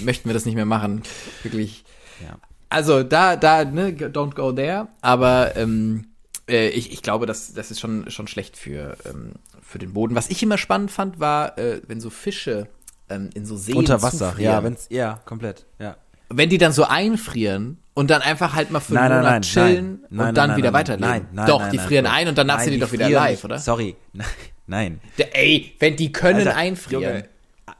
möchten 0.00 0.28
wir 0.28 0.34
das 0.34 0.44
nicht 0.46 0.56
mehr 0.56 0.66
machen. 0.66 1.02
Wirklich. 1.42 1.84
Ja. 2.22 2.36
Also 2.68 3.02
da, 3.02 3.36
da, 3.36 3.64
ne, 3.64 3.92
don't 3.92 4.34
go 4.34 4.52
there. 4.52 4.88
Aber 5.00 5.56
ähm, 5.56 6.08
äh, 6.48 6.68
ich, 6.68 6.92
ich 6.92 7.00
glaube, 7.02 7.24
das, 7.26 7.54
das 7.54 7.70
ist 7.70 7.80
schon, 7.80 8.10
schon 8.10 8.26
schlecht 8.28 8.56
für, 8.58 8.96
ähm, 9.06 9.32
für 9.68 9.78
den 9.78 9.92
Boden. 9.92 10.14
Was 10.14 10.30
ich 10.30 10.42
immer 10.42 10.56
spannend 10.56 10.90
fand, 10.90 11.20
war, 11.20 11.58
äh, 11.58 11.82
wenn 11.86 12.00
so 12.00 12.08
Fische 12.08 12.68
ähm, 13.10 13.28
in 13.34 13.44
so 13.44 13.56
Seen 13.56 13.76
Unter 13.76 14.00
Wasser, 14.02 14.30
zufrieren. 14.30 14.52
ja, 14.52 14.64
wenn's, 14.64 14.86
ja, 14.90 15.20
komplett, 15.26 15.66
ja. 15.78 15.96
wenn 16.30 16.48
die 16.48 16.56
dann 16.58 16.72
so 16.72 16.84
einfrieren 16.84 17.78
und 17.94 18.10
dann 18.10 18.22
einfach 18.22 18.54
halt 18.54 18.70
mal 18.70 18.80
für 18.80 18.94
Nein, 18.94 19.12
einen 19.12 19.20
Monat 19.20 19.32
nein, 19.32 19.42
chillen 19.42 20.04
nein, 20.08 20.28
und 20.28 20.34
dann 20.38 20.56
wieder 20.56 20.70
nein, 20.70 20.80
weiterleben. 20.80 21.10
Nein, 21.10 21.26
nein, 21.32 21.46
Doch, 21.46 21.68
die 21.68 21.78
frieren 21.78 22.06
ein 22.06 22.28
und 22.28 22.38
danach 22.38 22.60
sind 22.60 22.72
die, 22.72 22.78
doch 22.78 22.92
wieder 22.92 23.10
live, 23.10 23.44
oder? 23.44 23.58
Sorry, 23.58 23.96
nein. 24.66 25.00
Der, 25.18 25.36
ey, 25.36 25.74
wenn 25.78 25.96
die 25.96 26.12
können 26.12 26.38
Alter, 26.40 26.56
einfrieren, 26.56 27.02
Junge. 27.02 27.24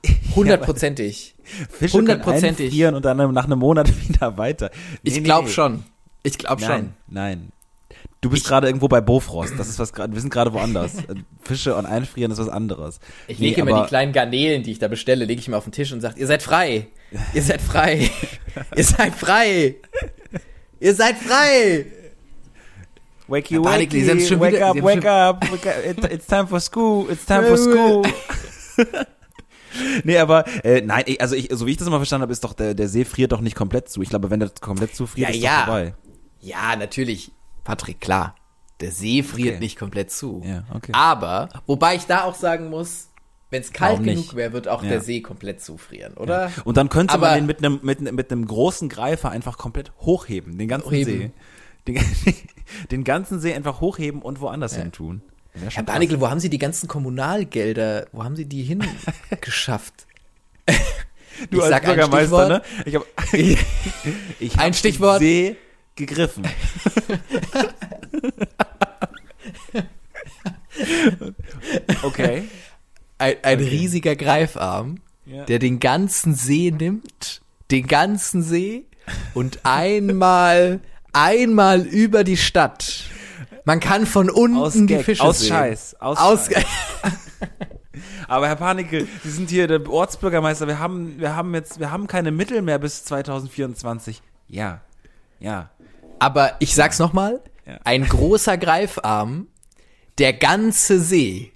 hundertprozentig. 0.36 1.34
Fische 1.42 1.96
können 1.96 2.08
Hundertprozentig. 2.08 2.66
einfrieren 2.66 2.94
und 2.94 3.04
dann 3.06 3.32
nach 3.32 3.46
einem 3.46 3.60
Monat 3.60 3.90
wieder 4.08 4.36
weiter. 4.36 4.70
Nee, 5.02 5.10
Ich 5.10 5.24
glaube 5.24 5.48
nee. 5.48 5.54
schon. 5.54 5.84
Ich 6.22 6.36
glaube 6.36 6.60
schon. 6.60 6.92
Nein. 7.06 7.52
Du 8.20 8.30
bist 8.30 8.46
gerade 8.46 8.66
irgendwo 8.66 8.88
bei 8.88 9.00
Bofrost. 9.00 9.54
Das 9.58 9.68
ist 9.68 9.78
was 9.78 9.92
gerade, 9.92 10.12
wir 10.12 10.20
sind 10.20 10.30
gerade 10.32 10.52
woanders. 10.52 10.92
Fische 11.40 11.74
und 11.76 11.86
einfrieren 11.86 12.32
ist 12.32 12.38
was 12.38 12.48
anderes. 12.48 12.98
Ich 13.28 13.38
Nee, 13.38 13.48
lege 13.50 13.60
immer 13.62 13.72
aber- 13.74 13.82
die 13.84 13.88
kleinen 13.88 14.12
Garnelen, 14.12 14.62
die 14.64 14.72
ich 14.72 14.78
da 14.78 14.88
bestelle, 14.88 15.24
lege 15.24 15.40
ich 15.40 15.48
mir 15.48 15.56
auf 15.56 15.64
den 15.64 15.72
Tisch 15.72 15.92
und 15.92 16.00
sage, 16.00 16.18
ihr 16.18 16.26
seid 16.26 16.42
frei. 16.42 16.88
Ihr 17.32 17.42
seid 17.42 17.60
frei. 17.60 18.10
ihr 18.76 18.84
seid 18.84 19.14
frei. 19.14 19.76
Ihr 20.80 20.94
seid 20.94 21.16
frei. 21.16 21.86
Wake 23.28 23.50
you, 23.50 23.62
Herr 23.62 23.72
wake, 23.72 23.72
Panikli, 23.90 24.04
Sie 24.04 24.10
haben's 24.10 24.28
schon 24.28 24.40
wake 24.40 24.54
wieder- 24.56 24.70
up, 24.70 24.82
wake 24.82 25.04
up, 25.06 25.52
wake 25.52 25.66
up. 25.66 25.84
It, 26.04 26.12
it's 26.12 26.26
time 26.26 26.46
for 26.46 26.60
school, 26.60 27.08
it's 27.10 27.24
time 27.24 27.46
for 27.46 27.56
school. 27.58 28.02
nee, 30.04 30.18
aber 30.18 30.44
äh, 30.64 30.80
nein, 30.80 31.04
ich- 31.06 31.20
also 31.20 31.34
ich, 31.34 31.48
so 31.52 31.66
wie 31.66 31.70
ich 31.72 31.76
das 31.76 31.86
immer 31.86 31.98
verstanden 31.98 32.22
habe, 32.22 32.32
ist 32.32 32.42
doch 32.44 32.52
der, 32.54 32.74
der 32.74 32.88
See 32.88 33.04
friert 33.04 33.32
doch 33.32 33.40
nicht 33.40 33.54
komplett 33.56 33.88
zu. 33.88 34.02
Ich 34.02 34.08
glaube, 34.08 34.30
wenn 34.30 34.40
der 34.40 34.50
komplett 34.60 34.94
zufriert, 34.96 35.28
Ja, 35.30 35.34
ist 35.34 35.42
ja. 35.42 35.58
doch 35.60 35.64
vorbei. 35.66 35.94
Ja, 36.40 36.76
natürlich. 36.76 37.32
Patrick, 37.68 38.00
klar. 38.00 38.34
Der 38.80 38.90
See 38.92 39.22
friert 39.22 39.56
Okay. 39.56 39.60
nicht 39.60 39.78
komplett 39.78 40.10
zu. 40.10 40.40
Ja, 40.44 40.64
okay. 40.74 40.92
Aber, 40.94 41.48
wobei 41.66 41.96
ich 41.96 42.04
da 42.06 42.24
auch 42.24 42.34
sagen 42.34 42.70
muss, 42.70 43.08
wenn 43.50 43.60
es 43.60 43.72
kalt 43.72 44.02
genug 44.04 44.34
wäre, 44.36 44.52
wird 44.52 44.68
auch 44.68 44.82
Ja. 44.82 44.88
der 44.88 45.00
See 45.02 45.20
komplett 45.20 45.60
zufrieren, 45.62 46.14
oder? 46.14 46.50
Und 46.64 46.76
dann 46.76 46.88
könnte 46.88 47.12
Aber- 47.14 47.26
man 47.28 47.38
den 47.40 47.46
mit 47.46 47.58
einem 47.64 47.80
mit, 47.82 47.98
einem- 48.00 48.14
mit 48.14 48.30
einem 48.32 48.46
großen 48.46 48.88
Greifer 48.88 49.30
einfach 49.30 49.58
komplett 49.58 49.92
hochheben, 50.00 50.56
den 50.58 50.68
ganzen 50.68 50.86
Hochheben. 50.86 51.18
See. 51.20 51.30
Den, 51.86 51.96
den 52.90 53.04
ganzen 53.04 53.40
See 53.40 53.52
einfach 53.54 53.80
hochheben 53.80 54.22
und 54.22 54.40
woanders 54.40 54.76
hin 54.76 54.92
tun. 54.92 55.22
Herr. 55.70 55.82
Barnickel, 55.82 56.20
wo 56.20 56.28
haben 56.30 56.40
Sie 56.40 56.50
die 56.50 56.58
ganzen 56.58 56.88
Kommunalgelder, 56.88 58.06
wo 58.12 58.22
haben 58.24 58.36
Sie 58.36 58.44
die 58.46 58.62
hingeschafft? 58.62 60.06
Du 61.50 61.58
ich 61.58 61.62
als 61.72 61.84
Bürgermeister, 61.84 62.18
Stichwort. 62.18 62.48
ne? 62.48 62.62
Ich 62.84 62.94
habe 62.96 63.06
ich 64.40 64.54
hab 64.56 64.64
Ein 64.64 64.74
Stichwort. 64.74 65.20
See 65.20 65.56
gegriffen. 65.98 66.44
okay. 72.02 72.44
Ein, 73.18 73.34
ein 73.42 73.58
Okay. 73.58 73.68
riesiger 73.68 74.16
Greifarm, 74.16 75.00
Ja. 75.26 75.44
der 75.44 75.58
den 75.58 75.80
ganzen 75.80 76.34
See 76.34 76.70
nimmt, 76.70 77.42
den 77.70 77.86
ganzen 77.86 78.42
See 78.42 78.84
und 79.34 79.60
einmal, 79.64 80.80
einmal 81.12 81.80
über 81.82 82.22
die 82.24 82.36
Stadt. 82.36 83.04
Man 83.64 83.80
kann 83.80 84.06
von 84.06 84.30
unten 84.30 84.56
Aus 84.56 84.72
die 84.74 84.86
Gag, 84.86 85.04
Fische 85.04 85.22
aus 85.22 85.40
sehen. 85.40 85.48
Scheiß, 85.48 85.96
aus, 86.00 86.18
Aus, 86.18 86.46
Scheiß. 86.46 86.64
Aber 88.28 88.46
Herr 88.46 88.56
Panicke, 88.56 89.06
Sie 89.24 89.30
sind 89.30 89.50
hier 89.50 89.66
der 89.66 89.86
Ortsbürgermeister. 89.88 90.66
Wir 90.66 90.78
haben, 90.78 91.18
wir 91.18 91.34
haben 91.34 91.54
jetzt, 91.54 91.80
wir 91.80 91.90
haben 91.90 92.06
keine 92.06 92.30
Mittel 92.30 92.62
mehr 92.62 92.78
bis 92.78 93.04
2024. 93.04 94.22
Ja, 94.48 94.80
ja. 95.40 95.70
Aber 96.18 96.56
ich 96.58 96.74
sag's 96.74 96.98
nochmal, 96.98 97.40
Ja. 97.66 97.78
ein 97.84 98.04
großer 98.06 98.56
Greifarm, 98.58 99.46
der 100.18 100.32
ganze 100.32 101.00
See, 101.00 101.52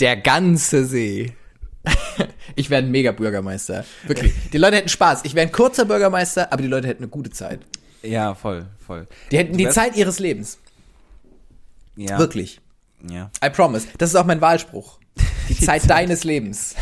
der 0.00 0.16
ganze 0.16 0.84
See. 0.84 1.32
Ich 2.54 2.68
wäre 2.68 2.82
ein 2.82 2.90
mega 2.90 3.12
Bürgermeister. 3.12 3.84
Wirklich. 4.06 4.32
Die 4.52 4.58
Leute 4.58 4.76
hätten 4.76 4.88
Spaß. 4.90 5.20
Ich 5.24 5.34
wäre 5.34 5.46
ein 5.46 5.52
kurzer 5.52 5.86
Bürgermeister, 5.86 6.52
aber 6.52 6.60
die 6.62 6.68
Leute 6.68 6.86
hätten 6.86 7.02
eine 7.04 7.10
gute 7.10 7.30
Zeit. 7.30 7.60
Ja, 8.02 8.34
voll, 8.34 8.66
voll. 8.86 9.08
Die 9.30 9.38
hätten 9.38 9.56
die 9.56 9.68
Zeit 9.70 9.96
ihres 9.96 10.18
Lebens. 10.18 10.58
Ja, 11.96 12.18
Wirklich. 12.18 12.60
Ja. 13.08 13.30
I 13.44 13.48
promise. 13.50 13.86
Das 13.98 14.10
ist 14.10 14.16
auch 14.16 14.26
mein 14.26 14.40
Wahlspruch. 14.40 14.98
Die, 15.48 15.56
Zeit, 15.64 15.88
deines 15.88 16.24
Lebens. 16.24 16.74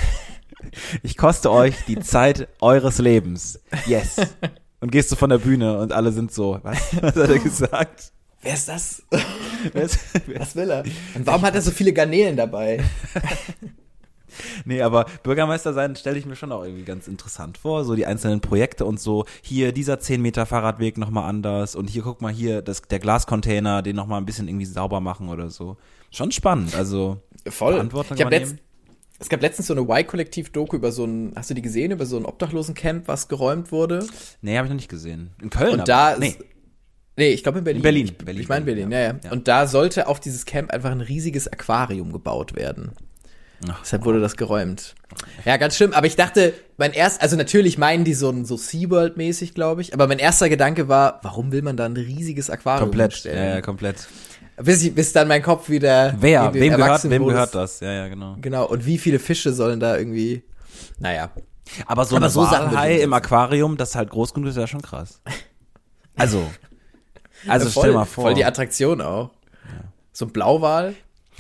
Ich 1.02 1.16
koste 1.16 1.50
euch 1.52 1.74
die 1.86 2.00
Zeit 2.00 2.48
eures 2.60 2.98
Lebens. 2.98 3.60
Yes. 3.86 4.16
Und 4.80 4.90
gehst 4.92 5.12
du 5.12 5.16
von 5.16 5.30
der 5.30 5.38
Bühne 5.38 5.78
und 5.78 5.92
alle 5.92 6.10
sind 6.12 6.32
so, 6.32 6.58
was, 6.62 6.78
was 7.00 7.16
hat 7.16 7.30
er 7.30 7.38
gesagt? 7.38 8.12
Wer 8.42 8.54
ist 8.54 8.68
das? 8.68 9.02
Was? 9.74 9.98
Was 10.38 10.56
will 10.56 10.70
er? 10.70 10.82
Und 11.14 11.26
warum 11.26 11.42
hat 11.42 11.54
er 11.54 11.60
so 11.60 11.70
viele 11.70 11.92
Garnelen 11.92 12.38
dabei? 12.38 12.82
Nee, 14.64 14.80
aber 14.80 15.04
Bürgermeister 15.22 15.74
sein 15.74 15.96
stelle 15.96 16.18
ich 16.18 16.24
mir 16.24 16.36
schon 16.36 16.50
auch 16.52 16.64
irgendwie 16.64 16.84
ganz 16.84 17.08
interessant 17.08 17.58
vor. 17.58 17.84
So 17.84 17.94
die 17.94 18.06
einzelnen 18.06 18.40
Projekte 18.40 18.86
und 18.86 18.98
so. 18.98 19.26
Hier 19.42 19.72
dieser 19.72 20.00
10 20.00 20.22
Meter 20.22 20.46
Fahrradweg 20.46 20.96
nochmal 20.96 21.28
anders 21.28 21.74
und 21.74 21.90
hier 21.90 22.02
guck 22.02 22.22
mal 22.22 22.32
hier 22.32 22.62
das, 22.62 22.80
der 22.80 23.00
Glascontainer, 23.00 23.82
den 23.82 23.96
nochmal 23.96 24.18
ein 24.18 24.24
bisschen 24.24 24.48
irgendwie 24.48 24.64
sauber 24.64 25.00
machen 25.00 25.28
oder 25.28 25.50
so. 25.50 25.76
Schon 26.10 26.32
spannend. 26.32 26.74
Also 26.74 27.18
Voll. 27.46 27.74
Verantwortung 27.74 28.16
Ich 28.16 28.22
hab 28.22 28.30
letzt, 28.30 28.56
es 29.20 29.28
gab 29.28 29.42
letztens 29.42 29.68
so 29.68 29.74
eine 29.74 29.82
Y-Kollektiv-Doku 29.82 30.76
über 30.76 30.92
so 30.92 31.04
ein, 31.04 31.32
hast 31.36 31.50
du 31.50 31.54
die 31.54 31.62
gesehen, 31.62 31.92
über 31.92 32.06
so 32.06 32.16
ein 32.16 32.24
Obdachlosencamp, 32.24 33.06
was 33.06 33.28
geräumt 33.28 33.70
wurde? 33.70 34.06
Nee, 34.40 34.56
habe 34.56 34.66
ich 34.66 34.70
noch 34.70 34.76
nicht 34.76 34.88
gesehen. 34.88 35.30
In 35.42 35.50
Köln. 35.50 35.78
Und 35.78 35.88
da 35.88 36.12
aber, 36.12 36.20
nee. 36.20 36.36
Nee, 37.16 37.28
ich 37.28 37.42
glaube 37.42 37.58
in 37.58 37.64
Berlin. 37.64 37.78
In 37.80 37.82
Berlin, 37.82 38.06
Ich, 38.06 38.16
Berlin, 38.18 38.40
ich 38.42 38.48
meine 38.48 38.64
Berlin, 38.64 38.88
Berlin, 38.88 39.12
ja, 39.12 39.14
ja, 39.14 39.20
ja. 39.24 39.32
Und 39.32 39.46
da 39.46 39.66
sollte 39.66 40.08
auf 40.08 40.20
dieses 40.20 40.46
Camp 40.46 40.72
einfach 40.72 40.90
ein 40.90 41.02
riesiges 41.02 41.48
Aquarium 41.48 42.12
gebaut 42.12 42.56
werden. 42.56 42.92
Ach, 43.68 43.80
Deshalb 43.82 44.06
wurde 44.06 44.20
das 44.20 44.38
geräumt. 44.38 44.94
Ja, 45.44 45.58
ganz 45.58 45.76
schlimm. 45.76 45.92
Aber 45.92 46.06
ich 46.06 46.16
dachte, 46.16 46.54
mein 46.78 46.92
erst, 46.92 47.20
also 47.20 47.36
natürlich 47.36 47.76
meinen 47.76 48.04
die 48.04 48.14
so 48.14 48.30
ein 48.30 48.46
so 48.46 48.54
SeaWorld-mäßig, 48.54 49.52
glaube 49.52 49.82
ich. 49.82 49.92
Aber 49.92 50.06
mein 50.06 50.18
erster 50.18 50.48
Gedanke 50.48 50.88
war, 50.88 51.20
warum 51.22 51.52
will 51.52 51.60
man 51.60 51.76
da 51.76 51.84
ein 51.84 51.96
riesiges 51.96 52.48
Aquarium 52.48 52.88
komplett. 52.88 53.12
hinstellen? 53.12 53.36
Ja, 53.36 53.54
ja, 53.56 53.60
komplett. 53.60 54.08
Bis, 54.62 54.82
ich, 54.82 54.94
bis 54.94 55.12
dann 55.12 55.28
mein 55.28 55.42
Kopf 55.42 55.68
wieder. 55.68 56.14
Wer? 56.18 56.52
Wem 56.52 56.76
gehört, 56.76 57.08
wem 57.08 57.26
gehört 57.26 57.54
das? 57.54 57.80
Ja, 57.80 57.92
ja, 57.92 58.08
genau. 58.08 58.36
Genau. 58.40 58.66
Und 58.66 58.84
wie 58.86 58.98
viele 58.98 59.18
Fische 59.18 59.52
sollen 59.52 59.80
da 59.80 59.96
irgendwie. 59.96 60.42
Naja. 60.98 61.30
Aber 61.86 62.04
so 62.04 62.16
Aber 62.16 62.26
ein 62.26 62.30
so 62.30 62.42
Walhai 62.42 63.00
im. 63.00 63.12
Aquarium, 63.12 63.76
das 63.76 63.94
halt 63.94 64.10
groß 64.10 64.34
genug 64.34 64.50
ist, 64.50 64.56
ja 64.56 64.66
schon 64.66 64.82
krass. 64.82 65.20
Also, 66.16 66.44
also 67.46 67.66
Ja, 67.66 67.72
voll, 67.72 67.82
stell 67.82 67.92
mal 67.94 68.04
vor. 68.04 68.24
Voll 68.24 68.34
die 68.34 68.44
Attraktion 68.44 69.00
auch. 69.00 69.30
So 70.12 70.26
ein 70.26 70.32
Blauwal. 70.32 70.94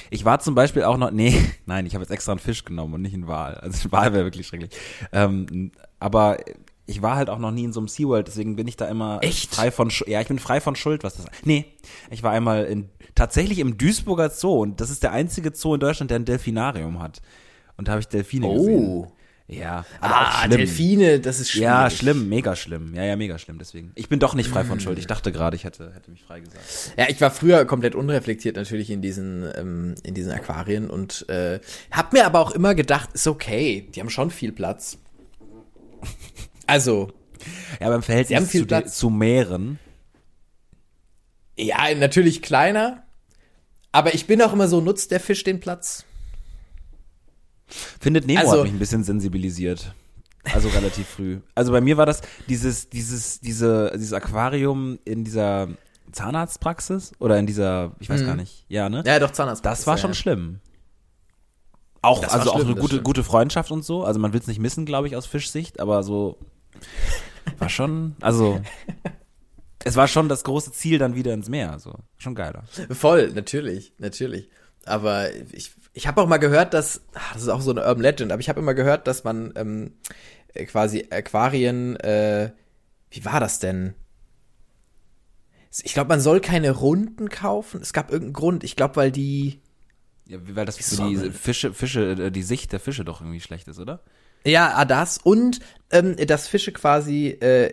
Ich 0.08 0.24
war 0.24 0.38
zum 0.40 0.54
Beispiel 0.54 0.84
auch 0.84 0.96
noch, 0.96 1.10
nee, 1.10 1.36
nein, 1.66 1.84
ich 1.84 1.94
habe 1.94 2.02
jetzt 2.02 2.10
extra 2.10 2.32
einen 2.32 2.38
Fisch 2.38 2.64
genommen 2.64 2.94
und 2.94 3.02
nicht 3.02 3.14
einen 3.14 3.26
Wal. 3.26 3.54
Also 3.54 3.88
ein 3.88 3.92
Wal 3.92 4.12
wäre 4.12 4.24
wirklich 4.24 4.46
schrecklich. 4.46 4.70
Ähm, 5.12 5.72
aber 5.98 6.38
ich 6.90 7.02
war 7.02 7.16
halt 7.16 7.30
auch 7.30 7.38
noch 7.38 7.50
nie 7.52 7.64
in 7.64 7.72
so 7.72 7.80
einem 7.80 7.88
SeaWorld, 7.88 8.26
deswegen 8.26 8.56
bin 8.56 8.66
ich 8.68 8.76
da 8.76 8.86
immer 8.88 9.20
Echt? 9.22 9.54
frei 9.54 9.70
von 9.70 9.90
Schuld. 9.90 10.10
Ja, 10.10 10.20
ich 10.20 10.28
bin 10.28 10.38
frei 10.38 10.60
von 10.60 10.76
Schuld, 10.76 11.04
was 11.04 11.14
das 11.14 11.26
Nee, 11.44 11.64
ich 12.10 12.22
war 12.22 12.32
einmal 12.32 12.64
in, 12.64 12.88
tatsächlich 13.14 13.58
im 13.60 13.78
Duisburger 13.78 14.30
Zoo 14.30 14.60
und 14.60 14.80
das 14.80 14.90
ist 14.90 15.02
der 15.02 15.12
einzige 15.12 15.52
Zoo 15.54 15.74
in 15.74 15.80
Deutschland, 15.80 16.10
der 16.10 16.18
ein 16.18 16.24
Delfinarium 16.24 17.00
hat. 17.00 17.22
Und 17.76 17.88
da 17.88 17.92
habe 17.92 18.00
ich 18.00 18.08
Delfine 18.08 18.52
gesehen. 18.52 19.06
Ja, 19.48 19.84
aber 20.00 20.14
auch 20.14 20.20
Ah, 20.20 20.38
schlimm. 20.44 20.58
Delfine, 20.58 21.18
das 21.20 21.40
ist 21.40 21.50
schwierig. 21.50 21.64
Ja, 21.64 21.90
schlimm, 21.90 22.28
mega 22.28 22.54
schlimm. 22.54 22.94
Ja, 22.94 23.02
ja, 23.02 23.16
mega 23.16 23.36
schlimm, 23.36 23.58
deswegen. 23.58 23.90
Ich 23.96 24.08
bin 24.08 24.20
doch 24.20 24.34
nicht 24.34 24.48
frei 24.48 24.62
von 24.64 24.78
Schuld. 24.78 24.96
Ich 24.98 25.08
dachte 25.08 25.32
gerade, 25.32 25.56
ich 25.56 25.64
hätte, 25.64 25.92
hätte 25.92 26.10
mich 26.12 26.22
frei 26.22 26.38
gesagt. 26.38 26.62
Ja, 26.96 27.06
ich 27.08 27.20
war 27.20 27.32
früher 27.32 27.64
komplett 27.64 27.96
unreflektiert 27.96 28.54
natürlich 28.54 28.90
in 28.90 29.02
diesen, 29.02 29.48
ähm, 29.56 29.94
in 30.04 30.14
diesen 30.14 30.30
Aquarien 30.30 30.88
und 30.88 31.28
äh, 31.28 31.58
hab 31.90 32.12
mir 32.12 32.26
aber 32.26 32.38
auch 32.38 32.52
immer 32.52 32.76
gedacht, 32.76 33.10
ist 33.14 33.26
okay, 33.26 33.88
die 33.92 34.00
haben 34.00 34.10
schon 34.10 34.30
viel 34.30 34.52
Platz. 34.52 34.98
Also, 36.70 37.12
Ja, 37.80 37.86
aber 37.86 37.96
im 37.96 38.02
Verhältnis 38.02 38.50
zu, 38.50 38.58
den- 38.58 38.66
Platz. 38.66 38.96
zu 38.98 39.10
Meeren. 39.10 39.78
ja, 41.58 41.94
natürlich 41.94 42.42
kleiner. 42.42 43.02
Aber 43.92 44.14
ich 44.14 44.26
bin 44.26 44.40
auch 44.42 44.52
immer 44.52 44.68
so, 44.68 44.80
nutzt 44.80 45.10
der 45.10 45.20
Fisch 45.20 45.42
den 45.44 45.58
Platz? 45.60 46.04
Findet 48.00 48.26
Nemo 48.26 48.40
Also- 48.40 48.52
hat 48.58 48.62
mich 48.64 48.72
ein 48.72 48.78
bisschen 48.78 49.04
sensibilisiert. 49.04 49.94
Also 50.44 50.68
relativ 50.68 51.06
früh. 51.06 51.40
Also 51.54 51.70
bei 51.72 51.80
mir 51.82 51.96
war 51.98 52.06
das 52.06 52.22
dieses, 52.48 52.88
dieses, 52.88 53.40
diese, 53.40 53.92
dieses 53.94 54.12
Aquarium 54.14 54.98
in 55.04 55.22
dieser 55.22 55.68
Zahnarztpraxis 56.12 57.12
oder 57.18 57.38
in 57.38 57.46
dieser, 57.46 57.94
ich 58.00 58.08
weiß 58.08 58.24
gar 58.24 58.36
nicht, 58.36 58.64
ja, 58.68 58.88
ne? 58.88 59.02
Ja, 59.06 59.18
doch, 59.18 59.30
Zahnarzt. 59.32 59.64
Das 59.66 59.86
war 59.86 59.98
schon 59.98 60.14
schlimm. 60.14 60.60
Auch, 62.02 62.20
Das 62.22 62.32
war 62.32 62.38
also 62.40 62.52
auch 62.52 62.54
schlimm, 62.54 62.66
eine 62.68 62.74
das 62.76 62.80
gute, 62.80 62.94
stimmt. 62.94 63.04
gute 63.04 63.24
Freundschaft 63.24 63.70
und 63.70 63.84
so. 63.84 64.02
Also 64.04 64.18
man 64.18 64.32
will 64.32 64.40
es 64.40 64.46
nicht 64.46 64.58
missen, 64.60 64.86
glaube 64.86 65.06
ich, 65.08 65.14
aus 65.14 65.26
Fischsicht, 65.26 65.78
aber 65.78 66.02
so 66.02 66.38
war 67.58 67.68
schon, 67.68 68.16
also 68.20 68.60
es 69.84 69.96
war 69.96 70.08
schon 70.08 70.28
das 70.28 70.44
große 70.44 70.72
Ziel 70.72 70.98
dann 70.98 71.14
wieder 71.14 71.32
ins 71.32 71.48
Meer. 71.48 71.78
So 71.78 71.94
schon 72.18 72.34
geiler. 72.34 72.64
Voll, 72.90 73.32
natürlich, 73.32 73.94
natürlich. 73.98 74.48
Aber 74.86 75.34
ich, 75.52 75.72
ich 75.92 76.06
habe 76.06 76.20
auch 76.20 76.26
mal 76.26 76.38
gehört, 76.38 76.74
dass, 76.74 77.02
ach, 77.14 77.34
das 77.34 77.42
ist 77.42 77.48
auch 77.48 77.60
so 77.60 77.70
eine 77.70 77.82
Urban 77.82 78.02
Legend, 78.02 78.32
aber 78.32 78.40
ich 78.40 78.48
habe 78.48 78.60
immer 78.60 78.74
gehört, 78.74 79.06
dass 79.06 79.24
man 79.24 79.52
ähm, 79.56 79.92
äh, 80.54 80.64
quasi 80.64 81.06
Aquarien, 81.10 81.96
äh, 81.96 82.52
wie 83.10 83.24
war 83.24 83.40
das 83.40 83.58
denn? 83.58 83.94
Ich 85.82 85.94
glaube, 85.94 86.08
man 86.08 86.20
soll 86.20 86.40
keine 86.40 86.72
Runden 86.72 87.28
kaufen. 87.28 87.80
Es 87.80 87.92
gab 87.92 88.10
irgendeinen 88.10 88.32
Grund. 88.32 88.64
Ich 88.64 88.74
glaube, 88.74 88.96
weil 88.96 89.12
die, 89.12 89.60
Ja, 90.26 90.38
weil 90.42 90.66
das 90.66 90.76
für 90.76 91.08
die 91.08 91.30
Fische, 91.30 91.72
Fische, 91.72 92.12
äh, 92.12 92.30
die 92.30 92.42
Sicht 92.42 92.72
der 92.72 92.80
Fische 92.80 93.04
doch 93.04 93.20
irgendwie 93.20 93.40
schlecht 93.40 93.68
ist, 93.68 93.78
oder? 93.78 94.02
Ja, 94.46 94.72
ah, 94.76 94.84
das 94.84 95.18
und 95.18 95.60
ähm, 95.90 96.16
dass 96.26 96.48
Fische 96.48 96.72
quasi 96.72 97.28
äh, 97.28 97.72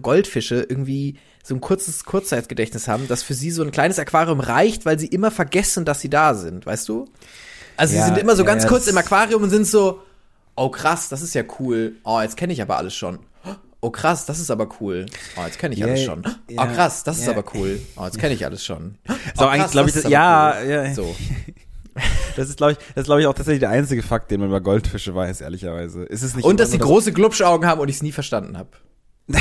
Goldfische 0.00 0.66
irgendwie 0.68 1.18
so 1.42 1.54
ein 1.54 1.60
kurzes 1.60 2.04
Kurzzeitgedächtnis 2.04 2.88
haben, 2.88 3.06
dass 3.08 3.22
für 3.22 3.34
sie 3.34 3.50
so 3.50 3.62
ein 3.62 3.70
kleines 3.70 3.98
Aquarium 3.98 4.40
reicht, 4.40 4.84
weil 4.86 4.98
sie 4.98 5.06
immer 5.06 5.30
vergessen, 5.30 5.84
dass 5.84 6.00
sie 6.00 6.10
da 6.10 6.34
sind, 6.34 6.66
weißt 6.66 6.88
du? 6.88 7.06
Also 7.76 7.94
Ja, 7.94 8.00
sie 8.02 8.06
sind 8.08 8.18
immer 8.18 8.34
so 8.36 8.42
ja, 8.42 8.46
ganz 8.46 8.66
kurz 8.66 8.86
im 8.86 8.96
Aquarium 8.96 9.42
und 9.42 9.50
sind 9.50 9.66
so, 9.66 10.02
oh 10.56 10.70
krass, 10.70 11.08
das 11.08 11.22
ist 11.22 11.34
ja 11.34 11.42
cool. 11.60 11.96
Oh, 12.04 12.20
jetzt 12.20 12.36
kenne 12.36 12.52
ich 12.52 12.62
aber 12.62 12.76
alles 12.78 12.94
schon. 12.94 13.18
Oh 13.82 13.90
krass, 13.90 14.26
das 14.26 14.40
ist 14.40 14.50
aber 14.50 14.68
cool. 14.80 15.06
Oh, 15.36 15.44
jetzt 15.44 15.58
kenne 15.58 15.74
ich 15.74 15.80
Ja, 15.80 15.86
alles 15.86 16.02
schon. 16.02 16.24
oh 16.24 16.66
krass, 16.74 17.04
das 17.04 17.18
ist 17.18 17.26
ja. 17.26 17.32
aber 17.32 17.44
cool. 17.54 17.80
Oh, 17.96 18.04
jetzt 18.04 18.18
kenne 18.18 18.34
ich 18.34 18.44
alles 18.44 18.64
schon. 18.64 18.96
Oh, 19.08 19.12
So, 19.36 19.46
eigentlich 19.46 19.62
krass, 19.62 19.70
glaube 19.72 19.88
ich, 19.90 19.94
das 19.94 20.02
das, 20.02 20.10
ist 20.10 20.10
ja, 20.10 20.56
cool. 20.60 20.68
ja, 20.70 20.94
So. 20.94 21.14
das 22.36 22.48
ist 22.48 22.56
glaube 22.56 22.72
ich, 22.72 22.78
das 22.78 23.02
ist 23.02 23.04
glaube 23.06 23.20
ich 23.20 23.26
auch 23.26 23.34
tatsächlich 23.34 23.60
der 23.60 23.70
einzige 23.70 24.02
Fakt, 24.02 24.30
den 24.30 24.40
man 24.40 24.48
über 24.48 24.60
Goldfische 24.60 25.14
weiß, 25.14 25.40
ehrlicherweise. 25.40 26.04
Ist 26.04 26.22
es 26.22 26.34
nicht 26.36 26.44
Und 26.44 26.60
dass 26.60 26.70
sie 26.70 26.78
große 26.78 27.12
Glubschaugen 27.12 27.66
haben 27.68 27.80
und 27.80 27.88
ich 27.88 27.96
es 27.96 28.02
nie 28.02 28.12
verstanden 28.12 28.58
habe. 28.58 28.70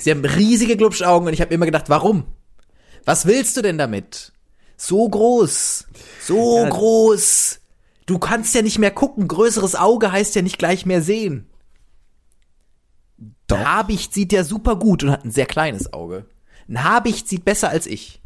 sie 0.00 0.10
haben 0.10 0.24
riesige 0.24 0.76
Glubschaugen 0.76 1.28
und 1.28 1.34
ich 1.34 1.40
habe 1.40 1.52
immer 1.54 1.66
gedacht, 1.66 1.88
warum? 1.88 2.24
Was 3.04 3.26
willst 3.26 3.56
du 3.56 3.62
denn 3.62 3.78
damit? 3.78 4.32
So 4.76 5.08
groß. 5.08 5.86
So 6.22 6.58
Ja. 6.58 6.68
groß. 6.68 7.60
Du 8.06 8.18
kannst 8.18 8.54
ja 8.54 8.62
nicht 8.62 8.78
mehr 8.78 8.90
gucken. 8.90 9.28
Größeres 9.28 9.74
Auge 9.76 10.12
heißt 10.12 10.34
ja 10.34 10.42
nicht 10.42 10.58
gleich 10.58 10.84
mehr 10.86 11.02
sehen. 11.02 11.48
Doch. 13.46 13.58
Ein 13.58 13.66
Habicht 13.66 14.12
sieht 14.14 14.32
ja 14.32 14.44
super 14.44 14.76
gut 14.76 15.02
und 15.02 15.10
hat 15.10 15.24
ein 15.24 15.30
sehr 15.30 15.46
kleines 15.46 15.92
Auge. 15.92 16.26
Ein 16.68 16.84
Habicht 16.84 17.28
sieht 17.28 17.44
besser 17.44 17.68
als 17.68 17.86
ich. 17.86 18.22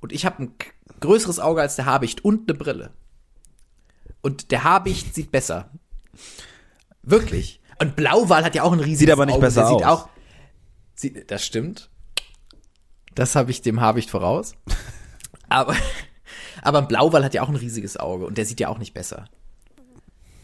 Und 0.00 0.12
ich 0.12 0.24
habe 0.24 0.44
ein 0.44 0.54
größeres 1.00 1.40
Auge 1.40 1.60
als 1.60 1.76
der 1.76 1.86
Habicht 1.86 2.24
und 2.24 2.48
eine 2.48 2.58
Brille. 2.58 2.90
Und 4.26 4.50
der 4.50 4.64
Habicht 4.64 5.14
sieht 5.14 5.30
besser. 5.30 5.70
Wirklich. 7.04 7.60
Und 7.78 7.94
Blauwal 7.94 8.44
hat 8.44 8.56
ja 8.56 8.64
auch 8.64 8.72
ein 8.72 8.80
riesiges 8.80 8.98
Sieht 8.98 9.10
aber 9.12 9.24
nicht 9.24 9.36
Auge. 9.36 9.46
besser 9.46 9.60
Der 9.60 9.68
sieht 9.68 9.84
aus. 9.86 10.00
auch. 10.00 10.08
Sieht, 10.96 11.30
das 11.30 11.44
stimmt. 11.46 11.90
Das 13.14 13.36
habe 13.36 13.52
ich 13.52 13.62
dem 13.62 13.80
Habicht 13.80 14.10
voraus. 14.10 14.54
Aber, 15.48 15.76
aber 16.62 16.78
ein 16.78 16.88
Blauwal 16.88 17.24
hat 17.24 17.34
ja 17.34 17.42
auch 17.42 17.48
ein 17.48 17.54
riesiges 17.54 17.96
Auge 17.96 18.26
und 18.26 18.36
der 18.36 18.46
sieht 18.46 18.58
ja 18.58 18.68
auch 18.68 18.78
nicht 18.78 18.94
besser. 18.94 19.26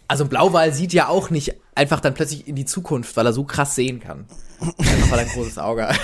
Also 0.06 0.22
ein 0.22 0.30
Blauwal 0.30 0.72
sieht 0.72 0.92
ja 0.92 1.08
auch 1.08 1.30
nicht 1.30 1.56
einfach 1.74 1.98
dann 1.98 2.14
plötzlich 2.14 2.46
in 2.46 2.54
die 2.54 2.66
Zukunft, 2.66 3.16
weil 3.16 3.26
er 3.26 3.32
so 3.32 3.42
krass 3.42 3.74
sehen 3.74 3.98
kann. 3.98 4.26
Einfach 4.60 5.10
weil 5.10 5.18
er 5.18 5.24
ein 5.26 5.32
großes 5.32 5.58
Auge 5.58 5.88
hat. 5.88 5.98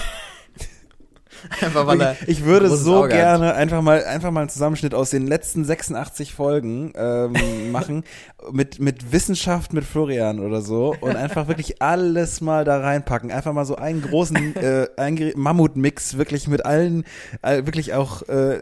Einfach 1.60 1.86
weil 1.86 2.00
er 2.00 2.16
Ich 2.26 2.44
würde 2.44 2.68
so 2.74 2.96
Auge 2.96 3.14
hat. 3.14 3.20
gerne 3.20 3.54
einfach 3.54 3.82
mal 3.82 4.04
einfach 4.04 4.30
mal 4.30 4.40
einen 4.40 4.48
Zusammenschnitt 4.48 4.94
aus 4.94 5.10
den 5.10 5.26
letzten 5.26 5.64
86 5.64 6.32
Folgen 6.34 6.92
ähm, 6.96 7.34
machen 7.72 8.04
mit 8.52 8.80
mit 8.80 9.12
Wissenschaft 9.12 9.72
mit 9.72 9.84
Florian 9.84 10.40
oder 10.40 10.60
so 10.60 10.94
und 11.00 11.16
einfach 11.16 11.48
wirklich 11.48 11.82
alles 11.82 12.40
mal 12.40 12.64
da 12.64 12.80
reinpacken. 12.80 13.30
Einfach 13.30 13.52
mal 13.52 13.64
so 13.64 13.76
einen 13.76 14.02
großen 14.02 14.56
äh, 14.56 14.86
einen 14.96 15.32
Mammutmix 15.36 16.16
wirklich 16.16 16.48
mit 16.48 16.64
allen 16.64 17.04
äh, 17.42 17.64
wirklich 17.66 17.94
auch 17.94 18.22
äh, 18.28 18.60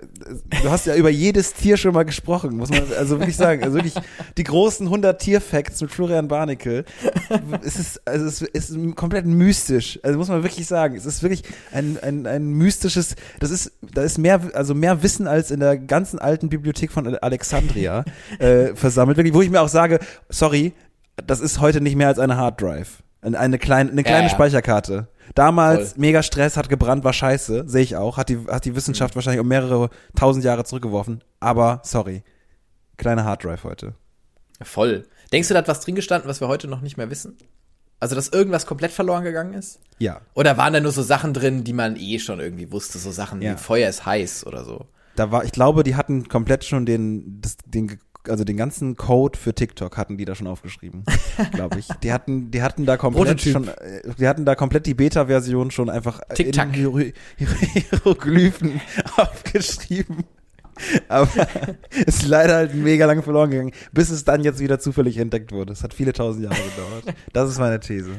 du 0.63 0.71
hast 0.71 0.87
ja 0.87 0.95
über 0.95 1.11
jedes 1.11 1.55
Tier 1.55 1.77
schon 1.77 1.95
mal 1.95 2.05
gesprochen, 2.05 2.57
muss 2.57 2.71
man 2.71 2.83
also 2.99 3.19
wirklich 3.19 3.37
sagen, 3.37 3.63
also 3.63 3.77
wirklich 3.77 3.95
die 4.37 4.45
großen 4.45 4.87
100 4.87 5.21
Tierfacts 5.21 5.81
mit 5.81 5.91
Florian 5.91 6.29
Barnickel. 6.29 6.85
Es 7.63 7.77
ist 7.77 8.01
also 8.07 8.27
es 8.27 8.43
ist 8.43 8.97
komplett 8.97 9.27
mystisch. 9.27 9.99
Also 10.03 10.19
muss 10.19 10.29
man 10.29 10.43
wirklich 10.43 10.67
sagen, 10.67 10.97
es 10.97 11.07
ist 11.07 11.23
wirklich 11.23 11.43
ein 11.73 11.99
ein 12.03 12.27
ein 12.27 12.47
mystisches, 12.67 13.15
das 13.39 13.51
ist, 13.51 13.73
da 13.81 14.03
ist 14.03 14.19
mehr, 14.19 14.41
also 14.55 14.75
mehr 14.75 15.03
Wissen 15.03 15.29
als 15.29 15.51
in 15.51 15.61
der 15.61 15.77
ganzen 15.79 16.19
alten 16.19 16.49
Bibliothek 16.49 16.91
von 16.91 17.17
Alexandria 17.17 18.05
äh, 18.41 18.75
versammelt, 18.75 19.17
wirklich, 19.17 19.35
wo 19.35 19.43
ich 19.43 19.51
mir 19.51 19.61
auch 19.61 19.69
sage, 19.69 20.01
sorry, 20.29 20.73
das 21.27 21.41
ist 21.41 21.61
heute 21.61 21.81
nicht 21.81 21.97
mehr 21.97 22.09
als 22.09 22.19
eine 22.19 22.37
Harddrive. 22.37 23.03
Eine, 23.23 23.39
eine 23.39 23.59
kleine, 23.59 23.91
eine 23.91 24.03
kleine 24.03 24.27
ja. 24.27 24.29
Speicherkarte. 24.29 25.09
Damals 25.35 25.93
Voll. 25.93 26.01
mega 26.01 26.23
Stress, 26.23 26.57
hat 26.57 26.69
gebrannt, 26.69 27.05
war 27.05 27.13
scheiße, 27.13 27.65
sehe 27.67 27.83
ich 27.83 27.97
auch, 27.97 28.17
hat 28.17 28.29
die, 28.29 28.39
hat 28.49 28.65
die 28.65 28.75
Wissenschaft 28.77 29.15
Mhm. 29.15 29.17
wahrscheinlich 29.17 29.41
um 29.41 29.49
mehrere 29.49 29.91
tausend 30.15 30.45
Jahre 30.45 30.65
zurückgeworfen, 30.65 31.23
aber 31.41 31.81
sorry, 31.85 32.23
kleine 32.97 33.25
Harddrive 33.25 33.65
heute. 33.65 33.95
Voll. 34.63 35.05
Denkst 35.33 35.49
du, 35.49 35.55
da 35.55 35.59
hat 35.59 35.69
was 35.69 35.81
drin 35.81 35.95
gestanden, 35.95 36.29
was 36.29 36.41
wir 36.41 36.49
heute 36.49 36.69
noch 36.69 36.81
nicht 36.81 36.97
mehr 36.97 37.11
wissen? 37.11 37.37
Also, 38.01 38.15
dass 38.15 38.29
irgendwas 38.29 38.67
komplett 38.67 38.93
verloren 38.93 39.25
gegangen 39.25 39.55
ist? 39.55 39.81
Ja. 39.99 40.21
Oder 40.35 40.57
waren 40.59 40.73
da 40.75 40.81
nur 40.81 40.93
so 40.93 41.03
Sachen 41.03 41.33
drin, 41.33 41.65
die 41.65 41.73
man 41.73 41.97
eh 41.97 42.19
schon 42.19 42.41
irgendwie 42.41 42.71
wusste, 42.71 42.99
so 42.99 43.11
Sachen 43.11 43.41
Ja. 43.41 43.55
wie 43.55 43.57
Feuer 43.59 43.89
ist 43.89 44.05
heiß 44.05 44.47
oder 44.47 44.65
so? 44.65 44.87
Da 45.17 45.31
war, 45.33 45.45
ich 45.45 45.53
glaube, 45.53 45.83
die 45.83 45.97
hatten 45.97 46.29
komplett 46.29 46.65
schon 46.65 46.85
den, 46.85 47.41
das, 47.41 47.57
den, 47.65 47.99
also 48.29 48.45
den 48.45 48.59
ganzen 48.59 48.97
Code 48.97 49.39
für 49.39 49.55
TikTok 49.55 49.97
hatten 49.97 50.19
die 50.19 50.27
da 50.27 50.35
schon 50.35 50.47
aufgeschrieben, 50.47 51.05
glaube 51.53 51.79
ich. 51.79 51.89
Die 52.03 52.13
hatten, 52.13 52.51
die 52.51 52.61
hatten 52.61 52.85
da 52.85 52.99
komplett 52.99 53.25
Prototyp. 53.39 53.53
schon, 53.55 53.69
äh, 53.69 54.03
die 54.19 54.29
hatten 54.29 54.45
da 54.45 54.55
komplett 54.55 54.85
die 54.85 54.93
Beta-Version 54.93 55.71
schon 55.71 55.89
einfach 55.89 56.21
Tic-Tac. 56.35 56.69
in 56.69 56.75
Hiero- 56.75 57.13
Hieroglyphen 57.73 58.81
aufgeschrieben. 59.17 60.25
Aber 61.09 61.29
ist 62.07 62.27
leider 62.27 62.57
halt 62.57 62.75
mega 62.75 63.07
lang 63.07 63.23
verloren 63.23 63.51
gegangen, 63.51 63.73
bis 63.93 64.11
es 64.11 64.25
dann 64.25 64.43
jetzt 64.43 64.61
wieder 64.61 64.79
zufällig 64.79 65.19
entdeckt 65.19 65.53
wurde. 65.53 65.73
Es 65.73 65.83
hat 65.83 65.95
viele 65.95 66.13
tausend 66.13 66.45
Jahre 66.45 66.57
gedauert. 66.57 67.17
Das 67.33 67.51
ist 67.51 67.59
meine 67.59 67.81
These. 67.81 68.11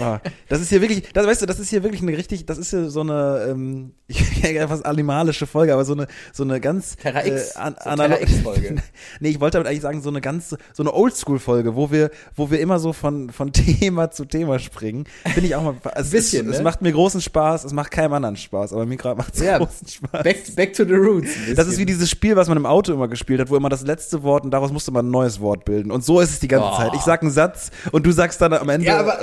Ah, 0.00 0.20
das 0.48 0.60
ist 0.60 0.70
hier 0.70 0.80
wirklich, 0.80 1.12
das, 1.12 1.26
weißt 1.26 1.42
du, 1.42 1.46
das 1.46 1.58
ist 1.58 1.70
hier 1.70 1.82
wirklich 1.82 2.02
eine 2.02 2.16
richtig, 2.16 2.46
das 2.46 2.58
ist 2.58 2.70
hier 2.70 2.90
so 2.90 3.00
eine, 3.00 3.46
ähm, 3.50 3.92
ich 4.08 4.42
ja 4.42 4.66
fast 4.68 4.84
animalische 4.84 5.46
Folge, 5.46 5.72
aber 5.72 5.84
so 5.84 5.92
eine, 5.92 6.06
so 6.32 6.42
eine 6.42 6.60
ganz 6.60 6.96
Terra 6.96 7.24
X, 7.24 7.56
an, 7.56 7.76
so 7.82 7.94
Terra 7.94 8.20
X-Folge. 8.20 8.76
nee, 9.20 9.28
ich 9.28 9.40
wollte 9.40 9.58
damit 9.58 9.68
eigentlich 9.68 9.82
sagen, 9.82 10.02
so 10.02 10.08
eine 10.08 10.20
ganz, 10.20 10.56
so 10.72 10.82
eine 10.82 10.92
Oldschool-Folge, 10.92 11.76
wo 11.76 11.90
wir, 11.90 12.10
wo 12.34 12.50
wir 12.50 12.60
immer 12.60 12.78
so 12.78 12.92
von, 12.92 13.30
von 13.30 13.52
Thema 13.52 14.10
zu 14.10 14.24
Thema 14.24 14.58
springen. 14.58 15.04
Finde 15.24 15.46
ich 15.46 15.54
auch 15.54 15.62
mal, 15.62 15.74
es, 15.94 16.10
Bisschen, 16.10 16.46
es, 16.46 16.52
es 16.54 16.58
ne? 16.58 16.64
macht 16.64 16.82
mir 16.82 16.92
großen 16.92 17.20
Spaß, 17.20 17.64
es 17.64 17.72
macht 17.72 17.90
keinem 17.90 18.14
anderen 18.14 18.36
Spaß, 18.36 18.72
aber 18.72 18.86
mir 18.86 18.96
gerade 18.96 19.16
macht 19.16 19.34
es 19.34 19.40
Ja, 19.40 19.58
großen 19.58 19.86
Spaß. 19.88 20.22
Back, 20.22 20.56
back 20.56 20.72
to 20.74 20.84
the 20.84 20.94
roots. 20.94 21.30
Das 21.54 21.68
ist 21.68 21.78
wie 21.78 21.86
dieses 21.86 22.10
Spiel, 22.10 22.36
was 22.36 22.48
man 22.48 22.56
im 22.56 22.66
Auto 22.66 22.92
immer 22.92 23.08
gespielt 23.08 23.40
hat, 23.40 23.50
wo 23.50 23.56
immer 23.56 23.68
das 23.68 23.82
letzte 23.82 24.22
Wort 24.22 24.44
und 24.44 24.50
daraus 24.50 24.72
musste 24.72 24.90
man 24.90 25.06
ein 25.06 25.10
neues 25.10 25.40
Wort 25.40 25.64
bilden. 25.64 25.90
Und 25.90 26.04
so 26.04 26.20
ist 26.20 26.30
es 26.30 26.40
die 26.40 26.48
ganze 26.48 26.62
Oh. 26.72 26.76
Zeit. 26.76 26.92
Ich 26.94 27.00
sag 27.02 27.22
einen 27.22 27.30
Satz 27.30 27.70
und 27.90 28.06
du 28.06 28.12
sagst 28.12 28.40
dann 28.40 28.52
am 28.52 28.68
Ende. 28.68 28.86
Ja, 28.86 29.00
aber, 29.00 29.18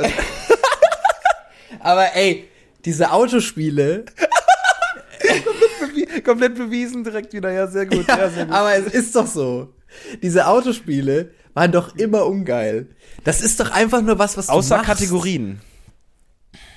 aber 1.79 2.15
ey, 2.15 2.47
diese 2.85 3.11
Autospiele, 3.11 4.05
komplett 6.23 6.55
bewiesen 6.55 7.03
direkt 7.03 7.33
wieder. 7.33 7.51
Ja, 7.51 7.67
sehr 7.67 7.85
gut. 7.85 8.07
Ja, 8.07 8.29
sehr 8.29 8.45
gut. 8.45 8.53
aber 8.55 8.75
es 8.75 8.93
ist 8.93 9.15
doch 9.15 9.27
so. 9.27 9.73
Diese 10.21 10.47
Autospiele 10.47 11.31
waren 11.53 11.71
doch 11.71 11.95
immer 11.95 12.25
ungeil. 12.25 12.87
Das 13.23 13.41
ist 13.41 13.59
doch 13.59 13.71
einfach 13.71 14.01
nur 14.01 14.19
was, 14.19 14.37
was 14.37 14.47
du 14.47 14.53
Außer 14.53 14.77
machst. 14.77 14.87
Kategorien. 14.87 15.61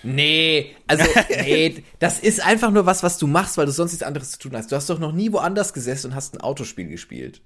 Nee, 0.02 0.74
also, 0.88 1.04
nee, 1.30 1.84
das 2.00 2.18
ist 2.18 2.44
einfach 2.44 2.70
nur 2.72 2.86
was, 2.86 3.02
was 3.04 3.18
du 3.18 3.28
machst, 3.28 3.56
weil 3.56 3.66
du 3.66 3.72
sonst 3.72 3.92
nichts 3.92 4.02
anderes 4.02 4.32
zu 4.32 4.38
tun 4.40 4.56
hast. 4.56 4.72
Du 4.72 4.76
hast 4.76 4.90
doch 4.90 4.98
noch 4.98 5.12
nie 5.12 5.32
woanders 5.32 5.72
gesessen 5.72 6.08
und 6.08 6.14
hast 6.16 6.34
ein 6.34 6.40
Autospiel 6.40 6.88
gespielt. 6.88 7.40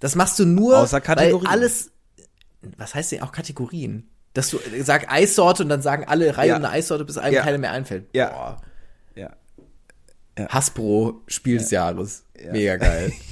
Das 0.00 0.14
machst 0.14 0.38
du 0.38 0.44
nur, 0.44 0.78
Außer 0.78 1.00
Kategorien. 1.00 1.46
weil 1.46 1.52
alles, 1.52 1.90
was 2.76 2.94
heißt 2.94 3.12
denn 3.12 3.22
auch 3.22 3.32
Kategorien? 3.32 4.10
Dass 4.34 4.50
du 4.50 4.58
äh, 4.58 4.82
sag 4.82 5.10
Eissorte 5.12 5.62
und 5.62 5.68
dann 5.68 5.82
sagen 5.82 6.04
alle 6.06 6.36
Reihe 6.36 6.48
Ja. 6.50 6.56
eine 6.56 6.70
Eissorte, 6.70 7.04
bis 7.04 7.18
einem 7.18 7.34
Ja. 7.34 7.42
keine 7.42 7.58
mehr 7.58 7.72
einfällt. 7.72 8.06
Ja. 8.14 8.30
Boah. 8.30 8.62
Ja. 9.14 9.30
Hasbro 10.48 11.20
Spiel 11.26 11.58
des 11.58 11.70
Jahres. 11.70 12.24
Mega 12.50 12.76
geil. 12.76 13.12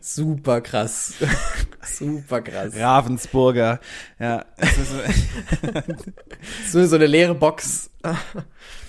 Super 0.00 0.60
krass. 0.60 1.14
Super 1.82 2.40
krass. 2.42 2.74
Ravensburger. 2.76 3.80
Ja, 4.18 4.44
so- 6.70 6.94
eine 6.96 7.06
leere 7.06 7.34
Box. 7.34 7.90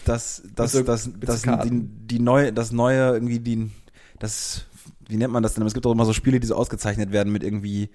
das, 0.06 0.44
das, 0.56 0.72
so- 0.74 0.84
das, 0.84 1.10
das, 1.20 1.42
die, 1.42 1.70
die 1.72 2.20
neue, 2.20 2.54
das 2.54 2.72
neue, 2.72 3.14
irgendwie 3.14 3.40
die, 3.40 3.72
das, 4.20 4.66
wie 5.08 5.18
nennt 5.18 5.34
man 5.34 5.44
das 5.44 5.54
denn? 5.54 5.66
Es 5.66 5.74
gibt 5.74 5.86
auch 5.86 5.92
immer 5.92 6.06
so 6.06 6.14
Spiele, 6.14 6.40
die 6.40 6.48
so 6.48 6.56
ausgezeichnet 6.56 7.12
werden 7.12 7.32
mit 7.34 7.44
irgendwie 7.44 7.90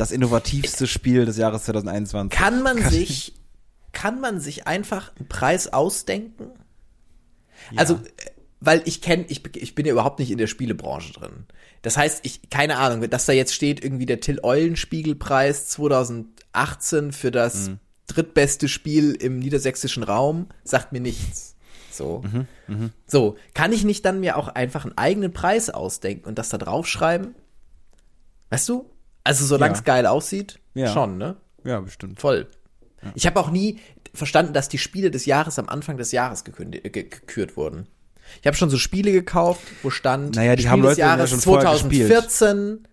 das 0.00 0.12
innovativste 0.12 0.86
Spiel 0.86 1.26
des 1.26 1.36
Jahres 1.36 1.64
2021. 1.64 2.36
Kann 2.36 2.62
man 2.62 2.78
sich, 2.88 3.34
kann 3.92 4.20
man 4.20 4.40
sich 4.40 4.66
einfach 4.66 5.14
einen 5.16 5.28
Preis 5.28 5.72
ausdenken? 5.72 6.50
Also, 7.76 7.94
äh, 7.94 7.98
weil 8.60 8.82
ich 8.86 9.02
kenne, 9.02 9.26
ich, 9.28 9.42
ich 9.56 9.74
bin 9.74 9.84
ja 9.84 9.92
überhaupt 9.92 10.18
nicht 10.18 10.30
in 10.30 10.38
der 10.38 10.46
Spielebranche 10.46 11.12
drin. 11.12 11.44
Das 11.82 11.96
heißt, 11.96 12.20
ich, 12.24 12.48
keine 12.50 12.78
Ahnung, 12.78 13.08
dass 13.10 13.26
da 13.26 13.32
jetzt 13.32 13.54
steht 13.54 13.84
irgendwie 13.84 14.06
der 14.06 14.20
Till 14.20 14.40
Eulenspiegel-Preis 14.42 15.68
2018 15.68 17.12
für 17.12 17.30
das 17.30 17.70
drittbeste 18.06 18.68
Spiel 18.68 19.12
im 19.12 19.38
niedersächsischen 19.38 20.02
Raum, 20.02 20.48
sagt 20.64 20.92
mir 20.92 21.00
nichts. 21.00 21.56
So. 21.90 22.22
So, 23.06 23.36
kann 23.54 23.72
ich 23.72 23.84
nicht 23.84 24.04
dann 24.04 24.20
mir 24.20 24.36
auch 24.36 24.48
einfach 24.48 24.84
einen 24.84 24.96
eigenen 24.96 25.32
Preis 25.32 25.68
ausdenken 25.68 26.26
und 26.26 26.38
das 26.38 26.48
da 26.48 26.58
draufschreiben? 26.58 27.34
Weißt 28.48 28.68
du? 28.68 28.90
Also, 29.24 29.44
solange 29.44 29.74
es 29.74 29.80
Ja. 29.80 29.84
geil 29.84 30.06
aussieht, 30.06 30.58
Ja. 30.74 30.92
schon, 30.92 31.18
ne? 31.18 31.36
Ja, 31.64 31.80
bestimmt. 31.80 32.20
Voll. 32.20 32.46
Ich 33.14 33.26
habe 33.26 33.40
auch 33.40 33.50
nie 33.50 33.78
verstanden, 34.14 34.52
dass 34.52 34.68
die 34.68 34.78
Spiele 34.78 35.10
des 35.10 35.24
Jahres 35.26 35.58
am 35.58 35.68
Anfang 35.68 35.96
des 35.96 36.12
Jahres 36.12 36.44
gekündigt, 36.44 36.84
äh, 36.84 36.90
ge- 36.90 37.04
gekürt 37.04 37.56
wurden. 37.56 37.86
Ich 38.40 38.46
habe 38.46 38.56
schon 38.56 38.70
so 38.70 38.78
Spiele 38.78 39.12
gekauft, 39.12 39.62
wo 39.82 39.90
stand 39.90 40.36
Naja, 40.36 40.54
die 40.56 40.62
Spiel 40.62 40.70
haben 40.70 40.82
des 40.82 40.90
Leute 40.90 41.00
ja 41.00 41.06
Jahres 41.08 41.30
gespielt. 41.32 41.60
2014. 41.62 42.86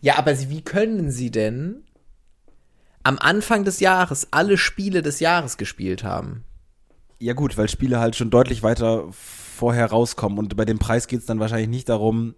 Ja, 0.00 0.16
aber 0.18 0.38
wie 0.38 0.62
können 0.62 1.10
sie 1.10 1.30
denn 1.30 1.84
am 3.02 3.18
Anfang 3.18 3.64
des 3.64 3.80
Jahres 3.80 4.28
alle 4.30 4.56
Spiele 4.58 5.02
des 5.02 5.20
Jahres 5.20 5.56
gespielt 5.58 6.02
haben? 6.04 6.44
Ja 7.18 7.34
gut, 7.34 7.56
weil 7.56 7.68
Spiele 7.68 8.00
halt 8.00 8.16
schon 8.16 8.30
deutlich 8.30 8.62
weiter 8.62 9.04
vorher 9.12 9.86
rauskommen 9.86 10.38
und 10.38 10.56
bei 10.56 10.64
dem 10.64 10.78
Preis 10.78 11.06
geht 11.06 11.20
es 11.20 11.26
dann 11.26 11.38
wahrscheinlich 11.38 11.68
nicht 11.68 11.88
darum, 11.88 12.34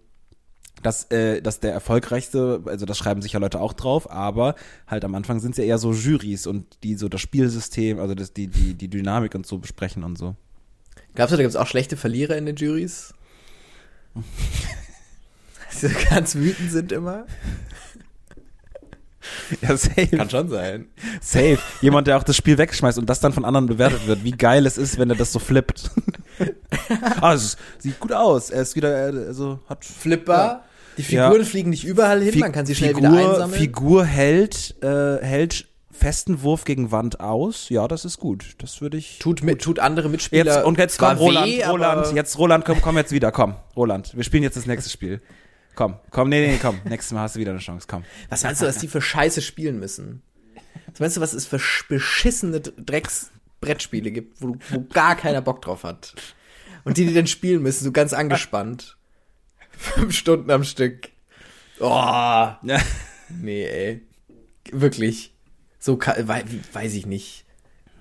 dass, 0.85 1.09
äh, 1.11 1.41
dass 1.41 1.59
der 1.59 1.73
erfolgreichste, 1.73 2.61
also 2.65 2.85
das 2.85 2.97
schreiben 2.97 3.21
sicher 3.21 3.39
Leute 3.39 3.59
auch 3.59 3.73
drauf, 3.73 4.11
aber 4.11 4.53
halt 4.87 5.03
am 5.03 5.15
Anfang 5.15 5.39
sind 5.39 5.51
es 5.51 5.57
ja 5.57 5.63
eher 5.63 5.77
so 5.79 5.93
Jurys 5.93 6.45
und 6.45 6.65
die 6.83 6.95
so 6.95 7.09
das 7.09 7.21
Spielsystem, 7.21 7.99
also 7.99 8.13
das, 8.13 8.33
die, 8.33 8.47
die, 8.47 8.75
die 8.75 8.87
Dynamik 8.87 9.33
und 9.33 9.47
so 9.47 9.57
besprechen 9.57 10.03
und 10.03 10.15
so. 10.17 10.35
Glaubst 11.15 11.33
du, 11.33 11.37
da 11.37 11.43
gibt's 11.43 11.55
auch 11.55 11.65
schlechte 11.65 11.97
Verlierer 11.97 12.37
in 12.37 12.45
den 12.45 12.55
Juries? 12.55 13.15
Die 14.15 14.21
so 15.87 15.87
ganz 16.09 16.35
wütend 16.35 16.71
sind 16.71 16.91
immer? 16.91 17.25
Ja, 19.61 19.75
safe. 19.75 20.29
schon 20.29 20.49
sein. 20.49 20.87
Safe. 21.19 21.57
Jemand, 21.81 22.05
der 22.05 22.17
auch 22.17 22.23
das 22.23 22.35
Spiel 22.35 22.59
wegschmeißt 22.59 22.99
und 22.99 23.09
das 23.09 23.19
dann 23.19 23.33
von 23.33 23.43
anderen 23.43 23.65
bewertet 23.65 24.05
wird. 24.05 24.23
Wie 24.23 24.33
geil 24.33 24.67
es 24.67 24.77
ist, 24.77 24.99
wenn 24.99 25.09
er 25.09 25.15
das 25.15 25.33
so 25.33 25.39
flippt. 25.39 25.89
ah, 27.21 27.33
es 27.33 27.57
sieht 27.79 27.99
gut 27.99 28.11
aus. 28.11 28.51
Er 28.51 28.61
ist 28.61 28.75
wieder, 28.75 29.09
äh, 29.09 29.25
also 29.25 29.59
hat 29.67 29.83
Flipper. 29.83 30.63
Die 30.97 31.01
Ja. 31.13 31.29
Figuren 31.29 31.45
fliegen 31.45 31.69
nicht 31.69 31.83
überall 31.83 32.21
hin, 32.21 32.33
Fi- 32.33 32.39
man 32.39 32.51
kann 32.51 32.65
sie 32.65 32.75
schnell 32.75 32.95
Figur, 32.95 33.11
wieder 33.11 33.29
einsammeln. 33.31 33.59
Figur 33.59 34.05
hält, 34.05 34.75
äh, 34.83 35.17
hält 35.21 35.67
festen 35.91 36.41
Wurf 36.41 36.63
gegen 36.65 36.91
Wand 36.91 37.19
aus. 37.19 37.69
Ja, 37.69 37.87
das 37.87 38.05
ist 38.05 38.17
gut. 38.19 38.55
Das 38.59 38.81
würde 38.81 38.97
ich. 38.97 39.19
tut, 39.19 39.43
mit, 39.43 39.61
tut 39.61 39.79
andere 39.79 40.09
Mitspieler 40.09 40.55
Jetzt, 40.55 40.65
und 40.65 40.77
jetzt 40.77 40.95
zwar 40.95 41.15
komm, 41.15 41.25
Roland, 41.25 41.47
weh, 41.47 41.63
Roland, 41.65 42.13
jetzt 42.15 42.37
Roland, 42.37 42.65
komm, 42.65 42.81
komm 42.81 42.97
jetzt 42.97 43.11
wieder, 43.11 43.31
komm, 43.31 43.55
Roland, 43.75 44.15
wir 44.15 44.23
spielen 44.23 44.43
jetzt 44.43 44.57
das 44.57 44.65
nächste 44.65 44.89
Spiel. 44.89 45.21
Komm, 45.75 45.95
komm, 46.11 46.29
nee, 46.29 46.47
nee, 46.47 46.57
komm, 46.61 46.79
nächstes 46.85 47.13
Mal 47.13 47.21
hast 47.21 47.35
du 47.35 47.39
wieder 47.39 47.51
eine 47.51 47.59
Chance, 47.59 47.85
komm. 47.89 48.03
Was 48.29 48.43
meinst 48.43 48.61
du, 48.61 48.65
was 48.65 48.77
die 48.77 48.87
für 48.87 49.01
Scheiße 49.01 49.41
spielen 49.41 49.77
müssen? 49.79 50.21
Was 50.91 50.99
meinst 51.01 51.17
du, 51.17 51.21
was 51.21 51.33
es 51.33 51.45
für 51.45 51.57
sch- 51.57 51.87
beschissene 51.89 52.61
Drecks-Brettspiele 52.61 54.11
gibt, 54.11 54.41
wo, 54.41 54.55
wo 54.69 54.81
gar 54.93 55.15
keiner 55.15 55.41
Bock 55.41 55.61
drauf 55.61 55.83
hat? 55.83 56.13
Und 56.83 56.97
die, 56.97 57.05
die 57.05 57.13
dann 57.13 57.27
spielen 57.27 57.61
müssen, 57.61 57.83
so 57.83 57.91
ganz 57.91 58.13
angespannt. 58.13 58.97
Fünf 59.77 60.15
Stunden 60.15 60.49
am 60.51 60.63
Stück. 60.63 61.09
Oh, 61.79 62.47
nee, 63.29 63.65
ey. 63.65 64.01
Wirklich. 64.71 65.33
So, 65.79 65.99
weiß 65.99 66.93
ich 66.93 67.05
nicht. 67.05 67.45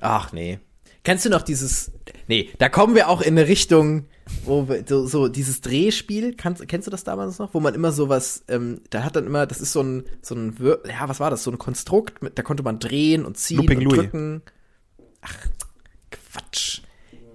Ach, 0.01 0.33
nee. 0.33 0.59
Kennst 1.03 1.27
du 1.27 1.29
noch 1.29 1.43
dieses, 1.43 1.93
nee, 2.29 2.49
da 2.59 2.70
kommen 2.70 2.95
wir 2.95 3.09
auch 3.11 3.20
in 3.20 3.37
eine 3.37 3.47
Richtung, 3.47 4.07
wo 4.45 4.70
wir, 4.70 4.85
so, 4.89 5.07
so 5.07 5.29
dieses 5.29 5.61
Drehspiel, 5.61 6.35
kannst, 6.35 6.66
kennst 6.66 6.87
du 6.87 6.91
das 6.91 7.05
damals 7.05 7.39
noch? 7.39 7.53
Wo 7.53 7.61
man 7.61 7.75
immer 7.75 7.93
sowas, 7.93 8.43
ähm, 8.49 8.81
da 8.89 9.05
hat 9.05 9.14
dann 9.14 9.27
immer, 9.27 9.47
das 9.47 9.61
ist 9.61 9.72
so 9.72 9.83
ein, 9.83 10.05
so 10.22 10.35
ein, 10.35 10.57
ja, 10.89 11.07
was 11.07 11.20
war 11.20 11.31
das? 11.31 11.43
So 11.43 11.51
ein 11.51 11.59
Konstrukt, 11.59 12.22
mit, 12.22 12.39
da 12.39 12.43
konnte 12.43 12.62
man 12.62 12.79
drehen 12.79 13.27
und 13.27 13.37
ziehen 13.37 13.59
Looping 13.59 13.79
und 13.79 13.85
Louis. 13.85 13.99
drücken. 13.99 14.43
Ach, 15.20 15.37
Quatsch. 16.11 16.81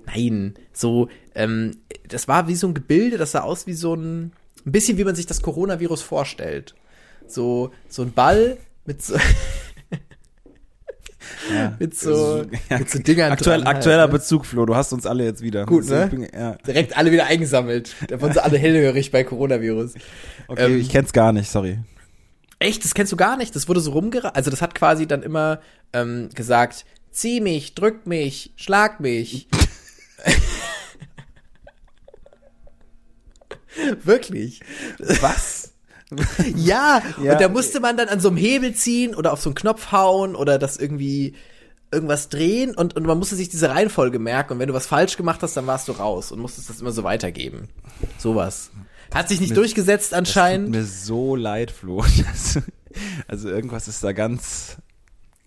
Nein, 0.07 0.55
so, 0.73 1.07
ähm, 1.35 1.73
das 2.09 2.27
war 2.27 2.47
wie 2.47 2.55
so 2.55 2.67
ein 2.67 2.73
Gebilde, 2.73 3.17
das 3.17 3.31
sah 3.31 3.41
aus 3.41 3.65
wie 3.67 3.73
so 3.73 3.93
ein, 3.95 4.31
ein 4.65 4.71
bisschen 4.71 4.97
wie 4.97 5.03
man 5.05 5.15
sich 5.15 5.25
das 5.25 5.41
Coronavirus 5.41 6.01
vorstellt. 6.01 6.75
So, 7.27 7.71
so 7.87 8.01
ein 8.01 8.11
Ball 8.11 8.57
mit 8.85 9.01
so, 9.03 9.15
Ja. 11.53 11.75
mit 11.79 11.95
so, 11.97 12.43
Ja. 12.69 12.79
mit 12.79 12.89
so 12.89 12.99
Dingern 12.99 13.31
Aktuell, 13.31 13.57
dran 13.59 13.67
halt, 13.67 13.77
aktueller 13.77 14.07
ne? 14.07 14.13
Bezug, 14.13 14.45
Flo, 14.45 14.65
du 14.65 14.75
hast 14.75 14.93
uns 14.93 15.05
alle 15.05 15.23
jetzt 15.25 15.41
wieder. 15.41 15.65
Gut, 15.65 15.85
So, 15.85 15.95
ne? 15.95 16.07
bin- 16.07 16.27
Ja. 16.33 16.53
direkt 16.65 16.97
alle 16.97 17.11
wieder 17.11 17.25
eingesammelt. 17.25 17.95
Da 18.07 18.19
wurden 18.21 18.33
sie 18.33 18.43
alle 18.43 18.57
hellhörig 18.59 19.11
bei 19.11 19.23
Coronavirus. 19.23 19.93
Okay, 20.47 20.65
Ähm, 20.73 20.79
ich 20.79 20.89
kenn's 20.89 21.13
gar 21.13 21.31
nicht, 21.33 21.49
sorry. 21.49 21.79
Echt, 22.59 22.83
das 22.83 22.93
kennst 22.93 23.11
du 23.11 23.15
gar 23.17 23.37
nicht. 23.37 23.55
Das 23.55 23.67
wurde 23.67 23.79
so 23.79 23.91
rumgereicht. 23.91 24.35
Also 24.35 24.49
das 24.51 24.61
hat 24.61 24.75
quasi 24.75 25.07
dann 25.07 25.23
immer 25.23 25.59
ähm, 25.93 26.29
gesagt, 26.33 26.85
zieh 27.11 27.41
mich, 27.41 27.73
drück 27.75 28.05
mich, 28.07 28.51
schlag 28.55 28.99
mich. 28.99 29.47
Wirklich. 34.03 34.61
Was? 35.21 35.73
Ja, 36.55 37.01
Ja. 37.23 37.33
und 37.33 37.41
da 37.41 37.49
musste 37.49 37.79
man 37.79 37.97
dann 37.97 38.07
an 38.09 38.19
so 38.19 38.29
einem 38.29 38.37
Hebel 38.37 38.73
ziehen 38.73 39.13
oder 39.15 39.31
auf 39.33 39.41
so 39.41 39.49
einen 39.49 39.55
Knopf 39.55 39.91
hauen 39.91 40.35
oder 40.35 40.57
das 40.57 40.77
irgendwie 40.77 41.35
irgendwas 41.91 42.29
drehen 42.29 42.75
und, 42.75 42.95
und 42.95 43.05
man 43.05 43.17
musste 43.17 43.35
sich 43.35 43.49
diese 43.49 43.69
Reihenfolge 43.69 44.19
merken 44.19 44.53
und 44.53 44.59
wenn 44.59 44.67
du 44.67 44.73
was 44.73 44.85
falsch 44.87 45.17
gemacht 45.17 45.41
hast, 45.41 45.55
dann 45.57 45.65
warst 45.67 45.87
du 45.87 45.91
raus 45.93 46.31
und 46.31 46.39
musstest 46.39 46.69
das 46.69 46.81
immer 46.81 46.91
so 46.91 47.03
weitergeben. 47.03 47.69
Sowas. 48.17 48.69
Hat 49.13 49.27
sich 49.29 49.39
nicht 49.41 49.57
durchgesetzt 49.57 50.09
Tut 50.09 50.19
anscheinend. 50.19 50.69
mir 50.69 50.83
so 50.85 51.35
leid, 51.35 51.71
Flo. 51.71 52.03
Das- 52.03 52.59
Also 53.27 53.49
irgendwas 53.49 53.87
ist 53.87 54.03
da 54.03 54.11
ganz, 54.13 54.77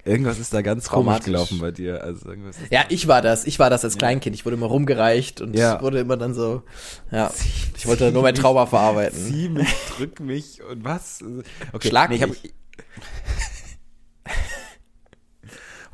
irgendwas 0.04 0.38
ist 0.38 0.52
da 0.52 0.62
ganz 0.62 0.88
komisch 0.88 1.04
Traumatisch. 1.04 1.24
gelaufen 1.26 1.58
bei 1.60 1.70
dir. 1.70 2.02
Also 2.02 2.28
irgendwas 2.30 2.56
Ja, 2.70 2.84
ich 2.88 3.08
war 3.08 3.22
das. 3.22 3.44
Ich 3.46 3.58
war 3.58 3.70
das 3.70 3.84
als 3.84 3.98
Kleinkind. 3.98 4.34
Ich 4.34 4.44
wurde 4.44 4.56
immer 4.56 4.66
rumgereicht 4.66 5.40
und 5.40 5.56
Ja. 5.56 5.80
wurde 5.82 6.00
immer 6.00 6.16
dann 6.16 6.34
so, 6.34 6.62
ja. 7.10 7.32
Ich 7.76 7.86
wollte 7.86 8.10
nur 8.12 8.22
mein 8.22 8.34
Trauma 8.34 8.66
verarbeiten. 8.66 9.18
Zieh 9.18 9.48
mich, 9.48 9.68
drück 9.96 10.20
mich 10.20 10.62
und 10.62 10.84
was? 10.84 11.22
Okay, 11.72 11.88
Schlag 11.88 12.10
nee, 12.10 12.16
ich 12.16 12.22
hab, 12.22 12.30
mich. 12.30 12.52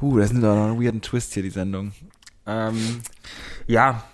Uh, 0.01 0.19
das 0.19 0.31
ist 0.31 0.37
doch 0.43 0.55
noch 0.55 0.75
ein 0.75 0.81
weirden 0.83 1.03
Twist 1.03 1.35
hier, 1.35 1.43
die 1.43 1.51
Sendung. 1.51 1.93
Ähm, 2.47 3.01
ja. 3.67 4.05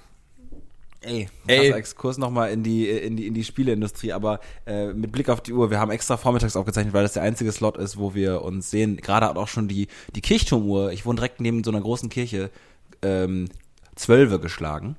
Ey, 1.04 1.28
Ey. 1.46 1.70
Exkurs 1.72 2.18
nochmal 2.18 2.50
in 2.50 2.62
die, 2.62 2.88
in 2.88 3.16
die, 3.16 3.26
in 3.26 3.34
die 3.34 3.44
Spieleindustrie, 3.44 4.12
aber 4.12 4.40
äh, 4.66 4.92
mit 4.92 5.12
Blick 5.12 5.28
auf 5.28 5.40
die 5.40 5.52
Uhr, 5.52 5.70
wir 5.70 5.78
haben 5.78 5.90
extra 5.90 6.16
vormittags 6.16 6.56
aufgezeichnet, 6.56 6.94
weil 6.94 7.02
das 7.02 7.12
der 7.14 7.22
einzige 7.22 7.52
Slot 7.52 7.76
ist, 7.76 7.98
wo 7.98 8.14
wir 8.14 8.42
uns 8.42 8.70
sehen. 8.70 8.96
Gerade 8.96 9.26
hat 9.26 9.36
auch 9.36 9.48
schon 9.48 9.68
die, 9.68 9.88
die 10.14 10.20
Kirchturmuhr, 10.20 10.92
ich 10.92 11.04
wohne 11.06 11.16
direkt 11.16 11.40
neben 11.40 11.62
so 11.64 11.70
einer 11.70 11.80
großen 11.80 12.08
Kirche, 12.08 12.50
ähm, 13.02 13.48
Zwölfe 13.96 14.40
geschlagen. 14.40 14.96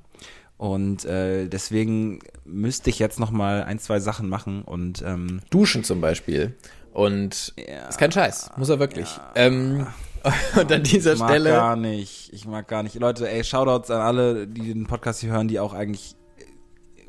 Und 0.58 1.04
äh, 1.04 1.48
deswegen 1.48 2.20
müsste 2.46 2.88
ich 2.88 2.98
jetzt 2.98 3.20
nochmal 3.20 3.64
ein, 3.64 3.78
zwei 3.78 4.00
Sachen 4.00 4.28
machen 4.30 4.62
und 4.62 5.02
ähm, 5.04 5.40
Duschen 5.50 5.84
zum 5.84 6.00
Beispiel. 6.00 6.54
Und 6.94 7.52
Ja. 7.58 7.88
ist 7.88 7.98
kein 7.98 8.10
Scheiß. 8.10 8.52
Muss 8.56 8.70
er 8.70 8.78
wirklich. 8.78 9.08
Ähm, 9.34 9.86
und 10.60 10.72
an 10.72 10.82
dieser 10.82 11.14
Ich 11.14 11.18
mag 11.18 11.30
Stelle. 11.30 11.50
gar 11.50 11.76
nicht. 11.76 12.32
Ich 12.32 12.46
mag 12.46 12.66
gar 12.68 12.82
nicht. 12.82 12.94
Leute, 12.96 13.30
ey, 13.30 13.44
Shoutouts 13.44 13.90
an 13.90 14.00
alle, 14.00 14.46
die 14.46 14.72
den 14.72 14.86
Podcast 14.86 15.20
hier 15.20 15.30
hören, 15.30 15.48
die 15.48 15.60
auch 15.60 15.72
eigentlich. 15.74 16.16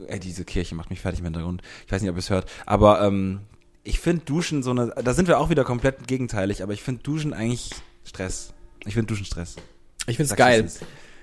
Ey, 0.08 0.20
diese 0.20 0.46
Kirche 0.46 0.76
macht 0.76 0.90
mich 0.92 1.00
fertig 1.02 1.20
im 1.20 1.26
Hintergrund. 1.26 1.62
Ich 1.86 1.92
weiß 1.92 2.02
nicht, 2.02 2.12
ob 2.12 2.18
ihr 2.18 2.20
es 2.20 2.30
hört. 2.30 2.50
Aber 2.66 3.02
ähm, 3.02 3.42
ich 3.84 4.00
finde 4.00 4.26
Duschen 4.26 4.62
so 4.64 4.72
eine. 4.72 4.94
Da 5.04 5.14
sind 5.14 5.28
wir 5.28 5.40
auch 5.40 5.50
wieder 5.50 5.64
komplett 5.64 6.08
gegenteilig, 6.08 6.62
aber 6.62 6.74
ich 6.74 6.84
finde 6.84 7.02
Duschen 7.04 7.34
eigentlich 7.34 7.72
Stress. 8.04 8.54
Ich 8.86 8.94
finde 8.94 9.08
Duschen 9.08 9.26
Stress. 9.26 9.56
Ich 10.06 10.18
find's 10.18 10.30
Sag's, 10.30 10.38
geil. 10.40 10.70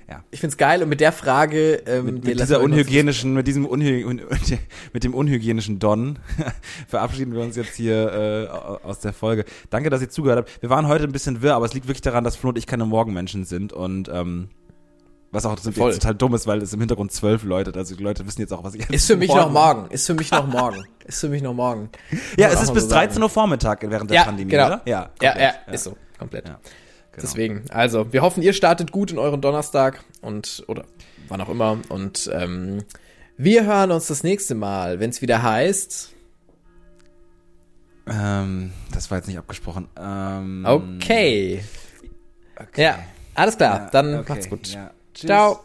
Ja. 0.09 0.23
Ich 0.31 0.41
find's 0.41 0.57
geil 0.57 0.83
und 0.83 0.89
mit 0.91 1.01
der 1.01 1.13
Frage, 1.13 1.77
ähm, 1.87 2.05
Mit, 2.07 2.25
mit 2.25 2.41
dieser 2.41 2.61
unhygienischen, 2.61 3.33
mit 3.33 3.47
diesem 3.47 3.65
unhy 3.65 4.05
mit 4.93 5.03
dem 5.05 5.15
unhygienischen 5.15 5.79
Don 5.79 6.19
verabschieden 6.89 7.33
wir 7.33 7.41
uns 7.41 7.57
jetzt 7.57 7.75
hier 7.75 8.49
äh, 8.83 8.87
aus 8.87 9.01
der 9.01 9.13
Folge. 9.15 9.45
Danke, 9.71 9.89
dass 9.91 10.03
ihr 10.03 10.11
zugehört 10.11 10.41
habt. 10.41 10.63
Wir 10.63 10.69
waren 10.71 10.89
heute 10.89 11.05
ein 11.05 11.13
bisschen 11.13 11.41
wirr, 11.41 11.55
aber 11.55 11.65
es 11.65 11.73
liegt 11.73 11.87
wirklich 11.87 12.03
daran, 12.03 12.23
dass 12.25 12.37
Flo 12.37 12.51
und 12.51 12.59
ich 12.59 12.67
keine 12.67 12.85
Morgenmenschen 12.85 13.45
sind 13.47 13.73
und 13.73 14.09
ähm, 14.13 14.51
Was 15.31 15.47
auch 15.47 15.59
Voll. 15.59 15.95
total 15.95 16.15
dumm 16.15 16.35
ist, 16.35 16.47
weil 16.47 16.61
es 16.63 16.73
im 16.75 16.81
Hintergrund 16.81 17.11
zwölf 17.11 17.43
Leute, 17.43 17.73
also 17.75 17.97
die 17.97 18.03
Leute 18.03 18.27
wissen 18.27 18.41
jetzt 18.43 18.53
auch, 18.53 18.63
was 18.63 18.75
ich 18.75 18.83
jetzt 18.83 18.93
Ist 18.93 19.07
für 19.07 19.17
mich 19.17 19.29
morgen 19.29 19.41
noch 19.41 19.51
morgen. 19.53 19.91
Ist 19.91 20.07
für 20.07 20.15
mich 20.15 20.31
noch 20.31 20.47
morgen. 20.47 20.85
Ist 21.07 21.21
für 21.21 21.29
mich 21.31 21.43
noch 21.43 21.55
morgen. 21.55 21.89
Ja, 22.39 22.49
es 22.49 22.63
ist 22.63 22.75
bis 22.75 22.85
so 22.85 22.91
sagen. 22.91 23.07
13 23.09 23.23
Uhr 23.23 23.31
Vormittag 23.31 23.81
während 23.89 24.11
der 24.11 24.17
Ja, 24.19 24.25
Pandemie, 24.25 24.51
genau. 24.51 24.67
oder? 24.67 24.83
Ja, 24.85 25.11
Ja, 25.23 25.31
komplett, 25.31 25.55
ja, 25.67 25.73
ist 25.73 25.85
so. 25.85 25.97
Komplett. 26.19 26.47
Ja, 26.49 26.59
genau. 27.15 27.23
Deswegen, 27.23 27.65
also, 27.71 28.13
wir 28.13 28.23
hoffen, 28.23 28.43
ihr 28.43 28.53
startet 28.53 28.93
gut 28.93 29.11
in 29.11 29.19
euren 29.19 29.41
Donnerstag 29.41 30.03
und, 30.21 30.65
oder 30.69 30.85
wann 31.29 31.41
auch 31.41 31.49
immer. 31.49 31.79
Und 31.89 32.31
ähm, 32.33 32.85
wir 33.37 33.67
hören 33.67 33.91
uns 33.91 34.07
das 34.07 34.23
nächste 34.23 34.55
Mal, 34.55 35.01
wenn 35.01 35.11
es 35.11 35.23
wieder 35.23 35.43
heißt. 35.43 36.11
Ähm, 38.07 38.73
das 38.93 39.11
war 39.11 39.19
jetzt 39.19 39.27
nicht 39.29 39.39
abgesprochen. 39.39 39.89
Ähm, 39.99 40.65
Okay. 40.67 41.65
okay. 42.61 42.83
Ja, 42.83 42.99
alles 43.35 43.57
klar. 43.57 43.77
Ja, 43.85 43.91
Dann 43.91 44.15
okay, 44.19 44.25
macht's 44.29 44.51
gut. 44.51 44.69
ja. 44.69 44.91
Ciao. 45.15 45.65